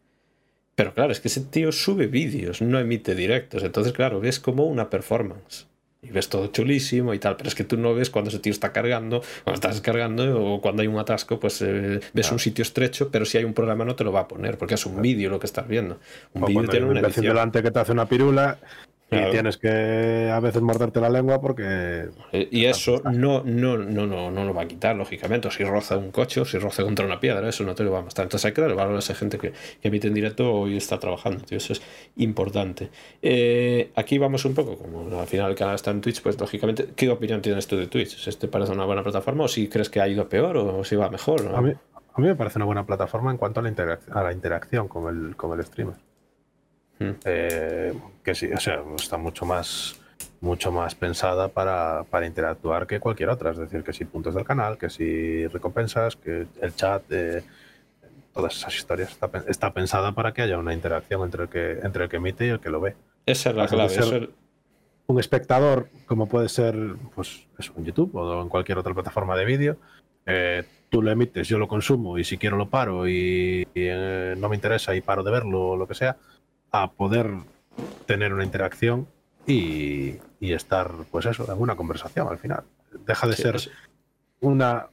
Pero 0.74 0.94
claro, 0.94 1.12
es 1.12 1.20
que 1.20 1.28
ese 1.28 1.42
tío 1.42 1.72
sube 1.72 2.06
vídeos, 2.06 2.62
no 2.62 2.78
emite 2.78 3.14
directos. 3.14 3.62
Entonces, 3.62 3.92
claro, 3.92 4.20
ves 4.20 4.40
como 4.40 4.64
una 4.64 4.90
performance 4.90 5.69
y 6.02 6.10
ves 6.10 6.28
todo 6.28 6.46
chulísimo 6.46 7.12
y 7.12 7.18
tal, 7.18 7.36
pero 7.36 7.48
es 7.48 7.54
que 7.54 7.64
tú 7.64 7.76
no 7.76 7.94
ves 7.94 8.08
cuando 8.08 8.30
ese 8.30 8.38
tío 8.38 8.52
está 8.52 8.72
cargando, 8.72 9.22
cuando 9.44 9.54
estás 9.54 9.80
cargando 9.80 10.42
o 10.42 10.60
cuando 10.60 10.82
hay 10.82 10.88
un 10.88 10.98
atasco, 10.98 11.38
pues 11.38 11.60
eh, 11.62 12.00
ves 12.12 12.32
un 12.32 12.38
sitio 12.38 12.62
estrecho, 12.62 13.10
pero 13.10 13.24
si 13.24 13.38
hay 13.38 13.44
un 13.44 13.52
programa 13.52 13.84
no 13.84 13.94
te 13.94 14.04
lo 14.04 14.12
va 14.12 14.20
a 14.20 14.28
poner 14.28 14.56
porque 14.56 14.74
es 14.74 14.86
un 14.86 15.02
vídeo 15.02 15.28
lo 15.28 15.38
que 15.38 15.46
estás 15.46 15.68
viendo. 15.68 15.98
Un 16.32 16.46
vídeo 16.46 16.68
tiene 16.68 16.86
una 16.86 17.00
edición. 17.00 17.26
delante 17.26 17.62
que 17.62 17.70
te 17.70 17.78
hace 17.78 17.92
una 17.92 18.06
pirula 18.06 18.58
y 19.10 19.30
tienes 19.30 19.56
que 19.56 20.30
a 20.32 20.38
veces 20.40 20.62
morderte 20.62 21.00
la 21.00 21.10
lengua 21.10 21.40
porque. 21.40 22.08
Eh, 22.32 22.48
y 22.50 22.64
eso 22.66 23.02
no, 23.04 23.42
no, 23.44 23.76
no, 23.76 24.06
no, 24.06 24.30
no 24.30 24.44
lo 24.44 24.54
va 24.54 24.62
a 24.62 24.68
quitar, 24.68 24.94
lógicamente. 24.96 25.48
O 25.48 25.50
si 25.50 25.64
roza 25.64 25.96
un 25.96 26.10
coche 26.10 26.40
o 26.40 26.44
si 26.44 26.58
roza 26.58 26.82
contra 26.84 27.04
una 27.04 27.18
piedra, 27.18 27.48
eso 27.48 27.64
no 27.64 27.74
te 27.74 27.82
lo 27.82 27.92
va 27.92 28.00
a 28.00 28.02
mostrar. 28.02 28.26
Entonces 28.26 28.46
hay 28.46 28.52
que 28.52 28.60
dar 28.60 28.74
valor 28.74 28.96
a 28.96 28.98
esa 29.00 29.14
gente 29.14 29.38
que, 29.38 29.52
emite 29.82 30.08
en 30.08 30.14
directo 30.14 30.68
y 30.68 30.76
está 30.76 30.98
trabajando. 30.98 31.44
Eso 31.50 31.72
es 31.72 31.82
importante. 32.16 32.90
Eh, 33.22 33.90
aquí 33.96 34.18
vamos 34.18 34.44
un 34.44 34.54
poco, 34.54 34.76
como 34.76 35.20
al 35.20 35.26
final 35.26 35.50
el 35.50 35.56
canal 35.56 35.74
está 35.74 35.90
en 35.90 36.00
Twitch, 36.00 36.22
pues 36.22 36.38
lógicamente, 36.38 36.90
¿qué 36.94 37.08
opinión 37.08 37.42
tienes 37.42 37.66
tú 37.66 37.76
de 37.76 37.86
Twitch? 37.86 38.28
¿Este 38.28 38.48
parece 38.48 38.72
una 38.72 38.84
buena 38.84 39.02
plataforma 39.02 39.44
o 39.44 39.48
si 39.48 39.68
crees 39.68 39.90
que 39.90 40.00
ha 40.00 40.08
ido 40.08 40.28
peor 40.28 40.56
o 40.56 40.84
si 40.84 40.96
va 40.96 41.10
mejor? 41.10 41.52
A, 41.54 41.60
mí, 41.60 41.72
a, 41.72 42.20
mí, 42.20 42.26
me 42.28 42.36
parece 42.36 42.58
una 42.58 42.66
buena 42.66 42.86
plataforma 42.86 43.30
en 43.30 43.38
cuanto 43.38 43.60
a 43.60 43.62
la, 43.62 43.98
a 44.12 44.22
la 44.22 44.32
interacción 44.32 44.88
con 44.88 45.08
el, 45.08 45.36
con 45.36 45.58
el 45.58 45.64
streamer. 45.64 46.09
Eh, 47.00 47.94
que 48.22 48.34
sí, 48.34 48.50
o 48.52 48.60
sea, 48.60 48.82
está 48.96 49.16
mucho 49.16 49.46
más 49.46 49.96
mucho 50.40 50.72
más 50.72 50.94
pensada 50.94 51.48
para, 51.48 52.04
para, 52.08 52.26
interactuar 52.26 52.86
que 52.86 52.98
cualquier 52.98 53.28
otra. 53.28 53.50
Es 53.50 53.58
decir, 53.58 53.82
que 53.82 53.92
si 53.92 54.06
puntos 54.06 54.34
del 54.34 54.44
canal, 54.44 54.78
que 54.78 54.88
si 54.88 55.46
recompensas, 55.48 56.16
que 56.16 56.46
el 56.62 56.74
chat, 56.74 57.02
eh, 57.10 57.42
todas 58.32 58.56
esas 58.56 58.74
historias 58.74 59.10
está, 59.10 59.30
está, 59.48 59.72
pensada 59.72 60.12
para 60.12 60.32
que 60.32 60.42
haya 60.42 60.58
una 60.58 60.72
interacción 60.72 61.22
entre 61.24 61.42
el 61.42 61.48
que, 61.50 61.72
entre 61.82 62.04
el 62.04 62.10
que 62.10 62.16
emite 62.16 62.46
y 62.46 62.50
el 62.50 62.60
que 62.60 62.70
lo 62.70 62.80
ve. 62.80 62.96
Esa 63.26 63.50
es 63.50 63.56
la 63.56 63.66
clave. 63.66 64.30
Un 65.06 65.18
espectador, 65.18 65.88
como 66.06 66.26
puede 66.26 66.48
ser 66.48 66.76
pues, 67.14 67.46
eso, 67.58 67.72
en 67.76 67.84
YouTube 67.84 68.14
o 68.14 68.42
en 68.42 68.48
cualquier 68.48 68.78
otra 68.78 68.94
plataforma 68.94 69.36
de 69.36 69.44
vídeo, 69.44 69.76
eh, 70.24 70.62
tú 70.88 71.02
lo 71.02 71.10
emites, 71.10 71.48
yo 71.48 71.58
lo 71.58 71.66
consumo 71.66 72.16
y 72.16 72.24
si 72.24 72.38
quiero 72.38 72.56
lo 72.56 72.68
paro 72.70 73.08
y, 73.08 73.66
eh, 73.74 74.34
no 74.38 74.48
me 74.48 74.54
interesa 74.54 74.94
y 74.94 75.00
paro 75.00 75.24
de 75.24 75.32
verlo 75.32 75.70
o 75.70 75.76
lo 75.76 75.88
que 75.88 75.94
sea, 75.94 76.16
a 76.70 76.90
poder 76.92 77.30
tener 78.06 78.32
una 78.32 78.44
interacción 78.44 79.06
y, 79.46 80.16
estar, 80.40 80.90
pues 81.10 81.26
eso, 81.26 81.50
en 81.52 81.60
una 81.60 81.76
conversación 81.76 82.28
al 82.28 82.38
final. 82.38 82.64
Deja 83.06 83.26
de 83.26 83.36
ser 83.36 83.56
una 84.40 84.88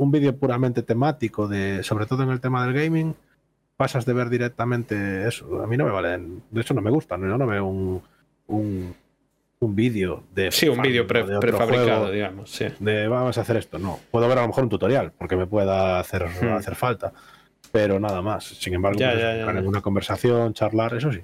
un 0.00 0.10
vídeo 0.10 0.34
puramente 0.34 0.82
temático 0.82 1.46
de, 1.46 1.82
sobre 1.82 2.06
todo 2.06 2.22
en 2.22 2.30
el 2.30 2.40
tema 2.40 2.64
del 2.64 2.72
gaming, 2.72 3.14
pasas 3.76 4.06
de 4.06 4.14
ver 4.14 4.30
directamente 4.30 5.28
eso. 5.28 5.62
A 5.62 5.66
mí 5.66 5.76
no 5.76 5.84
me 5.84 5.90
valen, 5.90 6.42
de 6.50 6.60
hecho 6.62 6.72
no 6.72 6.80
me 6.80 6.90
gusta, 6.90 7.18
no, 7.18 7.36
no 7.36 7.46
veo 7.46 7.66
un, 7.66 8.02
un, 8.46 8.94
un 9.58 9.76
vídeo 9.76 10.24
de... 10.34 10.50
Sí, 10.50 10.68
un 10.68 10.80
vídeo 10.80 11.06
prefabricado, 11.06 12.10
digamos. 12.10 12.50
Sí. 12.50 12.66
De 12.78 13.08
vamos 13.08 13.36
a 13.36 13.42
hacer 13.42 13.58
esto. 13.58 13.78
No, 13.78 14.00
puedo 14.10 14.26
ver 14.26 14.38
a 14.38 14.42
lo 14.42 14.48
mejor 14.48 14.64
un 14.64 14.70
tutorial 14.70 15.12
porque 15.12 15.36
me 15.36 15.46
pueda 15.46 16.00
hacer, 16.00 16.26
hmm. 16.26 16.54
hacer 16.54 16.76
falta, 16.76 17.12
pero 17.72 18.00
nada 18.00 18.22
más. 18.22 18.44
Sin 18.44 18.74
embargo, 18.74 18.98
pues, 18.98 19.56
en 19.56 19.66
una 19.66 19.80
conversación, 19.80 20.54
charlar, 20.54 20.94
eso 20.94 21.12
sí. 21.12 21.20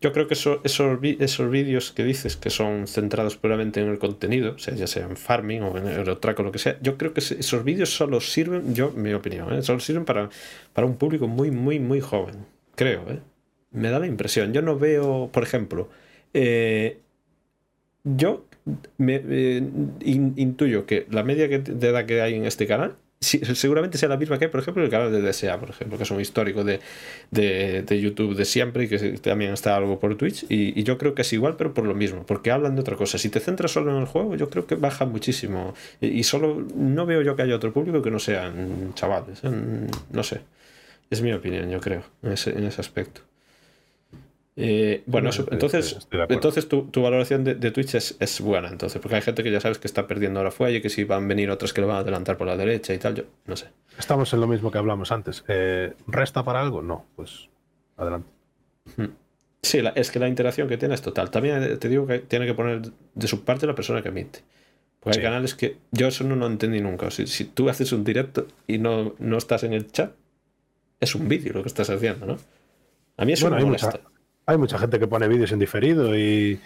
Yo 0.00 0.12
creo 0.12 0.26
que 0.26 0.34
esos, 0.34 0.60
esos 0.64 1.50
vídeos 1.50 1.92
que 1.92 2.04
dices 2.04 2.36
que 2.36 2.50
son 2.50 2.86
centrados 2.86 3.36
puramente 3.36 3.80
en 3.80 3.88
el 3.88 3.98
contenido, 3.98 4.54
o 4.54 4.58
sea, 4.58 4.74
ya 4.74 4.86
sea 4.86 5.04
en 5.04 5.16
farming 5.16 5.62
o 5.62 5.76
en 5.76 5.86
el 5.86 6.08
o 6.08 6.42
lo 6.42 6.52
que 6.52 6.58
sea, 6.58 6.78
yo 6.80 6.96
creo 6.96 7.12
que 7.12 7.20
esos 7.20 7.64
vídeos 7.64 7.94
solo 7.94 8.20
sirven, 8.20 8.74
yo, 8.74 8.90
mi 8.92 9.12
opinión, 9.12 9.52
¿eh? 9.52 9.62
solo 9.62 9.80
sirven 9.80 10.04
para, 10.04 10.30
para 10.72 10.86
un 10.86 10.96
público 10.96 11.28
muy, 11.28 11.50
muy, 11.50 11.78
muy 11.78 12.00
joven. 12.00 12.46
Creo, 12.74 13.02
¿eh? 13.10 13.20
Me 13.72 13.90
da 13.90 13.98
la 13.98 14.06
impresión. 14.06 14.52
Yo 14.52 14.62
no 14.62 14.78
veo, 14.78 15.28
por 15.32 15.42
ejemplo, 15.42 15.90
eh, 16.32 17.00
yo 18.04 18.46
me, 18.98 19.22
eh, 19.28 19.62
intuyo 20.00 20.86
que 20.86 21.06
la 21.10 21.22
media 21.22 21.48
de 21.48 21.88
edad 21.88 22.06
que 22.06 22.20
hay 22.22 22.34
en 22.34 22.44
este 22.46 22.66
canal 22.66 22.96
seguramente 23.20 23.98
sea 23.98 24.08
la 24.08 24.16
misma 24.16 24.38
que 24.38 24.48
por 24.48 24.60
ejemplo, 24.60 24.84
el 24.84 24.90
canal 24.90 25.10
de 25.10 25.22
DSA, 25.22 25.58
por 25.58 25.70
ejemplo, 25.70 25.96
que 25.96 26.04
es 26.04 26.10
un 26.10 26.20
histórico 26.20 26.64
de, 26.64 26.80
de, 27.30 28.00
YouTube 28.00 28.34
de 28.34 28.44
siempre 28.44 28.84
y 28.84 28.88
que 28.88 28.98
también 29.18 29.52
está 29.52 29.76
algo 29.76 29.98
por 29.98 30.16
Twitch. 30.16 30.44
Y, 30.48 30.82
yo 30.84 30.98
creo 30.98 31.14
que 31.14 31.22
es 31.22 31.32
igual, 31.32 31.56
pero 31.56 31.74
por 31.74 31.84
lo 31.84 31.94
mismo, 31.94 32.24
porque 32.26 32.50
hablan 32.50 32.74
de 32.74 32.82
otra 32.82 32.96
cosa. 32.96 33.18
Si 33.18 33.28
te 33.28 33.40
centras 33.40 33.72
solo 33.72 33.90
en 33.92 33.98
el 33.98 34.06
juego, 34.06 34.36
yo 34.36 34.50
creo 34.50 34.66
que 34.66 34.74
baja 34.74 35.06
muchísimo. 35.06 35.74
Y, 36.00 36.22
solo 36.24 36.66
no 36.74 37.06
veo 37.06 37.22
yo 37.22 37.36
que 37.36 37.42
haya 37.42 37.56
otro 37.56 37.72
público 37.72 38.02
que 38.02 38.10
no 38.10 38.18
sean 38.18 38.92
chavales. 38.94 39.40
¿eh? 39.44 39.50
No 40.10 40.22
sé. 40.22 40.40
Es 41.10 41.22
mi 41.22 41.32
opinión, 41.32 41.70
yo 41.70 41.80
creo, 41.80 42.02
en 42.22 42.32
ese, 42.32 42.50
en 42.50 42.64
ese 42.64 42.80
aspecto. 42.80 43.22
Eh, 44.58 45.02
bueno, 45.04 45.28
entonces, 45.50 46.08
entonces 46.30 46.66
tu, 46.66 47.02
valoración 47.02 47.44
de, 47.44 47.70
Twitch 47.70 47.94
es, 47.94 48.40
buena, 48.40 48.68
entonces, 48.68 49.00
porque 49.02 49.16
hay 49.16 49.22
gente 49.22 49.42
que 49.42 49.50
ya 49.50 49.60
sabes 49.60 49.78
que 49.78 49.86
está 49.86 50.06
perdiendo 50.06 50.40
ahora 50.40 50.50
fuelle, 50.50 50.80
que 50.80 50.88
si 50.88 51.04
van 51.04 51.24
a 51.24 51.26
venir 51.26 51.50
otros 51.50 51.74
que 51.74 51.82
lo 51.82 51.86
van 51.86 51.96
a 51.96 52.00
adelantar 52.00 52.38
por 52.38 52.46
la 52.46 52.56
derecha 52.56 52.94
y 52.94 52.98
tal, 52.98 53.14
yo 53.14 53.24
no 53.44 53.54
sé. 53.54 53.68
Estamos 53.98 54.32
en 54.32 54.40
lo 54.40 54.46
mismo 54.46 54.70
que 54.70 54.78
hablamos 54.78 55.12
antes. 55.12 55.44
Eh, 55.48 55.92
¿Resta 56.06 56.42
para 56.42 56.62
algo? 56.62 56.80
No, 56.80 57.04
pues 57.16 57.50
adelante. 57.98 58.30
Sí, 59.60 59.80
es 59.94 60.10
que 60.10 60.18
la 60.18 60.28
interacción 60.28 60.68
que 60.68 60.78
tiene 60.78 60.94
es 60.94 61.02
total. 61.02 61.30
También 61.30 61.78
te 61.78 61.88
digo 61.88 62.06
que 62.06 62.20
tiene 62.20 62.46
que 62.46 62.54
poner 62.54 62.80
de 63.14 63.28
su 63.28 63.44
parte 63.44 63.66
la 63.66 63.74
persona 63.74 64.00
que 64.00 64.08
emite. 64.08 64.40
Porque 65.00 65.18
hay 65.18 65.24
canales 65.24 65.54
que 65.54 65.76
yo 65.92 66.08
eso 66.08 66.24
no 66.24 66.34
lo 66.34 66.46
entendí 66.46 66.80
nunca. 66.80 67.10
Si, 67.10 67.26
si 67.26 67.44
tú 67.44 67.68
haces 67.68 67.92
un 67.92 68.04
directo 68.04 68.46
y 68.66 68.78
no, 68.78 69.14
no 69.18 69.36
estás 69.36 69.64
en 69.64 69.74
el 69.74 69.90
chat, 69.90 70.12
es 70.98 71.14
un 71.14 71.28
vídeo 71.28 71.52
lo 71.52 71.62
que 71.62 71.68
estás 71.68 71.90
haciendo, 71.90 72.26
¿no? 72.26 72.36
A 73.18 73.24
mí 73.24 73.32
eso 73.32 73.50
me 73.50 73.62
molesta 73.62 74.00
hay 74.46 74.58
mucha 74.58 74.78
gente 74.78 74.98
que 74.98 75.08
pone 75.08 75.28
vídeos 75.28 75.50
en 75.52 75.58
diferido 75.58 76.16
y, 76.16 76.60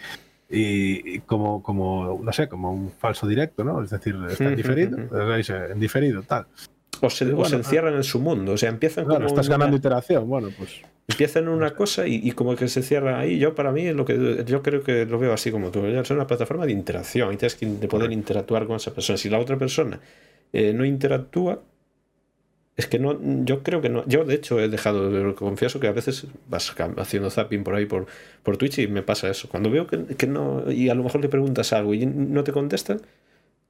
y, 0.49 1.19
como, 1.19 1.63
como, 1.63 2.21
no 2.23 2.31
sé, 2.31 2.47
como 2.47 2.71
un 2.71 2.91
falso 2.91 3.27
directo, 3.27 3.63
¿no? 3.63 3.83
Es 3.83 3.89
decir, 3.89 4.15
está 4.29 4.45
en 4.45 4.55
diferido, 4.55 4.97
en 4.97 5.79
diferido, 5.79 6.23
tal. 6.23 6.45
O 7.01 7.09
se, 7.09 7.25
encierran 7.25 7.95
en 7.95 8.03
su 8.03 8.19
mundo, 8.19 8.53
o 8.53 8.57
sea, 8.57 8.69
empiezan 8.69 9.05
claro, 9.05 9.25
estás 9.25 9.49
ganando 9.49 9.75
iteración, 9.75 10.29
bueno, 10.29 10.49
pues... 10.55 10.81
Empiezan 11.07 11.47
una 11.47 11.71
cosa 11.71 12.07
y, 12.07 12.31
como 12.31 12.55
que 12.55 12.69
se 12.69 12.83
cierran 12.83 13.15
ahí. 13.15 13.37
Yo, 13.37 13.53
para 13.53 13.71
mí, 13.73 13.91
lo 13.91 14.05
que 14.05 14.45
yo 14.45 14.61
creo 14.61 14.81
que 14.81 15.05
lo 15.05 15.19
veo 15.19 15.33
así 15.33 15.51
como 15.51 15.69
tú. 15.69 15.85
Es 15.85 16.09
una 16.09 16.25
plataforma 16.25 16.65
de 16.65 16.71
interacción 16.71 17.33
y 17.33 17.37
tienes 17.37 17.55
que 17.55 17.65
poder 17.89 18.13
interactuar 18.13 18.65
con 18.65 18.77
esa 18.77 18.93
persona. 18.93 19.17
Si 19.17 19.29
la 19.29 19.39
otra 19.39 19.57
persona 19.57 19.99
eh, 20.53 20.71
no 20.73 20.85
interactúa, 20.85 21.59
es 22.81 22.87
que 22.87 22.99
no, 22.99 23.17
yo 23.45 23.63
creo 23.63 23.81
que 23.81 23.89
no. 23.89 24.03
Yo, 24.07 24.25
de 24.25 24.35
hecho, 24.35 24.59
he 24.59 24.67
dejado, 24.67 25.35
confieso 25.35 25.79
que 25.79 25.87
a 25.87 25.91
veces 25.91 26.25
vas 26.49 26.73
haciendo 26.97 27.29
zapping 27.29 27.63
por 27.63 27.75
ahí 27.75 27.85
por, 27.85 28.07
por 28.43 28.57
Twitch 28.57 28.79
y 28.79 28.87
me 28.87 29.03
pasa 29.03 29.29
eso. 29.29 29.47
Cuando 29.49 29.69
veo 29.69 29.87
que, 29.87 30.27
no, 30.27 30.69
y 30.71 30.89
a 30.89 30.95
lo 30.95 31.03
mejor 31.03 31.21
le 31.21 31.29
preguntas 31.29 31.73
algo 31.73 31.93
y 31.93 32.05
no 32.07 32.43
te 32.43 32.51
contestan, 32.51 33.01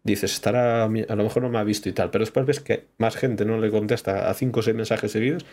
dices, 0.03 0.34
estará, 0.34 0.86
a 0.86 0.88
lo 0.88 1.24
mejor 1.24 1.43
no 1.43 1.49
me 1.49 1.59
ha 1.59 1.64
visto 1.64 1.89
y 1.89 1.93
tal. 1.93 2.09
Pero 2.09 2.24
después 2.24 2.45
ves 2.45 2.62
que 2.62 2.86
más 2.97 3.18
gente 3.18 3.43
no 3.45 3.59
le 3.59 3.70
contesta 3.70 4.30
a 4.30 4.34
cinco 4.34 4.62
o 4.62 4.64
seis 4.64 4.76
mensajes 4.78 5.12
seguidos. 5.12 5.45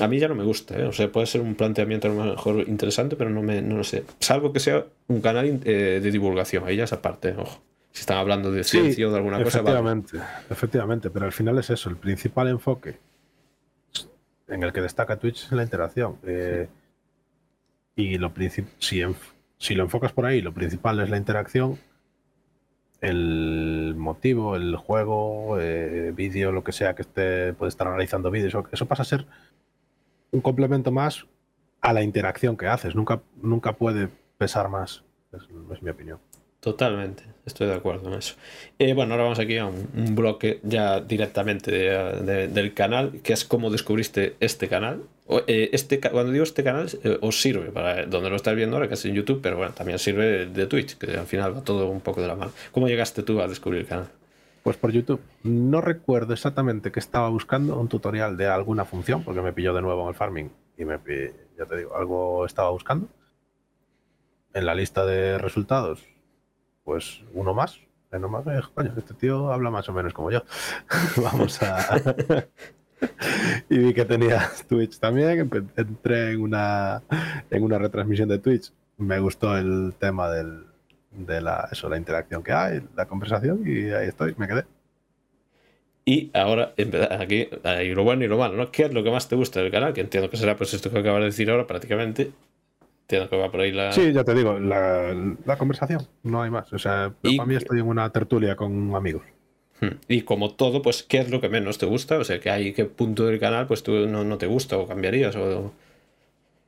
A 0.00 0.08
mí 0.08 0.18
ya 0.18 0.28
no 0.28 0.34
me 0.34 0.44
gusta, 0.44 0.78
¿eh? 0.78 0.84
o 0.84 0.92
sea, 0.92 1.10
puede 1.10 1.26
ser 1.26 1.40
un 1.40 1.54
planteamiento 1.54 2.08
a 2.08 2.14
lo 2.14 2.24
mejor 2.24 2.68
interesante, 2.68 3.16
pero 3.16 3.30
no, 3.30 3.42
me, 3.42 3.62
no 3.62 3.76
lo 3.76 3.84
sé. 3.84 4.04
Salvo 4.20 4.52
que 4.52 4.60
sea 4.60 4.86
un 5.08 5.20
canal 5.20 5.60
eh, 5.64 6.00
de 6.02 6.10
divulgación, 6.10 6.64
ahí 6.66 6.76
ya 6.76 6.84
esa 6.84 7.02
parte, 7.02 7.34
ojo 7.36 7.67
si 7.92 8.00
están 8.00 8.18
hablando 8.18 8.50
de 8.52 8.64
ciencia 8.64 9.08
o 9.08 9.10
de 9.10 9.16
alguna 9.16 9.42
cosa. 9.42 9.58
Efectivamente, 9.58 10.18
efectivamente, 10.50 11.10
pero 11.10 11.26
al 11.26 11.32
final 11.32 11.58
es 11.58 11.70
eso, 11.70 11.90
el 11.90 11.96
principal 11.96 12.48
enfoque 12.48 12.98
en 14.48 14.62
el 14.62 14.72
que 14.72 14.80
destaca 14.80 15.18
Twitch 15.18 15.44
es 15.44 15.52
la 15.52 15.62
interacción. 15.62 16.16
Eh, 16.24 16.68
y 17.96 18.16
lo 18.18 18.32
si, 18.78 19.04
si 19.58 19.74
lo 19.74 19.82
enfocas 19.82 20.12
por 20.12 20.26
ahí, 20.26 20.40
lo 20.40 20.54
principal 20.54 21.00
es 21.00 21.10
la 21.10 21.16
interacción, 21.16 21.78
el 23.00 23.94
motivo, 23.96 24.56
el 24.56 24.76
juego, 24.76 25.58
eh, 25.60 26.12
vídeo, 26.14 26.52
lo 26.52 26.64
que 26.64 26.72
sea 26.72 26.94
que 26.94 27.02
esté, 27.02 27.52
puede 27.54 27.68
estar 27.68 27.86
analizando 27.86 28.30
vídeos, 28.30 28.54
eso 28.72 28.86
pasa 28.86 29.02
a 29.02 29.06
ser 29.06 29.26
un 30.30 30.40
complemento 30.40 30.90
más 30.90 31.26
a 31.80 31.92
la 31.92 32.02
interacción 32.02 32.56
que 32.56 32.66
haces. 32.66 32.94
Nunca, 32.94 33.20
nunca 33.40 33.74
puede 33.74 34.08
pesar 34.36 34.68
más. 34.68 35.04
es 35.32 35.82
mi 35.82 35.90
opinión. 35.90 36.18
Totalmente, 36.60 37.24
estoy 37.48 37.66
de 37.66 37.74
acuerdo 37.74 38.08
en 38.08 38.18
eso. 38.18 38.34
Eh, 38.78 38.94
bueno, 38.94 39.14
ahora 39.14 39.24
vamos 39.24 39.38
aquí 39.38 39.56
a 39.58 39.66
un, 39.66 40.14
bloque 40.14 40.60
ya 40.62 41.00
directamente 41.00 41.70
del 41.72 42.74
canal, 42.74 43.20
que 43.22 43.32
es 43.32 43.44
cómo 43.44 43.70
descubriste 43.70 44.36
este 44.40 44.68
canal. 44.68 45.02
Eh, 45.46 45.70
este, 45.72 46.00
cuando 46.00 46.32
digo 46.32 46.44
este 46.44 46.64
canal, 46.64 46.88
eh, 47.02 47.18
os 47.20 47.40
sirve 47.40 47.70
para 47.70 48.06
donde 48.06 48.30
lo 48.30 48.36
estás 48.36 48.54
viendo 48.54 48.76
ahora, 48.76 48.88
que 48.88 48.94
es 48.94 49.04
en 49.04 49.14
YouTube, 49.14 49.40
pero 49.42 49.56
bueno, 49.56 49.72
también 49.72 49.98
sirve 49.98 50.46
de, 50.46 50.66
Twitch, 50.66 50.96
que 50.96 51.16
al 51.16 51.26
final 51.26 51.56
va 51.56 51.64
todo 51.64 51.88
un 51.88 52.00
poco 52.00 52.22
de 52.22 52.28
la 52.28 52.36
mano. 52.36 52.52
¿Cómo 52.72 52.88
llegaste 52.88 53.22
tú 53.22 53.40
a 53.40 53.48
descubrir 53.48 53.82
el 53.82 53.86
canal? 53.86 54.08
Pues 54.62 54.76
por 54.76 54.92
YouTube. 54.92 55.20
No 55.42 55.80
recuerdo 55.80 56.32
exactamente 56.32 56.92
que 56.92 57.00
estaba 57.00 57.28
buscando 57.28 57.78
un 57.78 57.88
tutorial 57.88 58.36
de 58.36 58.46
alguna 58.46 58.84
función, 58.84 59.22
porque 59.24 59.40
me 59.42 59.52
pilló 59.52 59.74
de 59.74 59.82
nuevo 59.82 60.02
en 60.02 60.08
el 60.08 60.14
farming 60.14 60.50
y 60.76 60.84
me, 60.84 60.98
ya 61.58 61.66
te 61.66 61.76
digo, 61.76 61.96
algo 61.96 62.46
estaba 62.46 62.70
buscando. 62.70 63.08
En 64.54 64.64
la 64.64 64.74
lista 64.74 65.04
de 65.04 65.38
resultados 65.38 66.06
pues 66.88 67.20
uno 67.34 67.52
más. 67.52 67.78
más 68.10 68.46
eh, 68.46 68.62
coño, 68.72 68.94
este 68.96 69.12
tío 69.12 69.52
habla 69.52 69.68
más 69.68 69.86
o 69.90 69.92
menos 69.92 70.14
como 70.14 70.30
yo. 70.30 70.42
Vamos 71.22 71.62
a. 71.62 72.02
y 73.68 73.78
vi 73.78 73.92
que 73.92 74.06
tenía 74.06 74.50
Twitch 74.66 74.98
también. 74.98 75.50
Entré 75.76 76.32
en 76.32 76.40
una, 76.40 77.02
en 77.50 77.62
una 77.62 77.76
retransmisión 77.76 78.30
de 78.30 78.38
Twitch. 78.38 78.72
Me 78.96 79.20
gustó 79.20 79.54
el 79.58 79.92
tema 79.98 80.30
del, 80.30 80.64
de 81.10 81.42
la, 81.42 81.68
eso, 81.70 81.90
la 81.90 81.98
interacción 81.98 82.42
que 82.42 82.52
hay, 82.52 82.80
la 82.96 83.04
conversación, 83.04 83.62
y 83.66 83.90
ahí 83.90 84.08
estoy, 84.08 84.34
me 84.38 84.48
quedé. 84.48 84.64
Y 86.06 86.30
ahora, 86.32 86.72
aquí 87.20 87.50
hay 87.64 87.94
lo 87.94 88.02
bueno 88.02 88.24
y 88.24 88.28
lo 88.28 88.38
malo, 88.38 88.56
¿no? 88.56 88.70
¿Qué 88.70 88.84
es 88.84 88.94
lo 88.94 89.04
que 89.04 89.10
más 89.10 89.28
te 89.28 89.36
gusta 89.36 89.60
del 89.60 89.70
canal? 89.70 89.92
Que 89.92 90.00
entiendo 90.00 90.30
que 90.30 90.38
será 90.38 90.56
pues 90.56 90.72
esto 90.72 90.90
que 90.90 91.00
acabas 91.00 91.20
de 91.20 91.26
decir 91.26 91.50
ahora 91.50 91.66
prácticamente. 91.66 92.32
Entiendo 93.08 93.30
que 93.30 93.36
va 93.38 93.50
por 93.50 93.60
ahí 93.60 93.72
la. 93.72 93.90
Sí, 93.90 94.12
ya 94.12 94.22
te 94.22 94.34
digo, 94.34 94.58
la, 94.58 95.56
conversación, 95.56 96.06
no 96.24 96.42
hay 96.42 96.50
más. 96.50 96.70
O 96.74 96.78
sea, 96.78 97.10
para 97.22 97.46
mí 97.46 97.54
estoy 97.54 97.80
en 97.80 97.86
una 97.86 98.10
tertulia 98.10 98.54
con 98.54 98.94
amigos. 98.94 99.22
Hmm. 99.80 99.96
Y 100.08 100.22
como 100.22 100.54
todo, 100.56 100.82
pues, 100.82 101.04
¿qué 101.04 101.16
es 101.16 101.30
lo 101.30 101.40
que 101.40 101.48
menos 101.48 101.78
te 101.78 101.86
gusta? 101.86 102.18
O 102.18 102.24
sea, 102.24 102.38
que 102.38 102.50
hay 102.50 102.74
qué 102.74 102.84
punto 102.84 103.24
del 103.24 103.40
canal, 103.40 103.66
pues 103.66 103.82
tú 103.82 104.06
no, 104.06 104.36
te 104.36 104.46
gusta 104.46 104.76
o 104.76 104.86
cambiarías 104.86 105.36
o. 105.36 105.72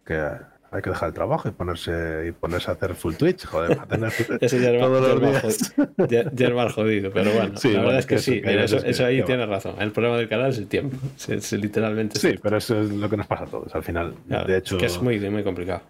Que 0.06 0.14
hay 0.14 0.80
que 0.80 0.88
dejar 0.88 1.10
el 1.10 1.14
trabajo 1.14 1.46
y 1.46 1.52
ponerse 1.52 2.28
y 2.28 2.32
ponerse 2.32 2.70
a 2.70 2.74
hacer 2.74 2.94
full 2.94 3.16
Twitch, 3.16 3.44
joder, 3.44 3.78
a 3.78 3.84
tener 3.84 4.10
Ese 4.40 4.62
ya 4.62 4.70
es 4.70 6.54
más 6.54 6.72
jodido, 6.72 7.10
pero 7.12 7.32
bueno, 7.32 7.52
la 7.62 7.80
verdad 7.82 7.98
es 7.98 8.06
que 8.06 8.18
sí, 8.18 8.40
eso, 8.42 9.04
ahí 9.04 9.22
tienes 9.24 9.46
razón. 9.46 9.74
El 9.78 9.92
problema 9.92 10.16
del 10.16 10.30
canal 10.30 10.48
es 10.48 10.56
el 10.56 10.68
tiempo, 10.68 10.96
es, 11.28 11.52
literalmente. 11.52 12.18
Sí, 12.18 12.36
pero 12.42 12.56
eso 12.56 12.80
es 12.80 12.88
lo 12.88 13.10
que 13.10 13.18
nos 13.18 13.26
pasa 13.26 13.44
a 13.44 13.46
todos 13.48 13.74
al 13.74 13.82
final. 13.82 14.14
de 14.26 14.56
hecho, 14.56 14.78
que 14.78 14.86
es 14.86 15.02
muy, 15.02 15.20
muy 15.28 15.44
complicado. 15.44 15.82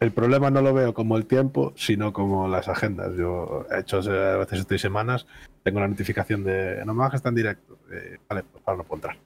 El 0.00 0.12
problema 0.12 0.50
no 0.50 0.60
lo 0.60 0.74
veo 0.74 0.94
como 0.94 1.16
el 1.16 1.26
tiempo, 1.26 1.72
sino 1.76 2.12
como 2.12 2.48
las 2.48 2.68
agendas. 2.68 3.14
Yo 3.16 3.66
he 3.70 3.80
hecho 3.80 3.98
a 3.98 4.36
veces 4.36 4.60
estoy 4.60 4.78
semanas, 4.78 5.26
tengo 5.62 5.80
la 5.80 5.88
notificación 5.88 6.44
de 6.44 6.84
no 6.84 6.94
me 6.94 7.00
bajes 7.00 7.22
tan 7.22 7.34
directo. 7.34 7.78
Eh, 7.90 8.18
vale, 8.28 8.44
pues 8.44 8.62
ahora 8.66 8.78
no 8.78 8.84
puedo 8.84 8.98
entrar. 8.98 9.16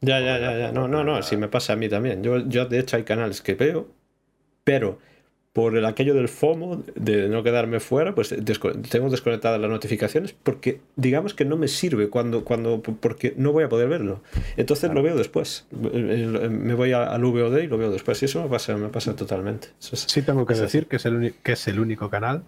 Ya, 0.00 0.20
ya, 0.20 0.38
ya, 0.38 0.56
ya. 0.56 0.72
No, 0.72 0.88
no, 0.88 1.04
no, 1.04 1.22
si 1.22 1.36
me 1.36 1.48
pasa 1.48 1.72
a 1.74 1.76
mí 1.76 1.88
también. 1.88 2.22
Yo, 2.22 2.38
yo 2.48 2.66
de 2.66 2.78
hecho 2.78 2.96
hay 2.96 3.02
canales 3.02 3.42
que 3.42 3.54
veo, 3.54 3.88
pero 4.64 4.98
por 5.58 5.76
el 5.76 5.86
aquello 5.86 6.14
del 6.14 6.28
FOMO, 6.28 6.84
de 6.94 7.28
no 7.28 7.42
quedarme 7.42 7.80
fuera, 7.80 8.14
pues 8.14 8.32
tengo 8.88 9.10
desconectadas 9.10 9.60
las 9.60 9.68
notificaciones 9.68 10.32
porque 10.40 10.80
digamos 10.94 11.34
que 11.34 11.44
no 11.44 11.56
me 11.56 11.66
sirve 11.66 12.10
cuando, 12.10 12.44
cuando 12.44 12.80
porque 12.80 13.34
no 13.36 13.50
voy 13.50 13.64
a 13.64 13.68
poder 13.68 13.88
verlo. 13.88 14.20
Entonces 14.56 14.94
lo 14.94 15.02
veo 15.02 15.16
después. 15.16 15.66
Me 15.72 16.74
voy 16.74 16.92
al 16.92 17.24
VOD 17.24 17.58
y 17.62 17.66
lo 17.66 17.76
veo 17.76 17.90
después. 17.90 18.22
Y 18.22 18.26
eso 18.26 18.40
me 18.40 18.48
pasa, 18.48 18.76
me 18.76 18.88
pasa 18.88 19.16
totalmente. 19.16 19.70
sí 19.80 20.22
tengo 20.22 20.46
que 20.46 20.54
decir 20.54 20.86
que 20.86 20.94
es, 20.94 21.06
el 21.06 21.34
que 21.42 21.52
es 21.54 21.66
el 21.66 21.80
único 21.80 22.08
canal 22.08 22.44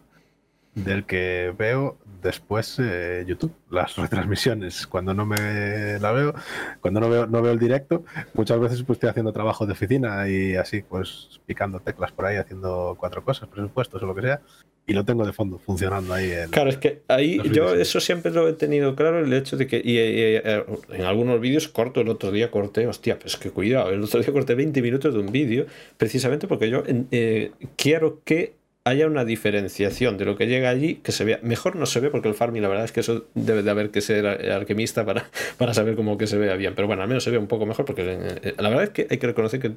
del 0.74 1.04
que 1.04 1.52
veo 1.56 1.98
después 2.22 2.76
eh, 2.78 3.24
YouTube, 3.26 3.52
las 3.70 3.96
retransmisiones. 3.96 4.86
Cuando 4.86 5.14
no 5.14 5.26
me 5.26 5.98
la 5.98 6.12
veo, 6.12 6.34
cuando 6.80 7.00
no 7.00 7.08
veo, 7.08 7.26
no 7.26 7.42
veo 7.42 7.52
el 7.52 7.58
directo, 7.58 8.04
muchas 8.34 8.60
veces 8.60 8.82
pues, 8.82 8.96
estoy 8.96 9.10
haciendo 9.10 9.32
trabajo 9.32 9.66
de 9.66 9.72
oficina 9.72 10.28
y 10.28 10.54
así, 10.56 10.82
pues 10.82 11.40
picando 11.46 11.80
teclas 11.80 12.12
por 12.12 12.26
ahí, 12.26 12.36
haciendo 12.36 12.96
cuatro 12.98 13.24
cosas, 13.24 13.48
presupuestos 13.48 14.02
o 14.02 14.06
lo 14.06 14.14
que 14.14 14.22
sea, 14.22 14.40
y 14.86 14.92
lo 14.92 15.04
tengo 15.04 15.24
de 15.24 15.32
fondo 15.32 15.58
funcionando 15.58 16.12
ahí. 16.12 16.32
claro, 16.50 16.70
es 16.70 16.76
que 16.76 17.02
ahí 17.08 17.40
yo 17.52 17.74
eso 17.74 18.00
siempre 18.00 18.32
lo 18.32 18.48
he 18.48 18.52
tenido 18.54 18.94
claro, 18.96 19.24
el 19.24 19.32
hecho 19.32 19.56
de 19.56 19.66
que 19.66 19.76
y, 19.78 19.98
eh, 19.98 20.64
en 20.90 21.02
algunos 21.02 21.40
vídeos 21.40 21.68
corto, 21.68 22.00
el 22.00 22.08
otro 22.08 22.30
día 22.32 22.50
corté, 22.50 22.86
hostia, 22.86 23.18
pues 23.18 23.36
que 23.36 23.50
cuidado, 23.50 23.90
el 23.90 24.02
otro 24.02 24.20
día 24.20 24.32
corté 24.32 24.54
20 24.54 24.82
minutos 24.82 25.14
de 25.14 25.20
un 25.20 25.32
vídeo, 25.32 25.66
precisamente 25.96 26.46
porque 26.46 26.70
yo 26.70 26.82
eh, 26.86 27.52
quiero 27.76 28.20
que 28.24 28.59
haya 28.90 29.06
una 29.06 29.24
diferenciación 29.24 30.18
de 30.18 30.24
lo 30.24 30.36
que 30.36 30.46
llega 30.46 30.70
allí, 30.70 30.96
que 30.96 31.12
se 31.12 31.24
vea. 31.24 31.40
Mejor 31.42 31.76
no 31.76 31.86
se 31.86 32.00
ve 32.00 32.10
porque 32.10 32.28
el 32.28 32.34
farming, 32.34 32.62
la 32.62 32.68
verdad 32.68 32.84
es 32.84 32.92
que 32.92 33.00
eso 33.00 33.26
debe 33.34 33.62
de 33.62 33.70
haber 33.70 33.90
que 33.90 34.00
ser 34.00 34.26
alquimista 34.26 35.04
para, 35.04 35.30
para 35.58 35.74
saber 35.74 35.96
cómo 35.96 36.18
que 36.18 36.26
se 36.26 36.38
vea 36.38 36.56
bien. 36.56 36.74
Pero 36.74 36.86
bueno, 36.86 37.02
al 37.02 37.08
menos 37.08 37.24
se 37.24 37.30
ve 37.30 37.38
un 37.38 37.46
poco 37.46 37.66
mejor 37.66 37.84
porque 37.84 38.02
eh, 38.42 38.54
la 38.58 38.68
verdad 38.68 38.84
es 38.84 38.90
que 38.90 39.06
hay 39.10 39.18
que 39.18 39.26
reconocer 39.26 39.60
que 39.60 39.72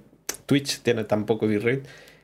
Twitch 0.46 0.82
tiene 0.82 1.04
tan 1.04 1.26
poco 1.26 1.48
bitrate 1.48 1.84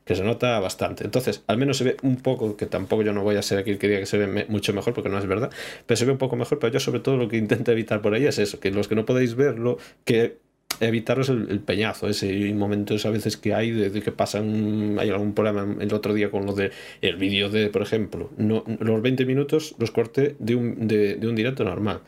que 0.10 0.16
se 0.16 0.24
nota 0.24 0.60
bastante. 0.60 1.04
Entonces, 1.04 1.44
al 1.46 1.58
menos 1.58 1.78
se 1.78 1.84
ve 1.84 1.98
un 2.02 2.16
poco, 2.16 2.58
que 2.58 2.66
tampoco 2.66 3.04
yo 3.04 3.14
no 3.14 3.22
voy 3.22 3.36
a 3.36 3.44
ser 3.44 3.60
aquí 3.60 3.70
el 3.70 3.78
que 3.78 3.88
diga 3.88 4.00
que 4.00 4.08
se 4.08 4.18
ve 4.18 4.46
mucho 4.50 4.74
mejor 4.74 4.96
porque 4.96 5.08
no 5.08 5.20
es 5.20 5.28
verdad, 5.28 5.52
pero 5.86 5.98
se 5.98 6.06
ve 6.06 6.12
un 6.12 6.18
poco 6.18 6.36
mejor, 6.36 6.58
pero 6.58 6.74
yo 6.74 6.80
sobre 6.80 7.00
todo 7.00 7.16
lo 7.16 7.28
que 7.28 7.38
intento 7.38 7.72
evitar 7.72 8.02
por 8.02 8.16
ahí 8.16 8.26
es 8.26 8.40
eso, 8.40 8.60
que 8.60 8.72
los 8.72 8.88
que 8.88 8.96
no 8.96 9.06
podéis 9.06 9.36
verlo, 9.36 9.78
que 10.06 10.40
evitaros 10.80 11.30
el, 11.30 11.60
peñazo, 11.60 12.08
ese. 12.08 12.54
Momentos 12.54 13.06
a 13.06 13.10
veces 13.10 13.38
que 13.38 13.54
hay 13.54 13.72
de, 13.72 14.02
que 14.02 14.12
pasan, 14.12 14.98
hay 15.00 15.10
algún 15.10 15.34
problema 15.34 15.76
el 15.80 15.94
otro 15.94 16.14
día 16.14 16.32
con 16.32 16.46
lo 16.46 16.54
de 16.54 16.72
el 17.02 17.16
vídeo 17.16 17.50
de, 17.50 17.70
por 17.70 17.82
ejemplo, 17.82 18.30
no, 18.38 18.64
los 18.80 19.02
20 19.02 19.26
minutos 19.26 19.76
los 19.80 19.92
corté 19.92 20.36
de 20.40 20.56
un, 20.56 20.88
de, 20.88 21.20
un 21.24 21.36
directo 21.36 21.64
normal, 21.64 22.02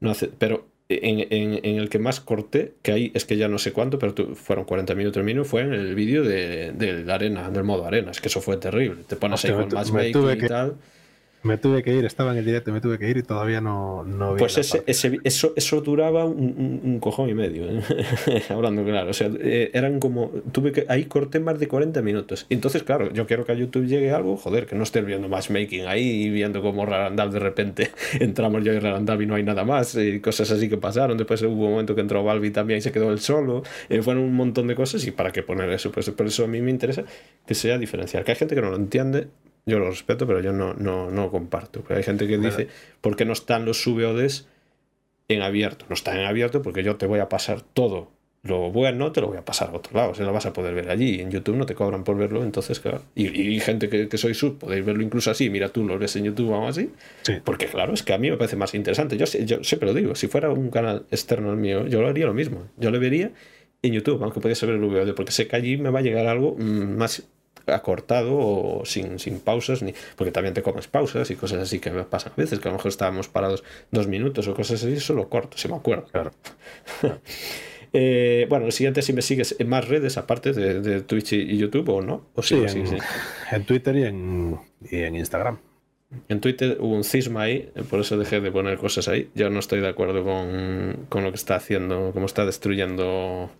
no 0.00 0.10
hace, 0.10 0.28
pero 0.38 0.66
en, 0.88 1.26
en, 1.30 1.76
el 1.76 1.88
que 1.88 1.98
más 1.98 2.20
corté, 2.20 2.74
que 2.82 2.92
ahí 2.92 3.12
es 3.14 3.24
que 3.24 3.36
ya 3.36 3.48
no 3.48 3.58
sé 3.58 3.72
cuánto, 3.72 3.98
pero 3.98 4.34
fueron 4.34 4.64
40 4.64 4.94
minutos 4.94 5.24
mínimo, 5.24 5.44
fue 5.44 5.62
en 5.62 5.72
el 5.72 5.94
vídeo 5.94 6.22
de, 6.22 6.72
de, 6.72 7.04
la 7.04 7.14
arena, 7.14 7.50
del 7.50 7.64
modo 7.64 7.86
arena, 7.86 8.10
es 8.10 8.20
que 8.20 8.28
eso 8.28 8.40
fue 8.40 8.56
terrible, 8.58 9.02
te 9.06 9.16
pones 9.16 9.44
ahí 9.44 9.52
con 9.52 9.68
matchmaking 9.72 10.44
y 10.44 10.48
tal. 10.48 10.76
Me 11.44 11.58
tuve 11.58 11.82
que 11.82 11.92
ir, 11.92 12.04
estaba 12.04 12.30
en 12.30 12.38
el 12.38 12.44
directo, 12.44 12.72
me 12.72 12.80
tuve 12.80 12.98
que 12.98 13.08
ir 13.08 13.16
y 13.16 13.22
todavía 13.22 13.60
no, 13.60 14.04
no 14.04 14.34
vi 14.34 14.38
Pues 14.38 14.58
ese, 14.58 14.84
ese, 14.86 15.18
eso, 15.24 15.52
eso 15.56 15.80
duraba 15.80 16.24
un, 16.24 16.80
un, 16.84 17.00
cojón 17.00 17.28
y 17.30 17.34
medio, 17.34 17.64
¿eh? 17.68 17.82
hablando 18.48 18.84
claro. 18.84 19.10
O 19.10 19.12
sea, 19.12 19.28
eh, 19.40 19.70
eran 19.74 19.98
como. 19.98 20.30
Tuve 20.52 20.70
que. 20.70 20.86
Ahí 20.88 21.06
corté 21.06 21.40
más 21.40 21.58
de 21.58 21.66
40 21.66 22.00
minutos. 22.02 22.46
Entonces, 22.48 22.84
claro, 22.84 23.12
yo 23.12 23.26
quiero 23.26 23.44
que 23.44 23.52
a 23.52 23.54
YouTube 23.56 23.86
llegue 23.86 24.12
algo, 24.12 24.36
joder, 24.36 24.66
que 24.66 24.76
no 24.76 24.84
estés 24.84 25.04
viendo 25.04 25.28
matchmaking 25.28 25.86
ahí 25.86 26.24
y 26.24 26.30
viendo 26.30 26.62
cómo 26.62 26.86
Rarandab 26.86 27.30
de 27.30 27.40
repente 27.40 27.90
entramos 28.20 28.62
yo 28.62 28.72
y 28.72 28.78
Rarandab 28.78 29.20
y 29.20 29.26
no 29.26 29.34
hay 29.34 29.42
nada 29.42 29.64
más, 29.64 29.96
y 29.96 30.20
cosas 30.20 30.48
así 30.52 30.68
que 30.68 30.76
pasaron. 30.76 31.18
Después 31.18 31.42
hubo 31.42 31.66
un 31.66 31.72
momento 31.72 31.96
que 31.96 32.02
entró 32.02 32.22
Balbi 32.22 32.52
también 32.52 32.78
y 32.78 32.82
se 32.82 32.92
quedó 32.92 33.10
él 33.10 33.18
solo. 33.18 33.64
Eh, 33.88 34.00
fueron 34.02 34.22
un 34.22 34.34
montón 34.34 34.68
de 34.68 34.76
cosas 34.76 35.04
y 35.06 35.10
para 35.10 35.32
qué 35.32 35.42
poner 35.42 35.68
eso. 35.70 35.90
Pues 35.90 36.08
por 36.10 36.26
eso 36.26 36.44
a 36.44 36.46
mí 36.46 36.60
me 36.60 36.70
interesa 36.70 37.02
que 37.44 37.54
sea 37.54 37.78
diferencial. 37.78 38.22
Que 38.22 38.30
hay 38.30 38.36
gente 38.36 38.54
que 38.54 38.60
no 38.60 38.70
lo 38.70 38.76
entiende 38.76 39.26
yo 39.64 39.78
lo 39.78 39.90
respeto, 39.90 40.26
pero 40.26 40.40
yo 40.40 40.52
no, 40.52 40.74
no, 40.74 41.10
no 41.10 41.30
comparto. 41.30 41.84
hay 41.88 42.02
gente 42.02 42.26
que 42.26 42.38
dice, 42.38 42.68
¿por 43.00 43.16
qué 43.16 43.24
no 43.24 43.32
están 43.32 43.64
los 43.64 43.84
VODs 43.86 44.48
en 45.28 45.42
abierto? 45.42 45.84
No 45.88 45.94
están 45.94 46.18
en 46.18 46.26
abierto 46.26 46.62
porque 46.62 46.82
yo 46.82 46.96
te 46.96 47.06
voy 47.06 47.20
a 47.20 47.28
pasar 47.28 47.62
todo. 47.62 48.10
Lo 48.44 48.72
bueno 48.72 49.12
te 49.12 49.20
lo 49.20 49.28
voy 49.28 49.36
a 49.36 49.44
pasar 49.44 49.70
a 49.70 49.74
otro 49.74 49.96
lado, 49.96 50.16
se 50.16 50.24
lo 50.24 50.32
vas 50.32 50.46
a 50.46 50.52
poder 50.52 50.74
ver 50.74 50.90
allí. 50.90 51.20
En 51.20 51.30
YouTube 51.30 51.54
no 51.54 51.64
te 51.64 51.76
cobran 51.76 52.02
por 52.02 52.16
verlo, 52.16 52.42
entonces, 52.42 52.80
claro. 52.80 53.02
Y, 53.14 53.60
gente 53.60 53.88
que, 53.88 54.08
que, 54.08 54.18
soy 54.18 54.34
sub, 54.34 54.58
podéis 54.58 54.84
verlo 54.84 55.04
incluso 55.04 55.30
así. 55.30 55.48
Mira, 55.48 55.68
tú 55.68 55.84
lo 55.84 55.96
ves 55.96 56.16
en 56.16 56.24
YouTube 56.24 56.50
o 56.50 56.54
algo 56.56 56.66
así. 56.66 56.90
Porque, 57.44 57.66
claro, 57.66 57.94
es 57.94 58.02
que 58.02 58.12
a 58.12 58.18
mí 58.18 58.30
me 58.32 58.36
parece 58.36 58.56
más 58.56 58.74
interesante. 58.74 59.16
Yo, 59.16 59.26
yo 59.26 59.62
siempre 59.62 59.88
lo 59.88 59.94
digo, 59.94 60.16
si 60.16 60.26
fuera 60.26 60.50
un 60.50 60.70
canal 60.70 61.06
externo 61.12 61.50
al 61.50 61.56
mío, 61.56 61.86
yo 61.86 62.02
lo 62.02 62.08
haría 62.08 62.26
lo 62.26 62.34
mismo. 62.34 62.66
Yo 62.78 62.90
lo 62.90 62.98
vería 62.98 63.30
en 63.80 63.92
YouTube, 63.92 64.20
aunque 64.24 64.40
pudiese 64.40 64.66
ver 64.66 64.74
el 64.74 64.80
VOD, 64.80 65.14
porque 65.14 65.30
sé 65.30 65.46
que 65.46 65.54
allí 65.54 65.76
me 65.76 65.90
va 65.90 66.00
a 66.00 66.02
llegar 66.02 66.26
algo 66.26 66.56
mm, 66.58 66.96
más 66.96 67.22
acortado 67.66 68.36
o 68.36 68.84
sin, 68.84 69.18
sin 69.18 69.40
pausas, 69.40 69.82
ni, 69.82 69.94
porque 70.16 70.32
también 70.32 70.54
te 70.54 70.62
comes 70.62 70.86
pausas 70.88 71.30
y 71.30 71.36
cosas 71.36 71.60
así 71.60 71.78
que 71.78 71.90
me 71.90 72.04
pasan 72.04 72.32
a 72.32 72.40
veces, 72.40 72.58
que 72.58 72.68
a 72.68 72.70
lo 72.70 72.78
mejor 72.78 72.90
estábamos 72.90 73.28
parados 73.28 73.64
dos 73.90 74.06
minutos 74.06 74.48
o 74.48 74.54
cosas 74.54 74.82
así, 74.82 74.98
solo 75.00 75.28
corto, 75.28 75.58
si 75.58 75.68
me 75.68 75.76
acuerdo. 75.76 76.06
Claro. 76.10 76.32
eh, 77.92 78.46
bueno, 78.48 78.66
lo 78.66 78.72
siguiente, 78.72 79.02
si 79.02 79.12
me 79.12 79.22
sigues 79.22 79.56
en 79.58 79.68
más 79.68 79.88
redes 79.88 80.16
aparte 80.16 80.52
de, 80.52 80.80
de 80.80 81.00
Twitch 81.02 81.32
y 81.32 81.56
YouTube 81.56 81.88
o 81.88 82.02
no. 82.02 82.26
O 82.34 82.42
sí, 82.42 82.56
en, 82.56 82.98
en, 83.50 83.64
Twitter 83.64 83.96
y 83.96 84.04
en, 84.04 84.58
y 84.90 84.98
en 85.00 85.16
Instagram. 85.16 85.58
En 86.28 86.40
Twitter 86.40 86.76
hubo 86.80 86.94
un 86.94 87.04
cisma 87.04 87.42
ahí, 87.42 87.70
por 87.88 88.00
eso 88.00 88.18
dejé 88.18 88.40
de 88.40 88.50
poner 88.50 88.76
cosas 88.76 89.08
ahí. 89.08 89.30
Yo 89.34 89.48
no 89.48 89.60
estoy 89.60 89.80
de 89.80 89.88
acuerdo 89.88 90.22
con, 90.22 91.06
con 91.08 91.24
lo 91.24 91.30
que 91.30 91.36
está 91.36 91.56
haciendo, 91.56 92.10
cómo 92.12 92.26
está 92.26 92.44
destruyendo 92.44 93.50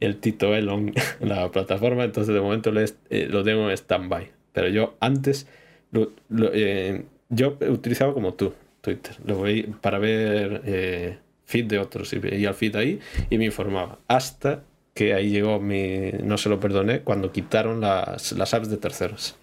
el 0.00 0.16
Tito 0.16 0.54
Elon 0.54 0.92
la 1.20 1.50
plataforma, 1.50 2.04
entonces 2.04 2.34
de 2.34 2.40
momento 2.40 2.72
eh, 3.10 3.28
lo 3.30 3.44
tengo 3.44 3.70
en 3.70 3.76
stand-by. 3.76 4.30
Pero 4.52 4.68
yo 4.68 4.96
antes, 5.00 5.46
lo, 5.92 6.10
eh, 6.52 7.04
yo 7.28 7.56
utilizaba 7.68 8.12
como 8.12 8.34
tú 8.34 8.52
Twitter, 8.80 9.16
lo 9.24 9.36
voy 9.36 9.62
para 9.80 9.98
ver 9.98 10.62
eh, 10.64 11.18
feed 11.44 11.66
de 11.66 11.78
otros 11.78 12.12
y 12.12 12.18
veía 12.18 12.48
el 12.48 12.54
feed 12.54 12.76
ahí 12.76 13.00
y 13.28 13.38
me 13.38 13.44
informaba. 13.44 13.98
Hasta 14.08 14.64
que 14.94 15.14
ahí 15.14 15.30
llegó 15.30 15.60
mi, 15.60 16.10
no 16.22 16.36
se 16.38 16.48
lo 16.48 16.58
perdoné, 16.58 17.00
cuando 17.00 17.30
quitaron 17.30 17.80
las, 17.80 18.32
las 18.32 18.54
apps 18.54 18.70
de 18.70 18.76
terceros. 18.76 19.36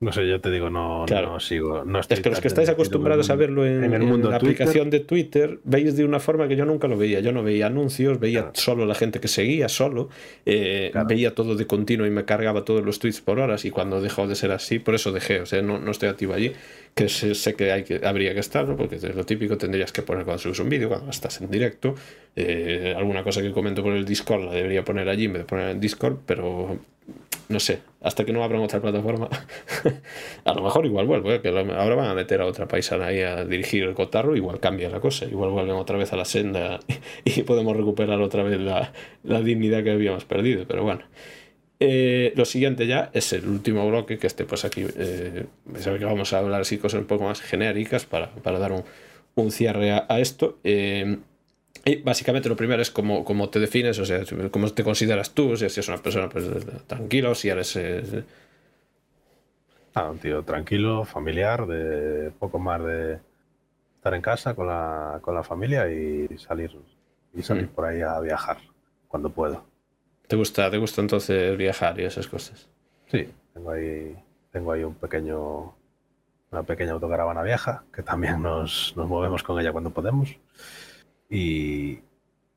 No 0.00 0.12
sé, 0.12 0.28
yo 0.28 0.40
te 0.40 0.52
digo, 0.52 0.70
no, 0.70 1.06
no 1.06 1.40
sigo. 1.40 1.84
No 1.84 1.98
es 1.98 2.06
que 2.06 2.30
los 2.30 2.40
que 2.40 2.46
estáis 2.46 2.68
acostumbrados 2.68 3.30
a 3.30 3.34
verlo 3.34 3.66
en, 3.66 3.92
el 3.92 4.02
mundo 4.04 4.30
la 4.30 4.36
aplicación 4.36 4.90
de 4.90 5.00
Twitter, 5.00 5.58
veis 5.64 5.96
de 5.96 6.04
una 6.04 6.20
forma 6.20 6.46
que 6.46 6.54
yo 6.54 6.64
nunca 6.64 6.86
lo 6.86 6.96
veía. 6.96 7.18
Yo 7.18 7.32
no 7.32 7.42
veía 7.42 7.66
anuncios, 7.66 8.20
veía 8.20 8.52
solo 8.54 8.86
la 8.86 8.94
gente 8.94 9.18
que 9.18 9.26
seguía, 9.26 9.68
solo. 9.68 10.08
Eh, 10.46 10.92
veía 11.08 11.34
todo 11.34 11.56
de 11.56 11.66
continuo 11.66 12.06
y 12.06 12.10
me 12.10 12.24
cargaba 12.24 12.64
todos 12.64 12.84
los 12.84 13.00
tweets 13.00 13.20
por 13.20 13.40
horas. 13.40 13.64
Y 13.64 13.72
cuando 13.72 14.00
dejó 14.00 14.28
de 14.28 14.36
ser 14.36 14.52
así, 14.52 14.78
por 14.78 14.94
eso 14.94 15.10
dejé. 15.10 15.40
O 15.40 15.46
sea, 15.46 15.62
no, 15.62 15.80
no 15.80 15.90
estoy 15.90 16.10
activo 16.10 16.32
allí. 16.32 16.52
Que 16.94 17.08
sé, 17.08 17.54
que, 17.54 17.72
hay 17.72 17.82
que 17.82 18.00
habría 18.06 18.34
que 18.34 18.40
estar, 18.40 18.66
porque 18.76 18.96
es 18.96 19.14
lo 19.16 19.24
típico, 19.26 19.58
tendrías 19.58 19.90
que 19.90 20.02
poner 20.02 20.24
cuando 20.24 20.40
subes 20.40 20.60
un 20.60 20.68
vídeo, 20.68 20.88
cuando 20.88 21.10
estás 21.10 21.40
en 21.40 21.50
directo. 21.50 21.96
Eh, 22.36 22.94
alguna 22.96 23.24
cosa 23.24 23.42
que 23.42 23.50
comento 23.50 23.82
por 23.82 23.94
el 23.94 24.04
Discord 24.04 24.44
la 24.44 24.52
debería 24.52 24.84
poner 24.84 25.08
allí 25.08 25.24
en 25.24 25.32
vez 25.32 25.42
de 25.42 25.46
poner 25.46 25.70
en 25.70 25.80
Discord, 25.80 26.18
pero 26.24 26.78
no 27.48 27.60
sé, 27.60 27.80
hasta 28.02 28.24
que 28.24 28.32
no 28.32 28.44
abran 28.44 28.60
otra 28.60 28.80
plataforma. 28.80 29.28
a 30.44 30.54
lo 30.54 30.62
mejor 30.62 30.84
igual 30.86 31.06
vuelvo, 31.06 31.32
¿eh? 31.32 31.40
que 31.40 31.48
ahora 31.48 31.94
van 31.94 32.08
a 32.08 32.14
meter 32.14 32.40
a 32.40 32.46
otra 32.46 32.68
paisana 32.68 33.06
ahí 33.06 33.20
a 33.20 33.44
dirigir 33.44 33.84
el 33.84 33.94
cotarro, 33.94 34.36
igual 34.36 34.60
cambia 34.60 34.90
la 34.90 35.00
cosa, 35.00 35.24
igual 35.24 35.50
vuelven 35.50 35.76
otra 35.76 35.96
vez 35.96 36.12
a 36.12 36.16
la 36.16 36.24
senda 36.24 36.80
y 37.24 37.42
podemos 37.42 37.76
recuperar 37.76 38.20
otra 38.20 38.42
vez 38.42 38.60
la, 38.60 38.92
dignidad 39.42 39.82
que 39.82 39.90
habíamos 39.90 40.24
perdido, 40.24 40.66
pero 40.66 40.82
bueno. 40.82 41.02
Eh, 41.80 42.32
lo 42.34 42.44
siguiente 42.44 42.88
ya 42.88 43.08
es 43.12 43.32
el 43.32 43.46
último 43.46 43.88
bloque, 43.88 44.18
que 44.18 44.26
este 44.26 44.44
pues 44.44 44.64
aquí, 44.64 44.84
eh, 44.96 45.46
que 45.74 46.04
vamos 46.04 46.32
a 46.32 46.40
hablar 46.40 46.62
así 46.62 46.76
cosas 46.76 47.00
un 47.00 47.06
poco 47.06 47.24
más 47.24 47.40
genéricas 47.40 48.04
para, 48.04 48.30
dar 48.44 48.72
un, 49.36 49.50
cierre 49.52 49.92
a, 49.92 50.04
a 50.08 50.18
esto. 50.18 50.58
Eh, 50.64 51.18
y 51.88 52.02
básicamente 52.02 52.50
lo 52.50 52.56
primero 52.56 52.82
es 52.82 52.90
cómo, 52.90 53.24
cómo, 53.24 53.48
te 53.48 53.58
defines, 53.58 53.98
o 53.98 54.04
sea, 54.04 54.20
cómo 54.50 54.68
te 54.70 54.84
consideras 54.84 55.30
tú, 55.30 55.56
si 55.56 55.64
eres 55.64 55.88
una 55.88 55.96
persona 55.96 56.28
pues, 56.28 56.44
tranquila 56.86 57.34
si 57.34 57.48
eres... 57.48 57.76
Eh, 57.76 58.24
ah, 59.94 60.10
un 60.10 60.18
tío 60.18 60.42
tranquilo, 60.42 61.06
familiar, 61.06 61.66
de 61.66 62.30
poco 62.38 62.58
más 62.58 62.84
de 62.84 63.18
estar 63.96 64.12
en 64.12 64.20
casa 64.20 64.54
con 64.54 64.66
la, 64.66 65.18
con 65.22 65.34
la 65.34 65.42
familia 65.42 65.90
y 65.90 66.28
salir, 66.36 66.76
y 67.34 67.42
salir 67.42 67.64
mm. 67.64 67.68
por 67.68 67.86
ahí 67.86 68.02
a 68.02 68.20
viajar 68.20 68.58
cuando 69.08 69.30
puedo. 69.30 69.64
¿Te 70.26 70.36
gusta, 70.36 70.70
¿Te 70.70 70.76
gusta 70.76 71.00
entonces 71.00 71.56
viajar 71.56 71.98
y 71.98 72.04
esas 72.04 72.28
cosas? 72.28 72.68
Sí, 73.06 73.30
tengo 73.54 73.70
ahí, 73.70 74.14
tengo 74.52 74.72
ahí 74.72 74.84
un 74.84 74.94
pequeño, 74.94 75.74
una 76.50 76.62
pequeña 76.64 76.92
autocaravana 76.92 77.42
vieja 77.42 77.84
que 77.94 78.02
también 78.02 78.42
nos, 78.42 78.92
nos 78.94 79.08
movemos 79.08 79.42
con 79.42 79.58
ella 79.58 79.72
cuando 79.72 79.88
podemos. 79.88 80.36
Y 81.30 81.98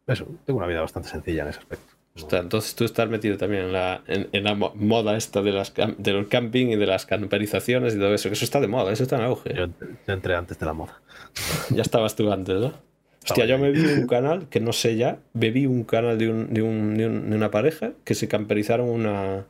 eso, 0.08 0.28
tengo 0.46 0.60
una 0.60 0.68
vida 0.68 0.82
bastante 0.82 1.10
sencilla 1.10 1.44
en 1.44 1.50
ese 1.50 1.60
aspecto. 1.60 1.94
entonces 2.38 2.76
tú 2.76 2.84
estás 2.84 3.10
metido 3.10 3.38
también 3.38 3.64
en 3.64 3.74
la, 3.74 4.02
en, 4.08 4.44
la 4.44 4.56
moda 4.56 5.18
esta 5.18 5.42
de 5.42 5.52
las, 5.52 5.74
del 5.98 6.28
camping 6.28 6.68
y 6.68 6.76
de 6.76 6.86
las 6.86 7.06
camperizaciones 7.06 7.96
y 7.96 7.98
todo 7.98 8.14
eso, 8.14 8.30
que 8.30 8.34
eso 8.34 8.46
está 8.46 8.60
de 8.60 8.68
moda, 8.68 8.92
eso 8.92 9.04
está 9.04 9.18
en 9.18 9.24
auge. 9.24 9.54
Yo, 9.54 9.68
entré 10.08 10.36
antes 10.36 10.58
de 10.58 10.66
la 10.66 10.74
moda. 10.74 11.02
ya 11.70 11.82
estabas 11.82 12.16
tú 12.16 12.32
antes, 12.32 12.60
¿no? 12.60 12.74
Hostia, 13.24 13.46
yo 13.46 13.60
me 13.60 13.72
vi 13.72 13.86
un 13.86 14.08
canal, 14.08 14.50
que 14.50 14.60
no 14.60 14.74
sé 14.74 14.96
ya, 14.96 15.20
vi 15.34 15.68
un 15.68 15.84
canal 15.84 16.18
de, 16.18 16.30
un, 16.30 16.54
de, 16.54 16.64
un, 16.64 16.98
de, 16.98 17.08
una 17.08 17.52
pareja 17.52 17.92
que 18.04 18.16
se 18.16 18.28
camperizaron 18.28 18.90
una, 18.90 19.46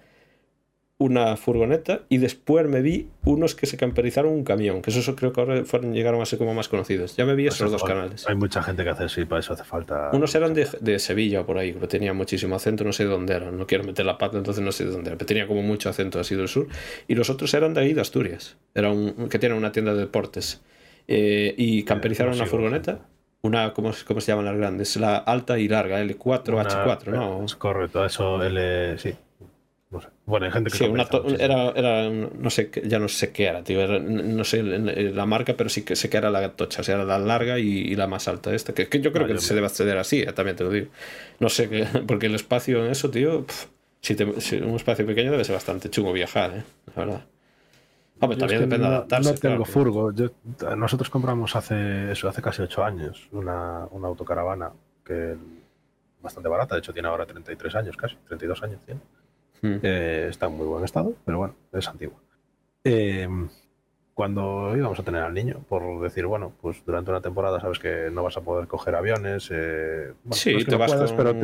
una 1.01 1.35
furgoneta 1.35 2.01
y 2.09 2.19
después 2.19 2.67
me 2.67 2.81
vi 2.81 3.09
unos 3.25 3.55
que 3.55 3.65
se 3.65 3.75
camperizaron 3.75 4.31
un 4.31 4.43
camión, 4.43 4.83
que 4.83 4.91
eso 4.91 5.15
creo 5.15 5.33
que 5.33 5.41
ahora 5.41 5.65
fueron, 5.65 5.93
llegaron 5.93 6.21
a 6.21 6.25
ser 6.27 6.37
como 6.37 6.53
más 6.53 6.69
conocidos. 6.69 7.17
Ya 7.17 7.25
me 7.25 7.33
vi 7.33 7.47
esos 7.47 7.71
dos 7.71 7.83
canales. 7.83 8.27
Hay 8.29 8.35
mucha 8.35 8.61
gente 8.61 8.83
que 8.83 8.91
hace 8.91 9.05
eso 9.05 9.19
y 9.19 9.25
para 9.25 9.39
eso 9.39 9.53
hace 9.53 9.63
falta. 9.63 10.11
Unos 10.13 10.35
eran 10.35 10.53
de, 10.53 10.67
de 10.79 10.99
Sevilla 10.99 11.43
por 11.43 11.57
ahí, 11.57 11.73
pero 11.73 11.87
tenía 11.87 12.13
muchísimo 12.13 12.55
acento, 12.55 12.83
no 12.83 12.93
sé 12.93 13.05
de 13.05 13.09
dónde 13.09 13.33
eran. 13.33 13.57
No 13.57 13.65
quiero 13.65 13.83
meter 13.83 14.05
la 14.05 14.19
pata, 14.19 14.37
entonces 14.37 14.63
no 14.63 14.71
sé 14.71 14.85
de 14.85 14.91
dónde 14.91 15.09
eran, 15.09 15.17
pero 15.17 15.25
tenía 15.25 15.47
como 15.47 15.63
mucho 15.63 15.89
acento 15.89 16.19
así 16.19 16.35
del 16.35 16.47
sur. 16.47 16.67
Y 17.07 17.15
los 17.15 17.31
otros 17.31 17.51
eran 17.55 17.73
de 17.73 17.81
ahí, 17.81 17.93
de 17.93 18.01
Asturias. 18.01 18.57
Era 18.75 18.91
un, 18.91 19.27
que 19.27 19.39
tienen 19.39 19.57
una 19.57 19.71
tienda 19.71 19.95
de 19.95 20.01
deportes. 20.01 20.61
Eh, 21.07 21.55
y 21.57 21.83
camperizaron 21.83 22.35
una 22.35 22.45
furgoneta. 22.45 22.99
Una, 23.41 23.73
¿cómo, 23.73 23.91
¿cómo, 24.05 24.21
se 24.21 24.31
llaman 24.31 24.45
las 24.45 24.55
grandes? 24.55 24.95
La 24.97 25.17
alta 25.17 25.57
y 25.57 25.67
larga, 25.67 25.99
L4H4, 26.03 27.07
¿no? 27.07 27.43
Es 27.43 27.55
correcto, 27.55 28.05
eso 28.05 28.43
L, 28.43 28.99
sí, 28.99 29.15
bueno, 30.25 30.45
hay 30.45 30.51
gente 30.53 30.71
que 30.71 30.77
sí, 30.77 30.85
era, 31.39 31.69
era, 31.71 32.09
no 32.09 32.49
sé, 32.49 32.71
ya 32.85 32.97
no 32.97 33.09
sé 33.09 33.33
qué 33.33 33.47
era, 33.47 33.61
tío, 33.61 33.85
no 33.99 34.43
sé 34.45 34.63
la 34.63 35.25
marca, 35.25 35.55
pero 35.57 35.69
sí 35.69 35.83
que 35.83 35.97
sé 35.97 36.09
que 36.09 36.15
era 36.15 36.29
la 36.29 36.53
tocha, 36.53 36.79
o 36.79 36.83
sea, 36.83 36.95
era 36.95 37.03
la 37.03 37.19
larga 37.19 37.59
y, 37.59 37.93
la 37.95 38.07
más 38.07 38.29
alta 38.29 38.53
esta, 38.55 38.73
que, 38.73 38.87
yo 39.01 39.11
creo 39.11 39.27
que 39.27 39.37
se 39.39 39.53
debe 39.53 39.67
acceder 39.67 39.97
así, 39.97 40.21
eh, 40.21 40.31
también 40.31 40.55
te 40.55 40.63
lo 40.63 40.69
digo. 40.69 40.87
No 41.39 41.49
sé, 41.49 41.67
qué, 41.69 41.85
porque 42.07 42.27
el 42.27 42.35
espacio 42.35 42.85
en 42.85 42.91
eso, 42.91 43.11
tío, 43.11 43.45
si, 43.99 44.13
un 44.13 44.75
espacio 44.75 45.05
pequeño 45.05 45.31
debe 45.31 45.43
ser 45.43 45.55
bastante 45.55 45.89
chungo 45.89 46.13
viajar, 46.13 46.51
¿eh? 46.51 46.63
la 46.95 47.05
verdad. 47.05 47.25
Hombre, 48.21 48.37
también 48.37 48.61
depende 48.61 48.87
de 48.87 48.95
adaptarse. 48.95 49.33
No 49.33 49.39
tengo 49.39 49.65
furgo. 49.65 50.13
nosotros 50.77 51.09
compramos 51.09 51.55
hace 51.55 52.11
eso, 52.11 52.29
hace 52.29 52.41
casi 52.41 52.61
8 52.61 52.83
años 52.83 53.27
una, 53.31 53.87
una 53.91 54.07
autocaravana 54.07 54.71
que 55.03 55.35
bastante 56.21 56.47
barata, 56.47 56.75
de 56.75 56.79
hecho 56.79 56.93
tiene 56.93 57.09
ahora 57.09 57.25
33 57.25 57.75
años 57.75 57.97
casi, 57.97 58.15
32 58.27 58.63
años 58.63 58.79
tiene. 58.85 59.01
Mm. 59.61 59.77
Eh, 59.83 60.27
está 60.29 60.47
en 60.47 60.57
muy 60.57 60.67
buen 60.67 60.83
estado, 60.83 61.13
pero 61.25 61.37
bueno, 61.37 61.55
es 61.71 61.87
antiguo. 61.87 62.19
Eh, 62.83 63.27
cuando 64.13 64.75
íbamos 64.75 64.99
a 64.99 65.03
tener 65.03 65.23
al 65.23 65.33
niño, 65.33 65.63
por 65.67 66.01
decir, 66.01 66.25
bueno, 66.25 66.53
pues 66.61 66.83
durante 66.85 67.11
una 67.11 67.21
temporada 67.21 67.59
sabes 67.59 67.79
que 67.79 68.09
no 68.11 68.23
vas 68.23 68.37
a 68.37 68.41
poder 68.41 68.67
coger 68.67 68.95
aviones. 68.95 69.49
Eh, 69.51 70.13
sí, 70.31 70.63
te 70.65 70.75
vas 70.75 70.93
pero 71.13 71.35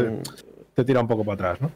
te, 0.74 0.86
tira 0.86 1.00
un 1.00 1.08
poco 1.08 1.24
para 1.24 1.34
atrás, 1.34 1.62
¿no? 1.62 1.72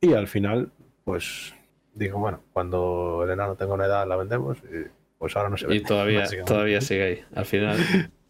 Y 0.00 0.14
al 0.14 0.26
final, 0.26 0.70
pues 1.04 1.54
digo, 1.94 2.18
bueno, 2.18 2.40
cuando 2.52 3.22
el 3.24 3.30
enano 3.30 3.54
tenga 3.54 3.74
una 3.74 3.86
edad 3.86 4.06
la 4.06 4.16
vendemos 4.16 4.58
y 4.58 4.88
pues 5.18 5.36
ahora 5.36 5.48
no 5.48 5.56
se 5.56 5.66
ve. 5.68 5.76
Y 5.76 5.80
todavía, 5.82 6.24
todavía 6.44 6.80
sigue 6.80 7.02
ahí, 7.02 7.24
al 7.34 7.46
final. 7.46 7.78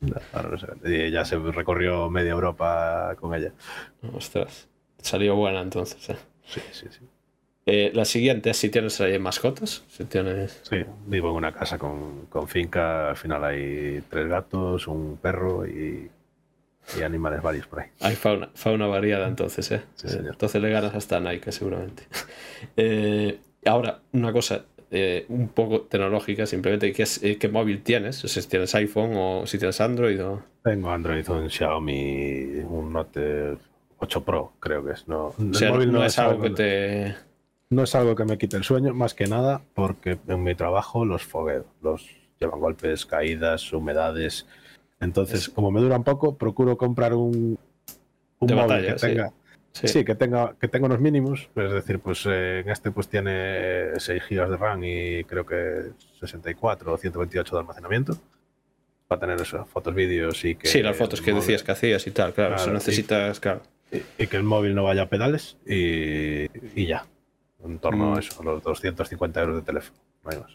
ahora 0.33 0.51
no 0.51 0.59
se 0.59 0.67
ve. 0.67 1.09
Y 1.09 1.11
ya 1.11 1.25
se 1.25 1.39
recorrió 1.39 2.11
media 2.11 2.33
Europa 2.33 3.17
con 3.19 3.35
ella. 3.35 3.53
Ostras, 4.13 4.69
salió 4.99 5.35
buena 5.35 5.63
entonces. 5.63 6.11
¿eh? 6.11 6.17
Sí, 6.45 6.61
sí, 6.73 6.87
sí. 6.91 7.01
Eh, 7.65 7.93
la 7.95 8.05
siguiente 8.05 8.51
es 8.51 8.57
si 8.57 8.71
tienes 8.71 9.01
ahí 9.01 9.19
mascotas. 9.19 9.85
Si 9.89 10.05
tienes... 10.05 10.61
Sí, 10.63 10.79
vivo 11.07 11.31
en 11.31 11.37
una 11.37 11.53
casa 11.53 11.79
con, 11.79 12.27
con, 12.27 12.49
finca. 12.49 13.11
Al 13.11 13.17
final 13.17 13.45
hay 13.45 14.03
tres 14.09 14.29
gatos, 14.29 14.89
un 14.89 15.17
perro 15.17 15.67
y, 15.67 16.11
y 16.99 17.03
animales 17.03 17.41
varios 17.43 17.67
por 17.67 17.81
ahí. 17.81 17.89
Hay 18.01 18.17
fauna, 18.17 18.51
fauna 18.55 18.87
variada 18.87 19.29
entonces, 19.29 19.71
¿eh? 19.71 19.83
entonces 20.03 20.61
le 20.61 20.71
ganas 20.71 20.95
hasta 20.95 21.21
Nike 21.21 21.53
seguramente. 21.53 22.05
Eh, 22.77 23.41
ahora, 23.67 23.99
una 24.13 24.33
cosa 24.33 24.67
eh, 24.93 25.27
un 25.29 25.49
poco 25.49 25.81
tecnológica, 25.81 26.47
simplemente, 26.47 26.93
¿qué, 26.93 27.03
es, 27.03 27.19
¿qué 27.19 27.49
móvil 27.49 27.83
tienes? 27.83 28.25
O 28.25 28.29
sea, 28.29 28.41
si 28.41 28.49
tienes 28.49 28.73
iPhone 28.77 29.11
o 29.17 29.47
si 29.47 29.59
tienes 29.59 29.81
Android 29.81 30.25
o... 30.25 30.45
Tengo 30.63 30.91
Android, 30.91 31.29
un 31.29 31.51
Xiaomi, 31.51 32.61
un 32.69 32.93
Note 32.93 33.57
8 33.99 34.25
Pro, 34.25 34.53
creo 34.61 34.85
que 34.85 34.93
es. 34.93 35.09
No, 35.09 35.35
no, 35.39 36.05
es 36.05 36.19
algo 36.21 36.41
que 36.41 36.51
te 36.51 37.17
no 37.73 37.85
es 37.85 37.95
algo 37.95 38.15
que 38.15 38.25
me 38.25 38.39
quite 38.39 38.57
el 38.57 38.65
sueño, 38.65 38.95
más 38.95 39.15
que 39.15 39.27
nada 39.27 39.63
porque 39.75 40.19
en 40.29 40.43
mi 40.43 40.55
trabajo 40.55 41.05
los 41.05 41.25
fogueo. 41.25 41.65
Los 41.81 42.07
llevan 42.39 42.61
golpes, 42.61 43.07
caídas, 43.07 43.73
humedades. 43.73 44.47
Entonces, 45.01 45.49
como 45.49 45.71
me 45.71 45.81
dura 45.81 45.97
un 45.97 46.05
poco, 46.05 46.37
procuro 46.37 46.77
comprar 46.77 47.15
un, 47.15 47.59
un 48.39 48.55
móvil 48.55 48.87
que 48.87 48.93
tenga. 48.95 49.33
Sí. 49.73 50.05
que 50.05 50.15
tenga 50.15 50.55
que 50.61 50.69
tenga 50.69 50.85
unos 50.85 51.01
mínimos, 51.01 51.49
es 51.57 51.73
decir, 51.73 51.99
pues 51.99 52.27
eh, 52.27 52.61
en 52.61 52.69
este 52.69 52.91
pues 52.91 53.09
tiene 53.09 53.93
6 53.97 54.23
GB 54.29 54.51
de 54.51 54.57
RAM 54.59 54.85
y 54.85 55.25
creo 55.25 55.47
que 55.47 55.93
64 56.21 56.93
o 56.93 56.99
128 56.99 57.55
de 57.55 57.61
almacenamiento 57.61 58.19
para 59.09 59.23
tener 59.23 59.41
eso, 59.41 59.65
fotos, 59.65 59.95
vídeos 59.95 60.45
y 60.45 60.57
que 60.57 60.67
Sí, 60.69 60.83
las 60.83 60.95
fotos 60.95 61.23
que 61.23 61.33
decías 61.33 61.63
que 61.63 61.73
hacías 61.73 62.07
y 62.07 62.11
tal, 62.11 62.35
claro, 62.35 62.57
eso 62.57 62.71
necesitas, 62.71 63.41
claro. 63.41 63.63
Y, 64.19 64.27
que 64.27 64.37
el 64.37 64.43
móvil 64.43 64.75
no 64.75 64.85
vaya 64.85 65.03
a 65.03 65.09
pedales 65.09 65.57
y, 65.67 66.49
y 66.79 66.87
ya 66.87 67.07
en 67.65 67.79
torno 67.79 68.13
a 68.13 68.17
mm. 68.17 68.19
eso, 68.19 68.43
los 68.43 68.63
250 68.63 69.41
euros 69.41 69.57
de 69.57 69.63
teléfono. 69.63 69.99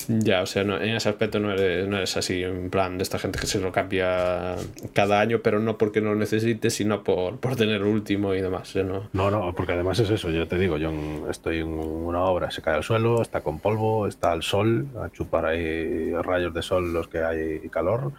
Ya, 0.07 0.43
o 0.43 0.45
sea, 0.45 0.61
en 0.61 0.95
ese 0.95 1.09
aspecto 1.09 1.39
no 1.39 1.51
eres, 1.51 1.87
no 1.89 1.97
así, 1.97 2.41
en 2.41 2.69
plan 2.69 2.97
de 2.97 3.03
esta 3.03 3.19
gente 3.19 3.37
que 3.37 3.47
se 3.47 3.59
lo 3.59 3.73
cambia 3.73 4.55
cada 4.93 5.19
año, 5.19 5.41
pero 5.43 5.59
no 5.59 5.77
porque 5.77 5.99
no 5.99 6.11
lo 6.11 6.15
necesite, 6.15 6.69
sino 6.69 7.03
por, 7.03 7.39
por 7.39 7.57
tener 7.57 7.81
el 7.81 7.83
último 7.83 8.33
y 8.33 8.41
demás. 8.41 8.73
¿no? 8.77 9.09
no, 9.11 9.29
no, 9.29 9.53
porque 9.53 9.73
además 9.73 9.99
es 9.99 10.09
eso, 10.09 10.29
yo 10.29 10.47
te 10.47 10.57
digo, 10.57 10.77
yo 10.77 10.91
estoy 11.29 11.59
en 11.59 11.67
una 11.67 12.21
obra, 12.21 12.49
se 12.49 12.61
cae 12.61 12.75
al 12.75 12.83
suelo, 12.83 13.21
está 13.21 13.41
con 13.41 13.59
polvo, 13.59 14.07
está 14.07 14.31
al 14.31 14.41
sol, 14.41 14.87
a 15.01 15.09
chupar 15.09 15.45
ahí 15.45 16.13
rayos 16.13 16.53
de 16.53 16.61
sol 16.61 16.93
los 16.93 17.09
que 17.09 17.19
hay 17.19 17.67
calor, 17.69 18.13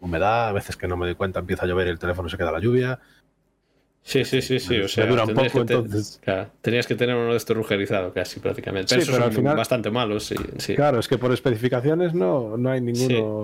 humedad, 0.00 0.48
a 0.48 0.52
veces 0.52 0.76
que 0.76 0.88
no 0.88 0.98
me 0.98 1.06
doy 1.06 1.14
cuenta 1.14 1.40
empieza 1.40 1.64
a 1.64 1.68
llover 1.68 1.86
y 1.86 1.90
el 1.90 1.98
teléfono 1.98 2.28
se 2.28 2.36
queda 2.36 2.50
a 2.50 2.52
la 2.52 2.60
lluvia. 2.60 2.98
Sí, 4.02 4.24
sí, 4.24 4.42
sí, 4.42 4.58
sí. 4.58 4.80
O 4.80 4.88
sea, 4.88 5.06
dura 5.06 5.24
un 5.24 5.34
poco, 5.34 5.60
entonces. 5.60 6.20
tenías 6.60 6.86
que 6.86 6.94
tener 6.94 7.16
uno 7.16 7.30
de 7.30 7.36
estos 7.36 7.56
rugerizado 7.56 8.12
casi 8.12 8.40
prácticamente. 8.40 8.94
Pero, 8.94 9.04
sí, 9.04 9.12
pero 9.12 9.24
al 9.24 9.32
final, 9.32 9.56
bastante 9.56 9.90
malos, 9.90 10.24
sí, 10.24 10.36
sí, 10.58 10.74
Claro, 10.74 10.98
es 10.98 11.08
que 11.08 11.18
por 11.18 11.32
especificaciones 11.32 12.14
no, 12.14 12.56
no 12.56 12.70
hay 12.70 12.80
ninguno 12.80 13.42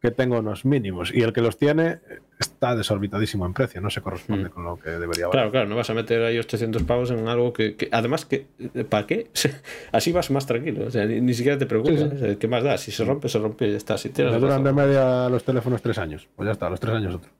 que 0.00 0.10
tenga 0.10 0.38
unos 0.38 0.64
mínimos. 0.64 1.12
Y 1.14 1.20
el 1.20 1.32
que 1.32 1.42
los 1.42 1.58
tiene 1.58 1.98
está 2.38 2.74
desorbitadísimo 2.74 3.44
en 3.44 3.52
precio, 3.52 3.82
no 3.82 3.90
se 3.90 4.00
corresponde 4.00 4.48
mm. 4.48 4.52
con 4.52 4.64
lo 4.64 4.78
que 4.78 4.90
debería 4.90 5.26
valer. 5.26 5.30
Claro, 5.30 5.50
claro, 5.50 5.68
no 5.68 5.76
vas 5.76 5.90
a 5.90 5.94
meter 5.94 6.22
ahí 6.22 6.38
800 6.38 6.82
pavos 6.84 7.10
en 7.10 7.28
algo 7.28 7.52
que, 7.52 7.76
además, 7.92 8.24
que 8.24 8.46
¿para 8.88 9.06
qué? 9.06 9.30
Así 9.92 10.12
vas 10.12 10.30
más 10.30 10.46
tranquilo, 10.46 10.86
o 10.86 10.90
sea, 10.90 11.04
ni, 11.04 11.34
siquiera 11.34 11.58
te 11.58 11.66
preocupas. 11.66 12.36
¿Qué 12.38 12.48
más 12.48 12.62
da? 12.64 12.78
Si 12.78 12.90
se 12.90 13.04
rompe, 13.04 13.28
se 13.28 13.38
rompe 13.38 13.68
y 13.68 13.72
ya 13.72 13.76
está. 13.76 13.98
Si 13.98 14.08
tienes 14.08 14.40
duran 14.40 14.64
de 14.64 14.72
media 14.72 15.28
los 15.28 15.44
teléfonos 15.44 15.82
tres 15.82 15.98
años, 15.98 16.28
pues 16.34 16.46
ya 16.46 16.52
está, 16.52 16.70
los 16.70 16.80
tres 16.80 16.94
años 16.94 17.16
otro. 17.16 17.30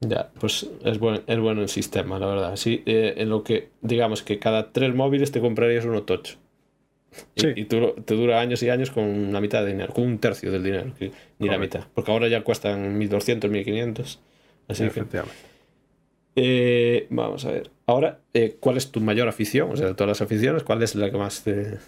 Ya, 0.00 0.30
pues 0.40 0.66
es, 0.82 0.98
buen, 0.98 1.22
es 1.26 1.38
bueno 1.38 1.60
el 1.60 1.68
sistema, 1.68 2.18
la 2.18 2.26
verdad. 2.26 2.56
Sí, 2.56 2.82
eh, 2.86 3.14
en 3.18 3.28
lo 3.28 3.44
que, 3.44 3.68
digamos 3.82 4.22
que 4.22 4.38
cada 4.38 4.72
tres 4.72 4.94
móviles 4.94 5.30
te 5.30 5.40
comprarías 5.40 5.84
uno 5.84 6.04
tocho. 6.04 6.38
Y, 7.34 7.64
tú, 7.64 7.94
te 8.04 8.14
dura 8.14 8.40
años 8.40 8.62
y 8.62 8.70
años 8.70 8.90
con 8.90 9.32
la 9.32 9.40
mitad 9.40 9.62
de 9.62 9.72
dinero, 9.72 9.92
con 9.92 10.04
un 10.04 10.18
tercio 10.18 10.50
del 10.52 10.62
dinero, 10.62 10.92
ni 11.38 11.48
la 11.48 11.58
mitad. 11.58 11.84
Porque 11.92 12.12
ahora 12.12 12.28
ya 12.28 12.42
cuestan 12.42 12.96
1200, 12.98 13.50
1500. 13.50 14.20
Así 14.68 14.88
que. 14.88 15.04
Eh, 16.36 17.06
vamos 17.10 17.44
a 17.44 17.50
ver. 17.50 17.70
Ahora, 17.86 18.20
eh, 18.32 18.56
¿cuál 18.60 18.76
es 18.76 18.92
tu 18.92 19.00
mayor 19.00 19.28
afición? 19.28 19.72
O 19.72 19.76
sea, 19.76 19.88
de 19.88 19.94
todas 19.94 20.08
las 20.08 20.22
aficiones, 20.22 20.62
¿cuál 20.62 20.82
es 20.82 20.94
la 20.94 21.10
que 21.10 21.18
más 21.18 21.42
te.? 21.42 21.78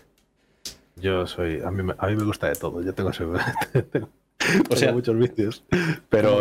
Yo 0.97 1.27
soy. 1.27 1.61
A 1.65 1.71
mí, 1.71 1.89
a 1.97 2.07
mí 2.09 2.17
me 2.17 2.25
gusta 2.25 2.49
de 2.49 2.57
todo. 2.57 2.83
Yo 2.83 2.93
tengo, 2.93 3.11
o 4.71 4.77
sea, 4.77 4.93
muchos 4.93 5.17
vicios. 5.19 5.65
Pero 6.09 6.41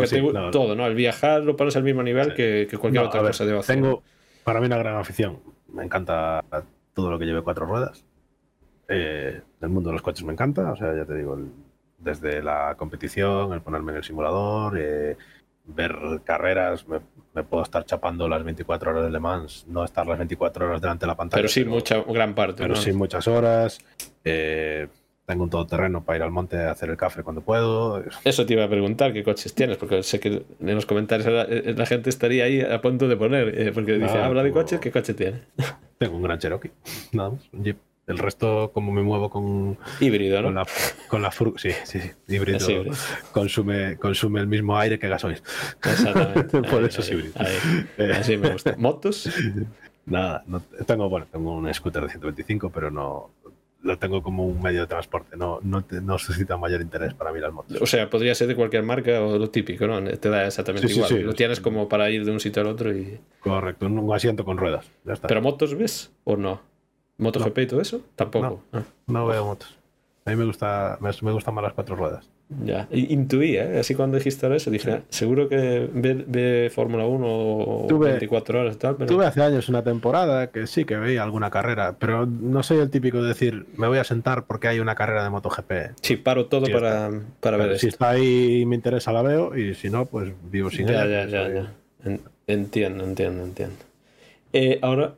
todo, 0.50 0.74
¿no? 0.74 0.86
El 0.86 0.94
viajar 0.94 1.42
lo 1.42 1.56
pones 1.56 1.76
al 1.76 1.82
mismo 1.82 2.02
nivel 2.02 2.34
que, 2.34 2.68
cualquier 2.80 3.04
otra 3.04 3.22
cosa 3.22 3.44
de. 3.44 3.60
Tengo 3.60 4.02
para 4.44 4.60
mí 4.60 4.66
una 4.66 4.78
gran 4.78 4.96
afición. 4.96 5.40
Me 5.72 5.84
encanta 5.84 6.44
todo 6.94 7.10
lo 7.10 7.18
que 7.18 7.26
lleve 7.26 7.42
cuatro 7.42 7.66
ruedas. 7.66 8.04
Eh, 8.88 9.40
el 9.60 9.68
mundo 9.68 9.90
de 9.90 9.94
los 9.94 10.02
coches 10.02 10.24
me 10.24 10.32
encanta. 10.32 10.72
O 10.72 10.76
sea, 10.76 10.94
ya 10.94 11.04
te 11.04 11.14
digo, 11.14 11.38
desde 11.98 12.42
la 12.42 12.74
competición, 12.76 13.52
el 13.52 13.60
ponerme 13.60 13.92
en 13.92 13.98
el 13.98 14.04
simulador, 14.04 14.78
eh, 14.78 15.16
ver 15.64 15.96
carreras, 16.24 16.86
me, 16.88 17.00
puedo 17.44 17.62
estar 17.62 17.84
chapando 17.84 18.28
las 18.28 18.42
24 18.42 18.90
horas 18.90 19.04
de 19.04 19.10
Le 19.10 19.20
Mans, 19.20 19.64
no 19.68 19.84
estar 19.84 20.06
las 20.06 20.18
24 20.18 20.66
horas 20.66 20.80
delante 20.80 21.06
de 21.06 21.06
la 21.06 21.16
pantalla. 21.16 21.40
Pero 21.40 21.48
sí, 21.48 21.64
mucha, 21.64 22.02
gran 22.02 22.34
parte. 22.34 22.62
Pero 22.62 22.76
sí, 22.76 22.92
muchas 22.92 23.26
horas. 23.28 23.78
Eh, 24.24 24.88
tengo 25.32 25.44
un 25.44 25.50
todoterreno 25.50 26.04
para 26.04 26.18
ir 26.18 26.22
al 26.24 26.30
monte 26.30 26.58
a 26.58 26.72
hacer 26.72 26.90
el 26.90 26.98
café 26.98 27.22
cuando 27.22 27.40
puedo. 27.40 28.04
Eso 28.22 28.44
te 28.44 28.52
iba 28.52 28.64
a 28.64 28.68
preguntar 28.68 29.14
qué 29.14 29.24
coches 29.24 29.54
tienes, 29.54 29.78
porque 29.78 30.02
sé 30.02 30.20
que 30.20 30.44
en 30.60 30.74
los 30.74 30.84
comentarios 30.84 31.26
la, 31.26 31.86
gente 31.86 32.10
estaría 32.10 32.44
ahí 32.44 32.60
a 32.60 32.82
punto 32.82 33.08
de 33.08 33.16
poner, 33.16 33.58
eh, 33.58 33.72
porque 33.72 33.94
dice, 33.94 34.18
habla 34.18 34.42
de 34.42 34.52
coches, 34.52 34.78
¿qué 34.78 34.90
coche 34.90 35.14
tiene? 35.14 35.40
Tengo 35.98 36.16
un 36.16 36.22
gran 36.22 36.38
Cherokee, 36.38 36.70
nada 37.12 37.30
más, 37.30 37.48
un 37.52 37.64
Jeep. 37.64 37.78
El 38.06 38.18
resto, 38.18 38.72
como 38.74 38.92
me 38.92 39.00
muevo 39.00 39.30
con. 39.30 39.78
Híbrido, 40.00 40.42
¿no? 40.42 40.48
Con 40.48 40.54
la, 40.56 40.66
con 41.08 41.22
la 41.22 41.30
sí, 41.30 41.70
sí, 41.84 42.00
sí. 42.00 42.10
Híbrido, 42.28 42.58
Consume, 43.30 43.96
consume 43.96 44.40
el 44.40 44.48
mismo 44.48 44.76
aire 44.76 44.98
que 44.98 45.08
gasoil. 45.08 45.40
Exactamente. 45.82 46.62
Por 46.70 46.84
eso 46.84 47.00
es 47.00 47.10
híbrido. 47.12 47.32
Eh, 47.96 48.12
así 48.12 48.36
me 48.36 48.50
gusta. 48.50 48.74
¿Motos? 48.76 49.30
Nada, 50.04 50.42
no, 50.48 50.60
tengo, 50.84 51.08
bueno, 51.08 51.26
tengo 51.30 51.54
un 51.54 51.72
scooter 51.72 52.02
de 52.02 52.08
125, 52.08 52.70
pero 52.70 52.90
no 52.90 53.30
lo 53.82 53.98
tengo 53.98 54.22
como 54.22 54.46
un 54.46 54.62
medio 54.62 54.82
de 54.82 54.86
transporte. 54.86 55.36
No, 55.36 55.58
no, 55.62 55.84
no 56.02 56.18
suscita 56.18 56.56
mayor 56.56 56.80
interés 56.80 57.14
para 57.14 57.32
mí 57.32 57.40
las 57.40 57.52
motos. 57.52 57.80
O 57.80 57.86
sea, 57.86 58.08
podría 58.08 58.34
ser 58.34 58.48
de 58.48 58.54
cualquier 58.54 58.82
marca 58.82 59.20
o 59.22 59.38
lo 59.38 59.50
típico, 59.50 59.86
¿no? 59.86 60.02
Te 60.02 60.28
da 60.28 60.46
exactamente 60.46 60.90
igual. 60.90 61.22
lo 61.22 61.34
tienes 61.34 61.60
como 61.60 61.88
para 61.88 62.10
ir 62.10 62.24
de 62.24 62.30
un 62.30 62.40
sitio 62.40 62.62
al 62.62 62.68
otro 62.68 62.96
y. 62.96 63.20
Correcto, 63.40 63.86
un, 63.86 64.12
asiento 64.14 64.44
con 64.44 64.56
ruedas. 64.56 64.90
Ya 65.04 65.14
está. 65.14 65.28
¿Pero 65.28 65.42
motos 65.42 65.74
ves 65.74 66.12
o 66.24 66.36
no? 66.36 66.60
¿MotoGP 67.18 67.58
y 67.58 67.66
todo 67.66 67.80
eso? 67.80 68.00
Tampoco. 68.16 68.62
No, 68.72 68.84
no 69.06 69.26
veo 69.26 69.44
motos. 69.44 69.76
A 70.24 70.30
mí 70.30 70.36
me, 70.36 70.44
gusta, 70.44 70.98
me, 71.00 71.10
me 71.22 71.32
gustan 71.32 71.54
más 71.54 71.64
las 71.64 71.72
cuatro 71.72 71.96
ruedas. 71.96 72.28
Ya, 72.64 72.88
intuía, 72.90 73.64
¿eh? 73.64 73.80
así 73.80 73.94
cuando 73.94 74.16
dijiste 74.16 74.54
eso, 74.54 74.70
dije, 74.70 75.02
seguro 75.08 75.48
que 75.48 75.88
ve, 75.92 76.70
Fórmula 76.74 77.06
1 77.06 77.26
o 77.26 77.98
24 77.98 78.60
horas 78.60 78.76
y 78.76 78.78
tal. 78.78 78.96
Pero... 78.96 79.06
Tuve 79.06 79.26
hace 79.26 79.42
años 79.42 79.68
una 79.68 79.82
temporada 79.82 80.48
que 80.48 80.66
sí 80.66 80.84
que 80.84 80.96
veía 80.96 81.22
alguna 81.22 81.50
carrera, 81.50 81.96
pero 81.98 82.26
no 82.26 82.62
soy 82.62 82.78
el 82.78 82.90
típico 82.90 83.22
de 83.22 83.28
decir, 83.28 83.66
me 83.76 83.88
voy 83.88 83.98
a 83.98 84.04
sentar 84.04 84.46
porque 84.46 84.68
hay 84.68 84.80
una 84.80 84.94
carrera 84.94 85.24
de 85.24 85.30
MotoGP. 85.30 85.72
Sí, 86.00 86.16
paro 86.16 86.46
todo 86.46 86.66
para, 86.72 87.10
para 87.40 87.56
ver 87.56 87.78
Si 87.78 87.88
está 87.88 88.10
ahí 88.10 88.60
y 88.60 88.66
me 88.66 88.76
interesa, 88.76 89.12
la 89.12 89.22
veo, 89.22 89.56
y 89.56 89.74
si 89.74 89.90
no, 89.90 90.06
pues 90.06 90.32
vivo 90.50 90.70
sin 90.70 90.88
ella. 90.88 91.06
Ya, 91.06 91.26
ya, 91.26 91.48
ya. 91.48 92.18
Entiendo, 92.46 93.04
entiendo, 93.04 93.44
entiendo. 93.44 93.76
Eh, 94.52 94.78
ahora, 94.82 95.14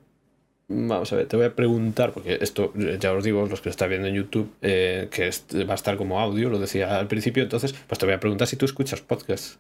Vamos 0.67 1.13
a 1.13 1.17
ver, 1.17 1.27
te 1.27 1.37
voy 1.37 1.45
a 1.45 1.55
preguntar, 1.55 2.13
porque 2.13 2.39
esto 2.41 2.73
ya 2.75 3.13
os 3.13 3.23
digo, 3.23 3.47
los 3.47 3.61
que 3.61 3.69
está 3.69 3.87
viendo 3.87 4.09
en 4.09 4.15
YouTube, 4.15 4.51
eh, 4.63 5.09
que 5.11 5.31
va 5.65 5.73
a 5.73 5.75
estar 5.75 5.99
como 5.99 6.19
audio, 6.19 6.49
lo 6.49 6.59
decía 6.59 6.99
al 6.99 7.07
principio, 7.07 7.43
entonces, 7.43 7.75
pues 7.87 7.99
te 7.99 8.07
voy 8.07 8.15
a 8.15 8.21
preguntar 8.21 8.49
si 8.49 8.57
tú 8.57 8.65
escuchas 8.65 9.03
podcasts. 9.03 9.59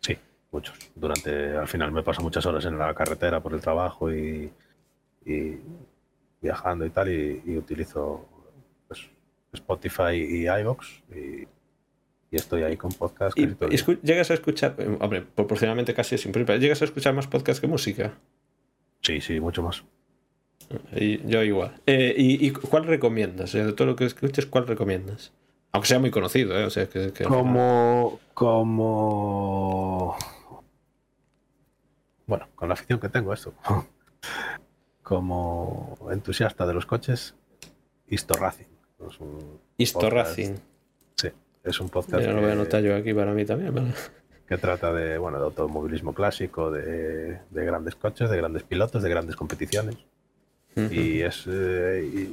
Sí, 0.00 0.18
muchos. 0.52 0.76
Durante, 0.94 1.56
al 1.56 1.68
final 1.68 1.90
me 1.90 2.02
paso 2.02 2.20
muchas 2.20 2.44
horas 2.44 2.66
en 2.66 2.78
la 2.78 2.92
carretera 2.94 3.40
por 3.40 3.54
el 3.54 3.62
trabajo 3.62 4.12
y, 4.12 4.50
viajando 6.42 6.84
y 6.84 6.90
tal, 6.90 7.08
y, 7.10 7.56
utilizo 7.56 8.28
pues, 8.88 9.08
Spotify 9.54 10.16
y 10.16 10.46
iVoox 10.48 10.86
y, 11.14 11.48
estoy 12.30 12.62
ahí 12.62 12.76
con 12.76 12.92
podcasts. 12.92 13.40
¿Y 13.40 13.56
llegas 14.02 14.30
a 14.30 14.34
escuchar, 14.34 14.76
hombre, 15.00 15.22
proporcionalmente 15.22 15.94
casi 15.94 16.18
siempre, 16.18 16.44
¿llegas 16.58 16.82
a 16.82 16.84
escuchar 16.84 17.14
más 17.14 17.26
podcasts 17.26 17.60
que 17.60 17.66
música? 17.66 18.12
Sí, 19.00 19.22
sí, 19.22 19.40
mucho 19.40 19.62
más 19.62 19.82
yo 20.92 21.42
igual. 21.42 21.80
Eh, 21.86 22.14
¿y, 22.16 22.50
cuál 22.50 22.84
recomiendas? 22.84 23.52
De 23.52 23.72
todo 23.72 23.88
lo 23.88 23.96
que 23.96 24.04
escuches, 24.04 24.46
¿cuál 24.46 24.66
recomiendas? 24.66 25.32
Aunque 25.72 25.88
sea 25.88 25.98
muy 25.98 26.10
conocido, 26.10 26.58
¿eh? 26.58 26.64
O 26.64 26.70
sea, 26.70 26.88
que, 26.88 27.12
Como. 27.24 28.20
Como. 28.34 30.16
Bueno, 32.26 32.48
con 32.54 32.68
la 32.68 32.74
afición 32.74 33.00
que 33.00 33.08
tengo, 33.08 33.32
esto. 33.32 33.54
como 35.02 35.96
entusiasta 36.12 36.66
de 36.66 36.74
los 36.74 36.86
coches, 36.86 37.34
Histo 38.06 38.34
Racing. 38.34 38.66
Racing. 40.10 40.54
Sí, 41.16 41.28
es 41.64 41.80
un 41.80 41.88
podcast. 41.88 42.22
Ya 42.22 42.32
lo 42.32 42.40
voy 42.40 42.50
a 42.50 42.52
anotar 42.52 42.82
yo 42.82 42.94
aquí 42.94 43.12
para 43.12 43.32
mí 43.32 43.44
también. 43.44 43.94
Que 44.50 44.58
trata 44.58 44.92
de, 44.92 45.16
bueno, 45.16 45.38
de 45.38 45.44
automovilismo 45.44 46.12
clásico, 46.12 46.72
de, 46.72 47.38
de 47.50 47.64
grandes 47.64 47.94
coches, 47.94 48.28
de 48.28 48.36
grandes 48.36 48.64
pilotos, 48.64 49.00
de 49.00 49.08
grandes 49.08 49.36
competiciones. 49.36 49.96
Y 50.76 51.20
es, 51.20 51.44
eh, 51.46 52.30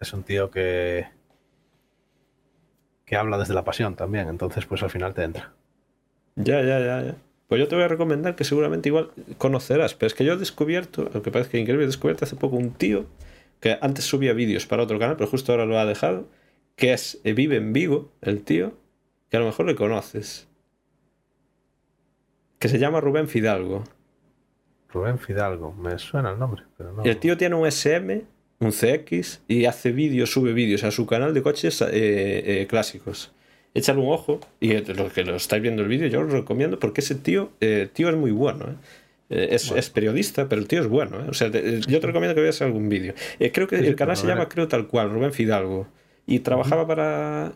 es 0.00 0.12
un 0.12 0.22
tío 0.22 0.50
que, 0.50 1.06
que 3.04 3.16
habla 3.16 3.38
desde 3.38 3.54
la 3.54 3.64
pasión 3.64 3.94
también, 3.94 4.28
entonces 4.28 4.66
pues 4.66 4.82
al 4.82 4.90
final 4.90 5.14
te 5.14 5.22
entra. 5.22 5.52
Ya, 6.36 6.62
ya, 6.62 6.80
ya, 6.80 7.02
ya. 7.02 7.16
Pues 7.48 7.58
yo 7.58 7.68
te 7.68 7.74
voy 7.74 7.84
a 7.84 7.88
recomendar 7.88 8.36
que 8.36 8.44
seguramente 8.44 8.88
igual 8.88 9.10
conocerás, 9.36 9.94
pero 9.94 10.06
es 10.06 10.14
que 10.14 10.24
yo 10.24 10.32
he 10.32 10.36
descubierto, 10.36 11.10
lo 11.12 11.22
que 11.22 11.30
parece 11.30 11.50
que 11.50 11.58
increíble, 11.58 11.84
he 11.84 11.88
descubierto 11.88 12.24
hace 12.24 12.36
poco 12.36 12.56
un 12.56 12.72
tío 12.72 13.06
que 13.60 13.78
antes 13.80 14.04
subía 14.04 14.32
vídeos 14.32 14.66
para 14.66 14.82
otro 14.82 14.98
canal, 14.98 15.16
pero 15.16 15.28
justo 15.28 15.52
ahora 15.52 15.66
lo 15.66 15.78
ha 15.78 15.84
dejado, 15.84 16.28
que 16.76 16.92
es, 16.92 17.20
eh, 17.24 17.34
vive 17.34 17.56
en 17.56 17.72
Vigo, 17.72 18.10
el 18.22 18.42
tío, 18.42 18.72
que 19.28 19.36
a 19.36 19.40
lo 19.40 19.46
mejor 19.46 19.66
le 19.66 19.74
conoces, 19.74 20.48
que 22.58 22.68
se 22.68 22.78
llama 22.78 23.00
Rubén 23.00 23.28
Fidalgo. 23.28 23.84
Rubén 24.92 25.18
Fidalgo, 25.18 25.72
me 25.72 25.98
suena 25.98 26.30
el 26.30 26.38
nombre, 26.38 26.64
pero 26.76 26.92
no. 26.92 27.04
El 27.04 27.16
tío 27.18 27.36
tiene 27.36 27.54
un 27.54 27.66
SM, 27.66 28.24
un 28.58 28.72
CX 28.72 29.42
y 29.48 29.64
hace 29.64 29.92
vídeos, 29.92 30.30
sube 30.30 30.52
vídeos 30.52 30.84
a 30.84 30.90
su 30.90 31.06
canal 31.06 31.32
de 31.32 31.42
coches 31.42 31.80
eh, 31.82 31.88
eh, 31.92 32.66
clásicos. 32.68 33.32
Échale 33.72 34.00
un 34.00 34.12
ojo 34.12 34.40
y 34.58 34.72
los 34.78 35.12
que 35.12 35.22
lo 35.22 35.36
estáis 35.36 35.62
viendo 35.62 35.82
el 35.82 35.88
vídeo 35.88 36.08
yo 36.08 36.22
os 36.22 36.32
recomiendo 36.32 36.80
porque 36.80 37.02
ese 37.02 37.14
tío, 37.14 37.50
eh, 37.60 37.88
tío 37.92 38.08
es 38.08 38.16
muy 38.16 38.32
bueno. 38.32 38.76
Es, 39.28 39.70
es, 39.70 39.90
periodista, 39.90 40.48
pero 40.48 40.60
el 40.60 40.66
tío 40.66 40.80
es 40.80 40.88
bueno. 40.88 41.18
O 41.28 41.34
sea, 41.34 41.46
yo 41.50 42.00
te 42.00 42.06
recomiendo 42.06 42.34
que 42.34 42.40
veas 42.40 42.60
algún 42.62 42.88
vídeo. 42.88 43.14
creo 43.52 43.68
que 43.68 43.76
el 43.76 43.94
canal 43.94 44.16
se 44.16 44.26
llama, 44.26 44.48
creo 44.48 44.66
tal 44.66 44.88
cual, 44.88 45.12
Rubén 45.12 45.32
Fidalgo. 45.32 45.86
Y 46.26 46.40
trabajaba 46.40 46.84
para 46.84 47.52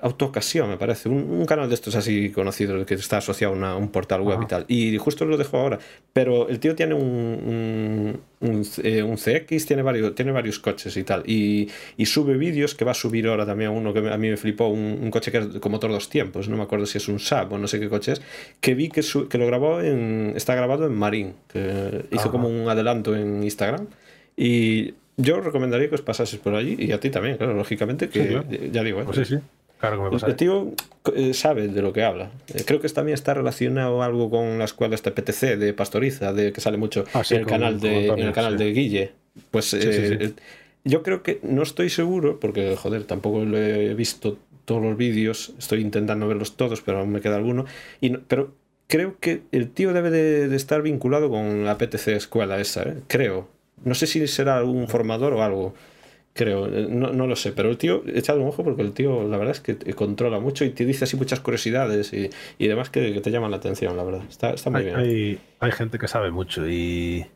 Autocasión, 0.00 0.68
me 0.68 0.76
parece, 0.76 1.08
un, 1.08 1.44
canal 1.44 1.68
de 1.68 1.74
estos 1.74 1.96
así 1.96 2.30
conocidos 2.30 2.86
que 2.86 2.94
está 2.94 3.16
asociado 3.16 3.54
a 3.64 3.76
un 3.76 3.88
portal 3.88 4.20
web 4.20 4.40
y 4.42 4.46
tal. 4.46 4.64
Y 4.68 4.96
justo 4.96 5.24
lo 5.24 5.36
dejo 5.36 5.56
ahora. 5.56 5.80
Pero 6.12 6.48
el 6.48 6.60
tío 6.60 6.76
tiene 6.76 6.94
un, 6.94 8.20
un, 8.40 8.64
CX, 8.64 8.84
eh, 8.84 9.64
tiene 9.66 9.82
varios, 9.82 10.14
tiene 10.14 10.30
varios 10.30 10.60
coches 10.60 10.96
y 10.96 11.02
tal. 11.02 11.24
Y, 11.28 11.68
sube 12.06 12.36
vídeos 12.36 12.76
que 12.76 12.84
va 12.84 12.92
a 12.92 12.94
subir 12.94 13.26
ahora 13.26 13.44
también 13.44 13.70
uno 13.70 13.92
que 13.92 13.98
a 14.08 14.16
mí 14.16 14.30
me 14.30 14.36
flipó, 14.36 14.68
un, 14.68 15.10
coche 15.10 15.32
que 15.32 15.38
es 15.38 15.46
con 15.58 15.72
motor 15.72 15.90
dos 15.90 16.08
tiempos, 16.08 16.48
no 16.48 16.56
me 16.56 16.62
acuerdo 16.62 16.86
si 16.86 16.98
es 16.98 17.08
un 17.08 17.18
Saab 17.18 17.54
o 17.54 17.58
no 17.58 17.66
sé 17.66 17.80
qué 17.80 17.88
coche 17.88 18.12
es, 18.12 18.22
que 18.60 18.74
vi 18.74 18.90
que, 18.90 19.02
que 19.28 19.38
lo 19.38 19.46
grabó 19.46 19.80
en, 19.80 20.32
está 20.36 20.54
grabado 20.54 20.86
en 20.86 20.94
Marín, 20.94 21.34
que 21.48 22.04
hizo 22.12 22.30
como 22.30 22.48
un 22.48 22.68
adelanto 22.68 23.16
en 23.16 23.42
Instagram. 23.42 23.88
Y 24.36 24.94
yo 25.16 25.40
recomendaría 25.40 25.88
que 25.88 25.96
os 25.96 26.02
pasases 26.02 26.38
por 26.38 26.54
allí 26.54 26.76
y 26.78 26.92
a 26.92 27.00
ti 27.00 27.10
también, 27.10 27.36
claro, 27.36 27.54
lógicamente, 27.54 28.08
que 28.08 28.70
ya 28.70 28.84
digo, 28.84 29.00
¿eh? 29.00 29.04
Pues 29.04 29.16
sí, 29.16 29.24
sí. 29.24 29.40
Claro 29.78 30.10
El 30.10 30.36
tío 30.36 30.72
eh, 31.14 31.34
sabe 31.34 31.68
de 31.68 31.82
lo 31.82 31.92
que 31.92 32.02
habla. 32.02 32.30
Eh, 32.52 32.64
creo 32.66 32.80
que 32.80 32.88
también 32.88 33.14
está 33.14 33.34
relacionado 33.34 34.02
algo 34.02 34.28
con 34.28 34.58
la 34.58 34.64
escuela 34.64 34.94
este 34.94 35.12
PTC 35.12 35.56
de 35.56 35.72
Pastoriza, 35.72 36.32
de 36.32 36.52
que 36.52 36.60
sale 36.60 36.76
mucho 36.76 37.04
ah, 37.14 37.22
en, 37.30 37.36
el 37.38 37.46
canal 37.46 37.80
de, 37.80 38.08
el 38.08 38.32
canal 38.32 38.58
de 38.58 38.72
Guille. 38.72 39.12
Pues 39.50 39.72
eh, 39.74 40.34
yo 40.84 41.02
creo 41.02 41.22
que 41.22 41.38
no 41.42 41.62
estoy 41.62 41.90
seguro, 41.90 42.40
porque 42.40 42.74
joder, 42.76 43.04
tampoco 43.04 43.44
lo 43.44 43.56
he 43.56 43.94
visto 43.94 44.38
todos 44.64 44.82
los 44.82 44.96
vídeos, 44.96 45.54
estoy 45.58 45.80
intentando 45.80 46.26
verlos 46.26 46.56
todos, 46.56 46.80
pero 46.82 46.98
aún 46.98 47.10
me 47.10 47.20
queda 47.20 47.36
alguno. 47.36 47.64
Y 48.00 48.10
pero 48.16 48.54
creo 48.88 49.16
que 49.20 49.42
el 49.52 49.70
tío 49.70 49.92
debe 49.92 50.10
de, 50.10 50.54
estar 50.56 50.82
vinculado 50.82 51.30
con 51.30 51.64
la 51.64 51.78
PTC 51.78 52.08
escuela 52.08 52.60
esa, 52.60 52.94
creo. 53.06 53.48
No 53.84 53.94
sé 53.94 54.08
si 54.08 54.26
será 54.26 54.58
algún 54.58 54.88
formador 54.88 55.34
o 55.34 55.42
algo 55.44 55.74
creo, 56.32 56.66
eh, 56.66 56.86
no, 56.88 57.12
no, 57.12 57.26
lo 57.26 57.36
sé, 57.36 57.52
pero 57.52 57.68
el 57.68 57.78
tío, 57.78 58.02
echado 58.06 58.40
un 58.40 58.48
ojo 58.48 58.62
porque 58.62 58.82
el 58.82 58.92
tío, 58.92 59.26
la 59.28 59.36
verdad 59.36 59.56
es 59.56 59.60
que 59.60 59.76
controla 59.94 60.40
mucho 60.40 60.64
y 60.64 60.70
te 60.70 60.84
dice 60.84 61.04
así 61.04 61.16
muchas 61.16 61.40
curiosidades 61.40 62.12
y, 62.12 62.30
y 62.58 62.68
demás 62.68 62.90
que, 62.90 63.20
te 63.20 63.30
llaman 63.30 63.50
la 63.50 63.56
atención, 63.56 63.96
la 63.96 64.04
verdad. 64.04 64.22
Está, 64.28 64.50
está 64.50 64.70
muy 64.70 64.84
bien. 64.84 64.96
Hay, 64.96 65.40
hay, 65.60 65.72
gente 65.72 65.98
que 65.98 66.08
sabe 66.08 66.30
mucho 66.30 66.68
y, 66.68 67.26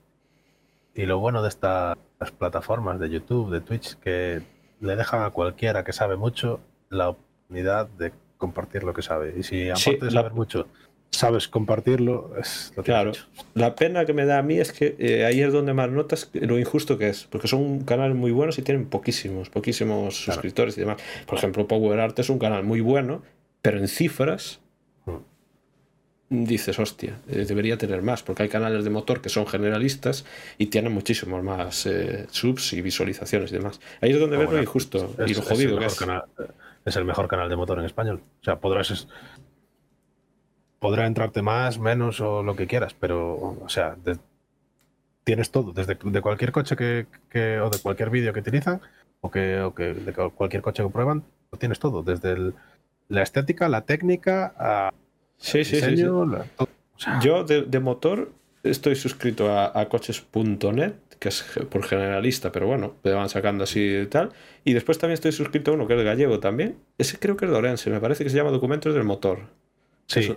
y 0.95 1.07
lo 1.07 1.19
bueno 1.19 1.43
de 1.43 1.49
estas 1.49 1.97
plataformas 2.39 3.01
de 3.01 3.11
YouTube, 3.11 3.51
de 3.51 3.61
Twitch, 3.61 3.97
que 3.97 4.43
le 4.81 4.97
dejan 4.97 5.23
a 5.23 5.31
cualquiera 5.31 5.85
que 5.85 5.93
sabe 5.93 6.17
mucho 6.17 6.61
la 6.89 7.11
oportunidad 7.11 7.89
de 7.89 8.13
compartir 8.37 8.83
lo 8.83 8.93
que 8.93 9.03
sabe. 9.03 9.35
Y 9.39 9.43
si 9.43 9.71
aparte 9.71 10.05
de 10.05 10.11
saber 10.11 10.33
mucho 10.33 10.67
sabes 11.13 11.47
compartirlo, 11.47 12.33
es 12.41 12.73
lo 12.75 12.83
que 12.83 12.91
Claro. 12.91 13.13
La 13.55 13.75
pena 13.75 14.05
que 14.07 14.15
me 14.15 14.25
da 14.25 14.39
a 14.39 14.43
mí 14.43 14.59
es 14.59 14.73
que 14.73 14.97
eh, 14.99 15.25
ahí 15.25 15.41
es 15.43 15.53
donde 15.53 15.75
más 15.75 15.91
notas 15.91 16.31
lo 16.33 16.59
injusto 16.59 16.99
que 16.99 17.11
es, 17.11 17.29
porque 17.31 17.49
son 17.49 17.85
canales 17.85 18.17
muy 18.17 18.33
buenos 18.33 18.59
y 18.59 18.63
tienen 18.63 18.87
poquísimos, 18.87 19.51
poquísimos 19.51 20.25
suscriptores 20.25 20.77
y 20.79 20.81
demás. 20.81 21.01
Por 21.27 21.39
ejemplo, 21.39 21.69
Power 21.69 22.01
Art 22.01 22.19
es 22.19 22.31
un 22.31 22.39
canal 22.39 22.65
muy 22.65 22.81
bueno, 22.81 23.23
pero 23.61 23.79
en 23.79 23.89
cifras 23.89 24.61
hmm. 25.05 26.45
dices, 26.45 26.79
hostia, 26.79 27.19
eh, 27.29 27.45
debería 27.47 27.77
tener 27.77 28.01
más, 28.01 28.23
porque 28.23 28.45
hay 28.45 28.49
canales 28.49 28.83
de 28.83 28.91
motor 28.91 29.21
que 29.21 29.29
son 29.29 29.47
generalistas 29.47 30.25
y 30.57 30.67
tienen 30.67 30.93
muchísimos 30.93 31.43
más 31.45 31.85
eh, 31.85 32.27
subs 32.31 32.73
y 32.73 32.81
visualizaciones 32.81 33.53
y 33.53 33.57
demás. 33.57 33.81
Ahí 34.01 34.13
es 34.13 34.19
donde 34.19 34.39
ves 34.39 34.51
lo 34.51 34.61
injusto 34.61 35.15
y 35.27 35.35
lo 35.35 35.43
jodido 35.43 35.79
que 35.79 35.87
es. 35.87 36.01
es 36.87 36.97
el 36.97 37.05
mejor 37.05 37.29
canal 37.29 37.51
de 37.51 37.57
motor 37.57 37.79
en 37.79 37.85
español. 37.85 38.23
O 38.41 38.45
sea, 38.45 38.59
podrás 38.59 39.07
podrá 40.83 41.07
entrarte 41.07 41.43
más, 41.43 41.79
menos 41.79 42.21
o 42.21 42.43
lo 42.43 42.57
que 42.57 42.67
quieras, 42.67 42.93
pero, 42.99 43.57
o 43.63 43.69
sea, 43.69 43.97
tienes 45.23 45.53
todo, 45.53 45.73
desde 45.73 45.95
de 45.95 46.21
cualquier 46.21 46.51
coche 46.51 46.75
que, 46.75 47.61
o 47.61 47.71
de 47.71 47.79
cualquier 47.81 48.11
vídeo 48.11 48.33
que 48.33 48.41
utilizan, 48.41 48.81
o 49.21 49.31
que, 49.31 49.61
o 49.61 49.73
que 49.73 49.95
de 49.95 50.13
cualquier 50.13 50.61
coche 50.61 50.83
que 50.83 50.89
prueban, 50.89 51.23
lo 51.53 51.59
tienes 51.61 51.79
todo, 51.79 52.03
desde 52.03 52.53
la 53.07 53.23
estética, 53.23 53.69
la 53.69 53.83
técnica, 53.83 54.55
a 54.59 54.93
sí, 55.37 55.65
sí, 55.65 55.77
diseño, 55.77 56.27
sí, 56.97 57.11
Yo 57.23 57.45
de, 57.45 57.79
motor 57.79 58.33
estoy 58.65 58.97
suscrito 58.97 59.57
a, 59.57 59.89
coches.net, 59.89 60.95
que 61.21 61.29
es 61.29 61.45
por 61.71 61.85
generalista, 61.85 62.51
pero 62.51 62.67
bueno, 62.67 62.97
me 63.05 63.13
van 63.13 63.29
sacando 63.29 63.63
así 63.63 63.99
y 63.99 64.07
tal. 64.07 64.33
Y 64.65 64.73
después 64.73 64.99
también 64.99 65.15
estoy 65.15 65.31
suscrito 65.31 65.71
a 65.71 65.75
uno 65.75 65.87
que 65.87 65.97
es 65.97 66.03
gallego 66.03 66.41
también. 66.41 66.77
Ese 66.99 67.21
creo 67.21 67.37
que 67.37 67.45
es 67.45 67.53
de 67.53 67.57
Orense, 67.57 67.89
me 67.89 68.01
parece 68.01 68.25
que 68.25 68.31
se 68.31 68.37
llama 68.37 68.51
Documentos 68.51 68.93
del 68.93 69.05
Motor. 69.05 69.47
Sí. 70.09 70.37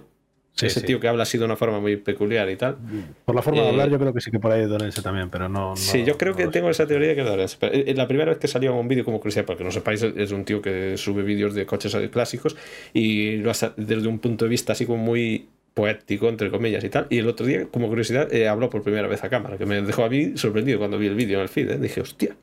Ese 0.61 0.81
tío 0.81 0.99
que 0.99 1.07
habla 1.07 1.23
así 1.23 1.37
de 1.37 1.45
una 1.45 1.55
forma 1.55 1.79
muy 1.79 1.97
peculiar 1.97 2.49
y 2.49 2.55
tal. 2.55 2.77
Por 3.25 3.35
la 3.35 3.41
forma 3.41 3.61
de 3.61 3.69
hablar, 3.69 3.87
eh, 3.87 3.91
yo 3.91 3.99
creo 3.99 4.13
que 4.13 4.21
sí 4.21 4.31
que 4.31 4.39
por 4.39 4.51
ahí 4.51 4.61
es 4.61 4.69
Dorense 4.69 5.01
también, 5.01 5.29
pero 5.29 5.49
no. 5.49 5.75
sí, 5.75 6.03
yo 6.05 6.17
creo 6.17 6.35
que 6.35 6.47
tengo 6.47 6.69
esa 6.69 6.87
teoría 6.87 7.13
que 7.15 7.21
es 7.21 7.27
Dorense. 7.27 7.57
Eh, 7.61 7.93
la 7.95 8.07
primera 8.07 8.31
vez 8.31 8.39
que 8.39 8.47
salió 8.47 8.73
un 8.75 8.87
vídeo, 8.87 9.03
como 9.03 9.19
curiosidad, 9.19 9.45
porque 9.45 9.63
no 9.63 9.71
sepáis, 9.71 10.01
es 10.03 10.31
un 10.31 10.45
tío 10.45 10.61
que 10.61 10.97
sube 10.97 11.23
vídeos 11.23 11.53
de 11.53 11.65
coches 11.65 11.95
clásicos 12.11 12.55
y 12.93 13.37
lo 13.37 13.51
hace 13.51 13.71
desde 13.77 14.07
un 14.07 14.19
punto 14.19 14.45
de 14.45 14.49
vista 14.49 14.73
así 14.73 14.85
como 14.85 15.03
muy 15.03 15.49
poético, 15.75 16.29
entre 16.29 16.49
comillas 16.49 16.83
y 16.83 16.89
tal. 16.89 17.05
Y 17.09 17.19
el 17.19 17.27
otro 17.27 17.45
día, 17.45 17.67
como 17.67 17.87
curiosidad, 17.87 18.33
eh, 18.33 18.47
habló 18.47 18.69
por 18.69 18.81
primera 18.81 19.07
vez 19.07 19.23
a 19.23 19.29
cámara, 19.29 19.57
que 19.57 19.65
me 19.65 19.81
dejó 19.81 20.05
a 20.05 20.09
mí 20.09 20.37
sorprendido 20.37 20.79
cuando 20.79 20.97
vi 20.97 21.07
el 21.07 21.15
vídeo 21.15 21.37
en 21.37 21.43
el 21.43 21.49
feed. 21.49 21.75
Dije, 21.79 22.01
hostia, 22.01 22.35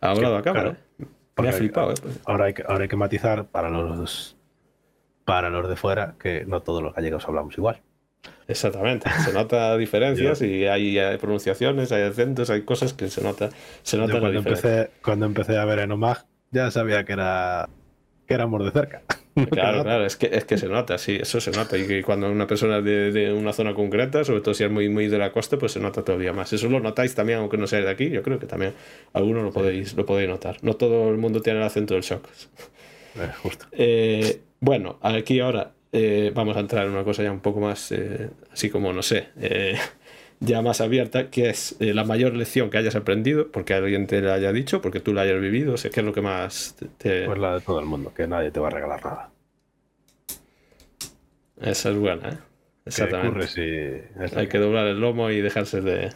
ha 0.00 0.10
hablado 0.10 0.36
a 0.36 0.42
cámara. 0.42 0.78
me 1.36 1.48
ha 1.48 1.52
flipado. 1.52 1.94
Ahora, 2.24 2.46
hay 2.46 2.54
que, 2.54 2.64
ahora 2.66 2.82
hay 2.82 2.88
que 2.88 2.96
matizar 2.96 3.46
para 3.46 3.68
los, 3.68 4.36
para 5.30 5.48
los 5.48 5.68
de 5.68 5.76
fuera 5.76 6.14
que 6.20 6.44
no 6.44 6.60
todos 6.60 6.82
los 6.82 6.92
gallegos 6.92 7.24
hablamos 7.28 7.56
igual. 7.56 7.80
Exactamente, 8.48 9.08
se 9.24 9.32
nota 9.32 9.76
diferencias 9.78 10.42
y 10.42 10.66
hay, 10.66 10.98
pronunciaciones, 11.18 11.92
hay 11.92 12.02
acentos, 12.02 12.50
hay 12.50 12.62
cosas 12.62 12.94
que 12.94 13.08
se 13.08 13.22
nota, 13.22 13.48
se 13.82 13.96
nota 13.96 14.18
cuando 14.18 14.38
empecé, 14.38 14.90
cuando 15.02 15.26
empecé 15.26 15.56
a 15.56 15.64
ver 15.64 15.78
en 15.78 15.92
Omag 15.92 16.26
ya 16.50 16.72
sabía 16.72 17.04
que 17.04 17.12
era 17.12 17.68
que 18.26 18.34
éramos 18.34 18.64
de 18.64 18.70
cerca. 18.72 19.02
Claro, 19.52 19.84
claro, 19.84 20.04
es 20.04 20.16
que, 20.16 20.28
es 20.30 20.44
que 20.44 20.58
se 20.58 20.68
nota, 20.68 20.98
sí, 20.98 21.16
eso 21.18 21.40
se 21.40 21.52
nota. 21.52 21.78
Y 21.78 21.86
que 21.86 22.02
cuando 22.02 22.30
una 22.30 22.46
persona 22.48 22.82
de, 22.82 23.10
de, 23.12 23.32
una 23.32 23.54
zona 23.54 23.74
concreta, 23.74 24.22
sobre 24.24 24.40
todo 24.42 24.52
si 24.52 24.64
es 24.64 24.70
muy, 24.70 24.90
muy 24.90 25.06
de 25.06 25.16
la 25.16 25.32
costa, 25.32 25.56
pues 25.56 25.72
se 25.72 25.80
nota 25.80 26.04
todavía 26.04 26.32
más. 26.32 26.52
Eso 26.52 26.68
lo 26.68 26.80
notáis 26.80 27.14
también, 27.14 27.38
aunque 27.38 27.56
no 27.56 27.66
sea 27.66 27.80
de 27.80 27.88
aquí, 27.88 28.10
yo 28.10 28.22
creo 28.22 28.38
que 28.38 28.46
también 28.46 28.74
algunos 29.14 29.44
lo 29.44 29.52
podéis, 29.52 29.94
lo 29.94 30.04
podéis 30.04 30.28
notar. 30.28 30.56
No 30.62 30.74
todo 30.74 31.08
el 31.08 31.16
mundo 31.16 31.40
tiene 31.40 31.60
el 31.60 31.64
acento 31.64 31.94
del 31.94 32.02
shock. 32.02 32.26
Eh, 33.16 33.30
justo. 33.40 33.66
Eh, 33.72 34.40
bueno, 34.60 34.98
aquí 35.02 35.40
ahora 35.40 35.72
eh, 35.92 36.30
vamos 36.34 36.56
a 36.56 36.60
entrar 36.60 36.86
en 36.86 36.92
una 36.92 37.04
cosa 37.04 37.22
ya 37.22 37.32
un 37.32 37.40
poco 37.40 37.60
más, 37.60 37.90
eh, 37.92 38.30
así 38.52 38.70
como, 38.70 38.92
no 38.92 39.02
sé, 39.02 39.28
eh, 39.40 39.76
ya 40.38 40.62
más 40.62 40.80
abierta, 40.80 41.30
que 41.30 41.50
es 41.50 41.76
la 41.80 42.04
mayor 42.04 42.34
lección 42.34 42.70
que 42.70 42.78
hayas 42.78 42.94
aprendido, 42.94 43.50
porque 43.50 43.74
alguien 43.74 44.06
te 44.06 44.20
la 44.20 44.34
haya 44.34 44.52
dicho, 44.52 44.80
porque 44.80 45.00
tú 45.00 45.12
la 45.12 45.22
hayas 45.22 45.40
vivido, 45.40 45.74
o 45.74 45.76
sea, 45.76 45.90
¿qué 45.90 46.00
es 46.00 46.06
lo 46.06 46.12
que 46.12 46.20
más 46.20 46.76
te... 46.98 47.26
Pues 47.26 47.38
la 47.38 47.54
de 47.54 47.60
todo 47.60 47.80
el 47.80 47.86
mundo, 47.86 48.12
que 48.14 48.26
nadie 48.26 48.50
te 48.50 48.60
va 48.60 48.68
a 48.68 48.70
regalar 48.70 49.04
nada. 49.04 49.30
Esa 51.60 51.90
es 51.90 51.96
buena, 51.96 52.28
¿eh? 52.28 52.38
Exactamente. 52.86 54.08
Hay 54.34 54.46
que 54.46 54.58
doblar 54.58 54.86
el 54.86 55.00
lomo 55.00 55.30
y 55.30 55.40
dejarse 55.40 55.80
de... 55.80 56.12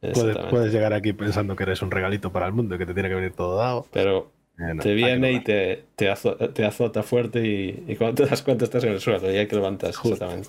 puedes, 0.00 0.36
puedes 0.50 0.72
llegar 0.72 0.92
aquí 0.92 1.12
pensando 1.12 1.54
que 1.54 1.62
eres 1.62 1.82
un 1.82 1.90
regalito 1.90 2.32
para 2.32 2.46
el 2.46 2.52
mundo 2.52 2.74
y 2.74 2.78
que 2.78 2.86
te 2.86 2.94
tiene 2.94 3.08
que 3.08 3.14
venir 3.14 3.32
todo 3.32 3.56
dado. 3.56 3.86
Pero 3.92 4.32
te 4.80 4.94
viene 4.94 5.32
y 5.32 5.40
te, 5.40 5.84
te, 5.96 6.08
azota, 6.08 7.02
fuerte 7.02 7.40
y, 7.46 7.96
cuando 7.96 8.24
te 8.24 8.30
das 8.30 8.42
cuenta 8.42 8.64
estás 8.64 8.84
en 8.84 8.92
el 8.92 9.00
suelo 9.00 9.30
y 9.32 9.36
hay 9.36 9.46
que 9.46 9.56
levantar 9.56 9.92
justamente. 9.92 10.48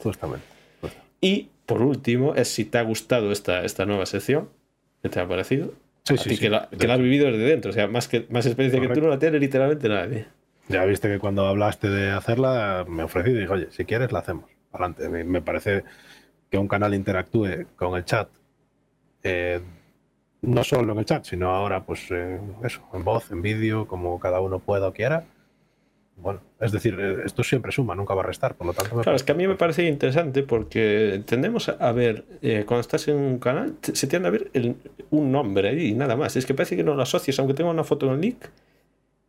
Y 1.22 1.50
por 1.66 1.82
último, 1.82 2.36
es 2.36 2.48
si 2.50 2.66
te 2.66 2.78
ha 2.78 2.82
gustado 2.82 3.32
esta, 3.32 3.64
esta 3.64 3.86
nueva 3.86 4.06
sección, 4.06 4.50
¿qué 5.02 5.10
te 5.10 5.20
ha 5.20 5.28
parecido? 5.28 5.74
Sí, 6.04 6.18
sí, 6.18 6.38
Que, 6.38 6.50
la, 6.50 6.68
has 6.72 7.00
vivido 7.00 7.28
desde 7.28 7.44
dentro, 7.44 7.70
o 7.72 7.74
sea, 7.74 7.88
más, 7.88 8.08
que, 8.08 8.26
más 8.30 8.46
experiencia 8.46 8.82
que 8.82 8.94
tú 8.94 9.02
no 9.02 9.10
la 9.10 9.20
tienes 9.20 9.40
literalmente 9.40 9.88
nadie. 9.88 10.26
Ya 10.68 10.84
viste 10.86 11.08
que 11.08 11.20
cuando 11.20 11.46
hablaste 11.46 11.90
de 11.90 12.10
hacerla, 12.12 12.86
me 12.88 13.04
ofrecí 13.04 13.32
y 13.32 13.34
dije, 13.34 13.50
oye, 13.50 13.68
si 13.72 13.86
quieres 13.86 14.12
la 14.12 14.20
hacemos. 14.20 14.50
Adelante. 14.72 15.08
Me, 15.10 15.42
parece 15.42 15.84
que 16.50 16.58
un 16.58 16.68
canal 16.68 16.94
interactúe 16.94 17.68
con 17.76 17.98
el 17.98 18.06
chat 18.06 18.30
eh, 19.24 19.62
no 20.42 20.64
solo 20.64 20.94
en 20.94 21.00
el 21.00 21.06
chat, 21.06 21.26
sino 21.26 21.52
ahora, 21.52 21.84
pues 21.84 22.10
eh, 22.10 22.40
eso, 22.64 22.82
en 22.94 23.04
voz, 23.04 23.32
en 23.32 23.42
vídeo, 23.42 23.88
como 23.88 24.20
cada 24.20 24.40
uno 24.40 24.60
pueda 24.60 24.88
o 24.88 24.94
quiera. 24.94 25.26
Bueno, 26.18 26.42
es 26.60 26.72
decir, 26.72 26.98
eh, 27.00 27.18
esto 27.26 27.44
siempre 27.44 27.72
suma, 27.72 27.96
nunca 27.96 28.14
va 28.14 28.22
a 28.22 28.26
restar, 28.26 28.56
por 28.56 28.68
lo 28.68 28.74
tanto. 28.74 29.02
claro, 29.02 29.16
es 29.16 29.24
que 29.24 29.32
a 29.32 29.36
mí 29.36 29.48
me 29.48 29.56
parece 29.56 29.86
interesante 29.86 30.44
porque 30.44 31.24
tendemos 31.26 31.70
a 31.70 31.92
ver, 31.92 32.26
eh, 32.42 32.64
cuando 32.68 32.82
estás 32.82 33.08
en 33.08 33.16
un 33.16 33.40
canal, 33.40 33.76
se 33.82 34.08
tiende 34.08 34.28
a 34.28 34.32
ver 34.32 34.52
un 35.10 35.32
nombre 35.32 35.70
ahí 35.70 35.88
y 35.90 35.94
nada 35.94 36.16
más. 36.16 36.36
Es 36.36 36.46
que 36.46 36.54
parece 36.54 36.76
que 36.76 36.84
no 36.84 36.96
lo 36.96 37.02
asocias, 37.02 37.40
aunque 37.40 37.54
tenga 37.54 37.72
una 37.72 37.84
foto 37.84 38.08
en 38.08 38.14
el 38.14 38.22
link, 38.22 38.46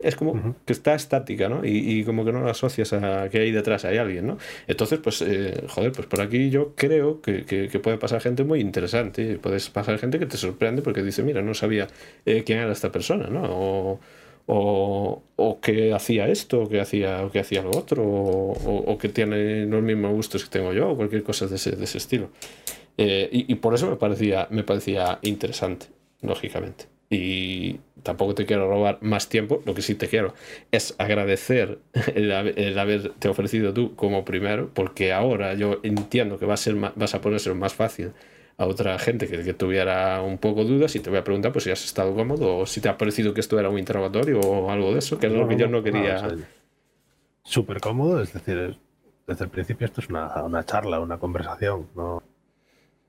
es 0.02 0.16
como 0.16 0.56
que 0.64 0.72
está 0.72 0.94
estática, 0.94 1.48
¿no? 1.48 1.64
Y, 1.64 2.04
como 2.04 2.24
que 2.24 2.32
no 2.32 2.40
lo 2.40 2.50
asocias 2.50 2.92
a 2.92 3.28
que 3.30 3.38
ahí 3.38 3.50
detrás 3.50 3.84
hay 3.84 3.98
alguien, 3.98 4.26
¿no? 4.26 4.38
Entonces, 4.66 4.98
pues, 4.98 5.22
eh, 5.22 5.64
joder, 5.68 5.92
pues 5.92 6.06
por 6.06 6.20
aquí 6.20 6.50
yo 6.50 6.74
creo 6.74 7.20
que, 7.20 7.44
que, 7.44 7.78
puede 7.78 7.98
pasar 7.98 8.20
gente 8.20 8.44
muy 8.44 8.60
interesante. 8.60 9.38
Puedes 9.38 9.70
pasar 9.70 9.98
gente 9.98 10.18
que 10.18 10.26
te 10.26 10.36
sorprende 10.36 10.82
porque 10.82 11.02
dice, 11.02 11.22
mira, 11.22 11.42
no 11.42 11.54
sabía 11.54 11.88
eh, 12.26 12.42
quién 12.44 12.58
era 12.58 12.72
esta 12.72 12.92
persona, 12.92 13.28
¿no? 13.28 13.42
O, 13.44 14.00
o, 14.46 15.22
o 15.36 15.60
que 15.60 15.92
hacía 15.92 16.28
esto, 16.28 16.62
o 16.62 16.68
que 16.68 16.80
hacía, 16.80 17.24
o 17.24 17.30
que 17.30 17.40
hacía 17.40 17.62
lo 17.62 17.70
otro, 17.70 18.02
o, 18.04 18.92
o, 18.92 18.98
que 18.98 19.08
tiene 19.08 19.66
los 19.66 19.82
mismos 19.82 20.12
gustos 20.12 20.44
que 20.44 20.50
tengo 20.50 20.72
yo, 20.72 20.90
o 20.90 20.96
cualquier 20.96 21.22
cosa 21.22 21.46
de 21.46 21.56
ese, 21.56 21.72
de 21.72 21.84
ese 21.84 21.98
estilo. 21.98 22.30
Eh, 22.98 23.28
y, 23.32 23.52
y 23.52 23.54
por 23.56 23.74
eso 23.74 23.88
me 23.88 23.96
parecía, 23.96 24.48
me 24.50 24.64
parecía 24.64 25.18
interesante, 25.22 25.86
lógicamente 26.22 26.92
y 27.12 27.78
tampoco 28.02 28.34
te 28.34 28.46
quiero 28.46 28.68
robar 28.68 28.98
más 29.00 29.28
tiempo, 29.28 29.62
lo 29.64 29.74
que 29.74 29.82
sí 29.82 29.94
te 29.94 30.08
quiero 30.08 30.34
es 30.70 30.94
agradecer 30.98 31.78
el, 32.14 32.78
haberte 32.78 33.28
ofrecido 33.28 33.72
tú 33.72 33.94
como 33.94 34.24
primero, 34.24 34.70
porque 34.74 35.12
ahora 35.12 35.54
yo 35.54 35.80
entiendo 35.82 36.38
que 36.38 36.46
va 36.46 36.54
a 36.54 36.58
ser 36.58 36.74
vas 36.74 37.14
a 37.14 37.20
ponerse 37.20 37.52
más 37.54 37.74
fácil 37.74 38.12
a 38.58 38.66
otra 38.66 38.98
gente 38.98 39.28
que, 39.28 39.42
que, 39.42 39.54
tuviera 39.54 40.20
un 40.20 40.38
poco 40.38 40.64
dudas 40.64 40.94
y 40.94 41.00
te 41.00 41.10
voy 41.10 41.18
a 41.18 41.24
preguntar 41.24 41.52
pues 41.52 41.64
si 41.64 41.70
has 41.70 41.84
estado 41.84 42.14
cómodo 42.14 42.58
o 42.58 42.66
si 42.66 42.80
te 42.80 42.88
ha 42.88 42.98
parecido 42.98 43.32
que 43.32 43.40
esto 43.40 43.58
era 43.58 43.70
un 43.70 43.78
interrogatorio 43.78 44.40
o 44.40 44.70
algo 44.70 44.92
de 44.92 44.98
eso, 44.98 45.18
que 45.18 45.26
es 45.26 45.32
lo 45.32 45.48
que 45.48 45.56
yo 45.56 45.68
no 45.68 45.82
quería. 45.82 46.36
Súper 47.44 47.80
cómodo, 47.80 48.22
es 48.22 48.32
decir, 48.32 48.78
desde 49.26 49.44
el 49.44 49.50
principio 49.50 49.86
esto 49.86 50.00
es 50.00 50.08
una, 50.08 50.42
una 50.44 50.64
charla, 50.64 51.00
una 51.00 51.18
conversación, 51.18 51.88
no 51.96 52.22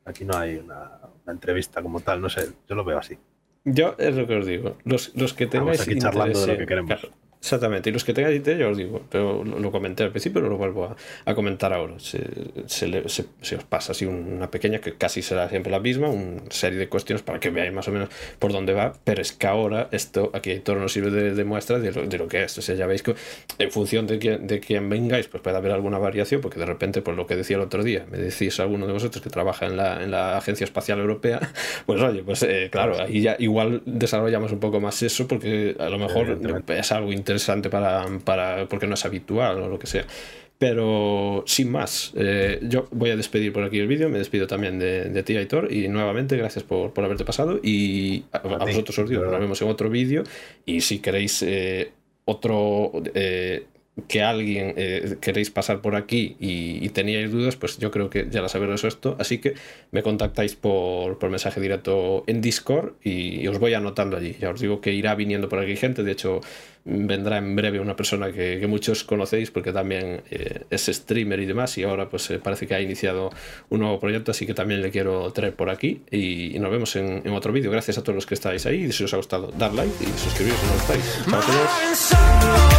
aquí 0.05 0.25
no 0.25 0.37
hay 0.37 0.55
una, 0.55 0.99
una 1.23 1.33
entrevista 1.33 1.81
como 1.81 1.99
tal, 1.99 2.21
no 2.21 2.29
sé, 2.29 2.49
yo 2.67 2.75
lo 2.75 2.83
veo 2.83 2.97
así. 2.97 3.17
Yo 3.65 3.95
es 3.97 4.15
lo 4.15 4.27
que 4.27 4.35
os 4.35 4.45
digo. 4.45 4.77
Los, 4.83 5.15
los 5.15 5.33
que 5.33 5.47
tengáis. 5.47 5.81
aquí 5.81 5.97
charlando 5.97 6.39
de 6.39 6.47
lo 6.47 6.57
que 6.57 6.65
queremos. 6.65 7.11
Exactamente, 7.43 7.89
y 7.89 7.93
los 7.93 8.05
que 8.05 8.13
tengáis 8.13 8.39
idea, 8.39 8.55
yo 8.55 8.69
os 8.69 8.77
digo, 8.77 9.01
pero 9.09 9.43
lo, 9.43 9.69
comenté 9.69 10.03
al 10.03 10.11
principio, 10.11 10.39
pero 10.39 10.49
lo 10.49 10.57
vuelvo 10.57 10.95
a, 11.25 11.35
comentar 11.35 11.73
ahora. 11.73 11.95
Se, 11.99 12.23
se, 12.67 13.55
os 13.57 13.63
pasa 13.67 13.91
así 13.91 14.05
una 14.05 14.49
pequeña, 14.49 14.79
que 14.79 14.93
casi 14.93 15.21
será 15.21 15.49
siempre 15.49 15.69
la 15.69 15.81
misma, 15.81 16.07
una 16.07 16.41
serie 16.49 16.79
de 16.79 16.87
cuestiones 16.87 17.21
para 17.21 17.41
que 17.41 17.49
veáis 17.49 17.73
más 17.73 17.85
o 17.89 17.91
menos 17.91 18.07
por 18.39 18.53
dónde 18.53 18.71
va, 18.71 18.93
pero 19.03 19.21
es 19.21 19.33
que 19.33 19.45
ahora 19.45 19.89
esto, 19.91 20.31
aquí 20.33 20.57
todo 20.59 20.77
nos 20.77 20.93
sirve 20.93 21.11
de, 21.11 21.43
muestra 21.43 21.79
de 21.79 21.91
lo, 21.91 22.07
de 22.07 22.17
lo, 22.17 22.29
que 22.29 22.43
es. 22.43 22.57
O 22.57 22.61
sea, 22.61 22.75
ya 22.75 22.87
veis 22.87 23.03
que 23.03 23.13
en 23.59 23.71
función 23.71 24.07
de 24.07 24.19
quién, 24.19 24.47
de 24.47 24.61
quién 24.61 24.87
vengáis, 24.87 25.27
pues 25.27 25.43
puede 25.43 25.57
haber 25.57 25.73
alguna 25.73 25.97
variación, 25.97 26.39
porque 26.39 26.59
de 26.61 26.65
repente, 26.65 27.01
por 27.01 27.15
lo 27.15 27.27
que 27.27 27.35
decía 27.35 27.57
el 27.57 27.63
otro 27.63 27.83
día, 27.83 28.05
me 28.09 28.19
decís 28.19 28.57
a 28.61 28.63
alguno 28.63 28.87
de 28.87 28.93
vosotros 28.93 29.21
que 29.21 29.29
trabaja 29.29 29.65
en 29.65 29.75
la, 29.75 30.01
en 30.01 30.11
la 30.11 30.37
Agencia 30.37 30.63
Espacial 30.63 30.99
Europea, 30.99 31.41
pues 31.85 32.01
oye, 32.01 32.23
pues 32.23 32.41
eh, 32.43 32.69
claro, 32.71 33.01
ahí 33.01 33.19
ya 33.19 33.35
igual 33.37 33.81
desarrollamos 33.85 34.53
un 34.53 34.61
poco 34.61 34.79
más 34.79 35.03
eso, 35.03 35.27
porque 35.27 35.75
a 35.77 35.89
lo 35.89 35.99
mejor 35.99 36.39
es 36.69 36.91
algo 36.93 37.11
interesante 37.11 37.32
interesante 37.33 37.69
para, 37.69 38.05
para, 38.23 38.67
porque 38.67 38.87
no 38.87 38.93
es 38.93 39.05
habitual 39.05 39.61
o 39.61 39.67
lo 39.67 39.79
que 39.79 39.87
sea. 39.87 40.05
Pero 40.59 41.43
sin 41.45 41.71
más, 41.71 42.13
eh, 42.15 42.59
yo 42.61 42.87
voy 42.91 43.09
a 43.09 43.17
despedir 43.17 43.51
por 43.51 43.63
aquí 43.63 43.79
el 43.79 43.87
vídeo, 43.87 44.07
me 44.09 44.19
despido 44.19 44.47
también 44.47 44.79
de, 44.79 45.09
de 45.09 45.23
ti, 45.23 45.35
Aitor, 45.35 45.73
y 45.73 45.87
nuevamente 45.89 46.37
gracias 46.37 46.63
por, 46.63 46.93
por 46.93 47.03
haberte 47.03 47.25
pasado. 47.25 47.59
Y 47.61 48.23
a, 48.31 48.39
vosotros 48.39 48.97
os 48.99 49.09
digo, 49.09 49.25
nos 49.25 49.39
vemos 49.39 49.61
en 49.61 49.67
otro 49.67 49.89
vídeo. 49.89 50.23
Y 50.65 50.81
si 50.81 50.99
queréis 50.99 51.43
eh, 51.43 51.91
otro... 52.25 52.91
Eh, 53.13 53.65
que 54.07 54.23
alguien 54.23 54.73
eh, 54.75 55.17
queréis 55.21 55.51
pasar 55.51 55.81
por 55.81 55.95
aquí 55.95 56.35
y, 56.39 56.89
teníais 56.89 57.31
dudas, 57.31 57.55
pues 57.55 57.77
yo 57.77 57.91
creo 57.91 58.09
que 58.09 58.27
ya 58.29 58.41
las 58.41 58.55
habéis 58.55 58.71
resuelto. 58.71 59.15
Así 59.19 59.37
que 59.37 59.53
me 59.91 60.01
contactáis 60.01 60.55
por, 60.55 61.19
por 61.19 61.29
mensaje 61.29 61.61
directo 61.61 62.23
en 62.27 62.41
Discord 62.41 62.93
y, 63.03 63.47
os 63.47 63.59
voy 63.59 63.73
anotando 63.73 64.17
allí. 64.17 64.35
Ya 64.39 64.49
os 64.49 64.59
digo 64.59 64.81
que 64.81 64.93
irá 64.93 65.13
viniendo 65.15 65.47
por 65.47 65.59
aquí 65.59 65.75
gente. 65.75 66.03
De 66.03 66.11
hecho, 66.11 66.41
vendrá 66.85 67.37
en 67.37 67.55
breve 67.55 67.79
una 67.79 67.95
persona 67.95 68.31
que, 68.31 68.65
muchos 68.67 69.03
conocéis 69.03 69.51
porque 69.51 69.71
también 69.71 70.23
eh, 70.31 70.61
es 70.71 70.85
streamer 70.87 71.39
y 71.39 71.45
demás. 71.45 71.77
Y 71.77 71.83
ahora 71.83 72.09
pues 72.09 72.29
eh, 72.31 72.39
parece 72.39 72.65
que 72.65 72.73
ha 72.73 72.81
iniciado 72.81 73.29
un 73.69 73.81
nuevo 73.81 73.99
proyecto, 73.99 74.31
así 74.31 74.47
que 74.47 74.55
también 74.55 74.81
le 74.81 74.89
quiero 74.89 75.31
traer 75.33 75.55
por 75.55 75.69
aquí. 75.69 76.01
Y, 76.09 76.57
nos 76.59 76.71
vemos 76.71 76.95
en, 76.95 77.27
otro 77.29 77.53
vídeo. 77.53 77.69
Gracias 77.69 77.99
a 77.99 78.03
todos 78.03 78.15
los 78.15 78.25
que 78.25 78.33
estáis 78.33 78.65
ahí. 78.65 78.85
Y 78.85 78.91
si 78.91 79.03
os 79.03 79.13
ha 79.13 79.17
gustado, 79.17 79.51
dar 79.51 79.73
like 79.73 79.93
y 80.01 80.07
suscribiros 80.19 80.59
si 80.59 80.65
no 80.65 81.39
estáis. 81.39 82.72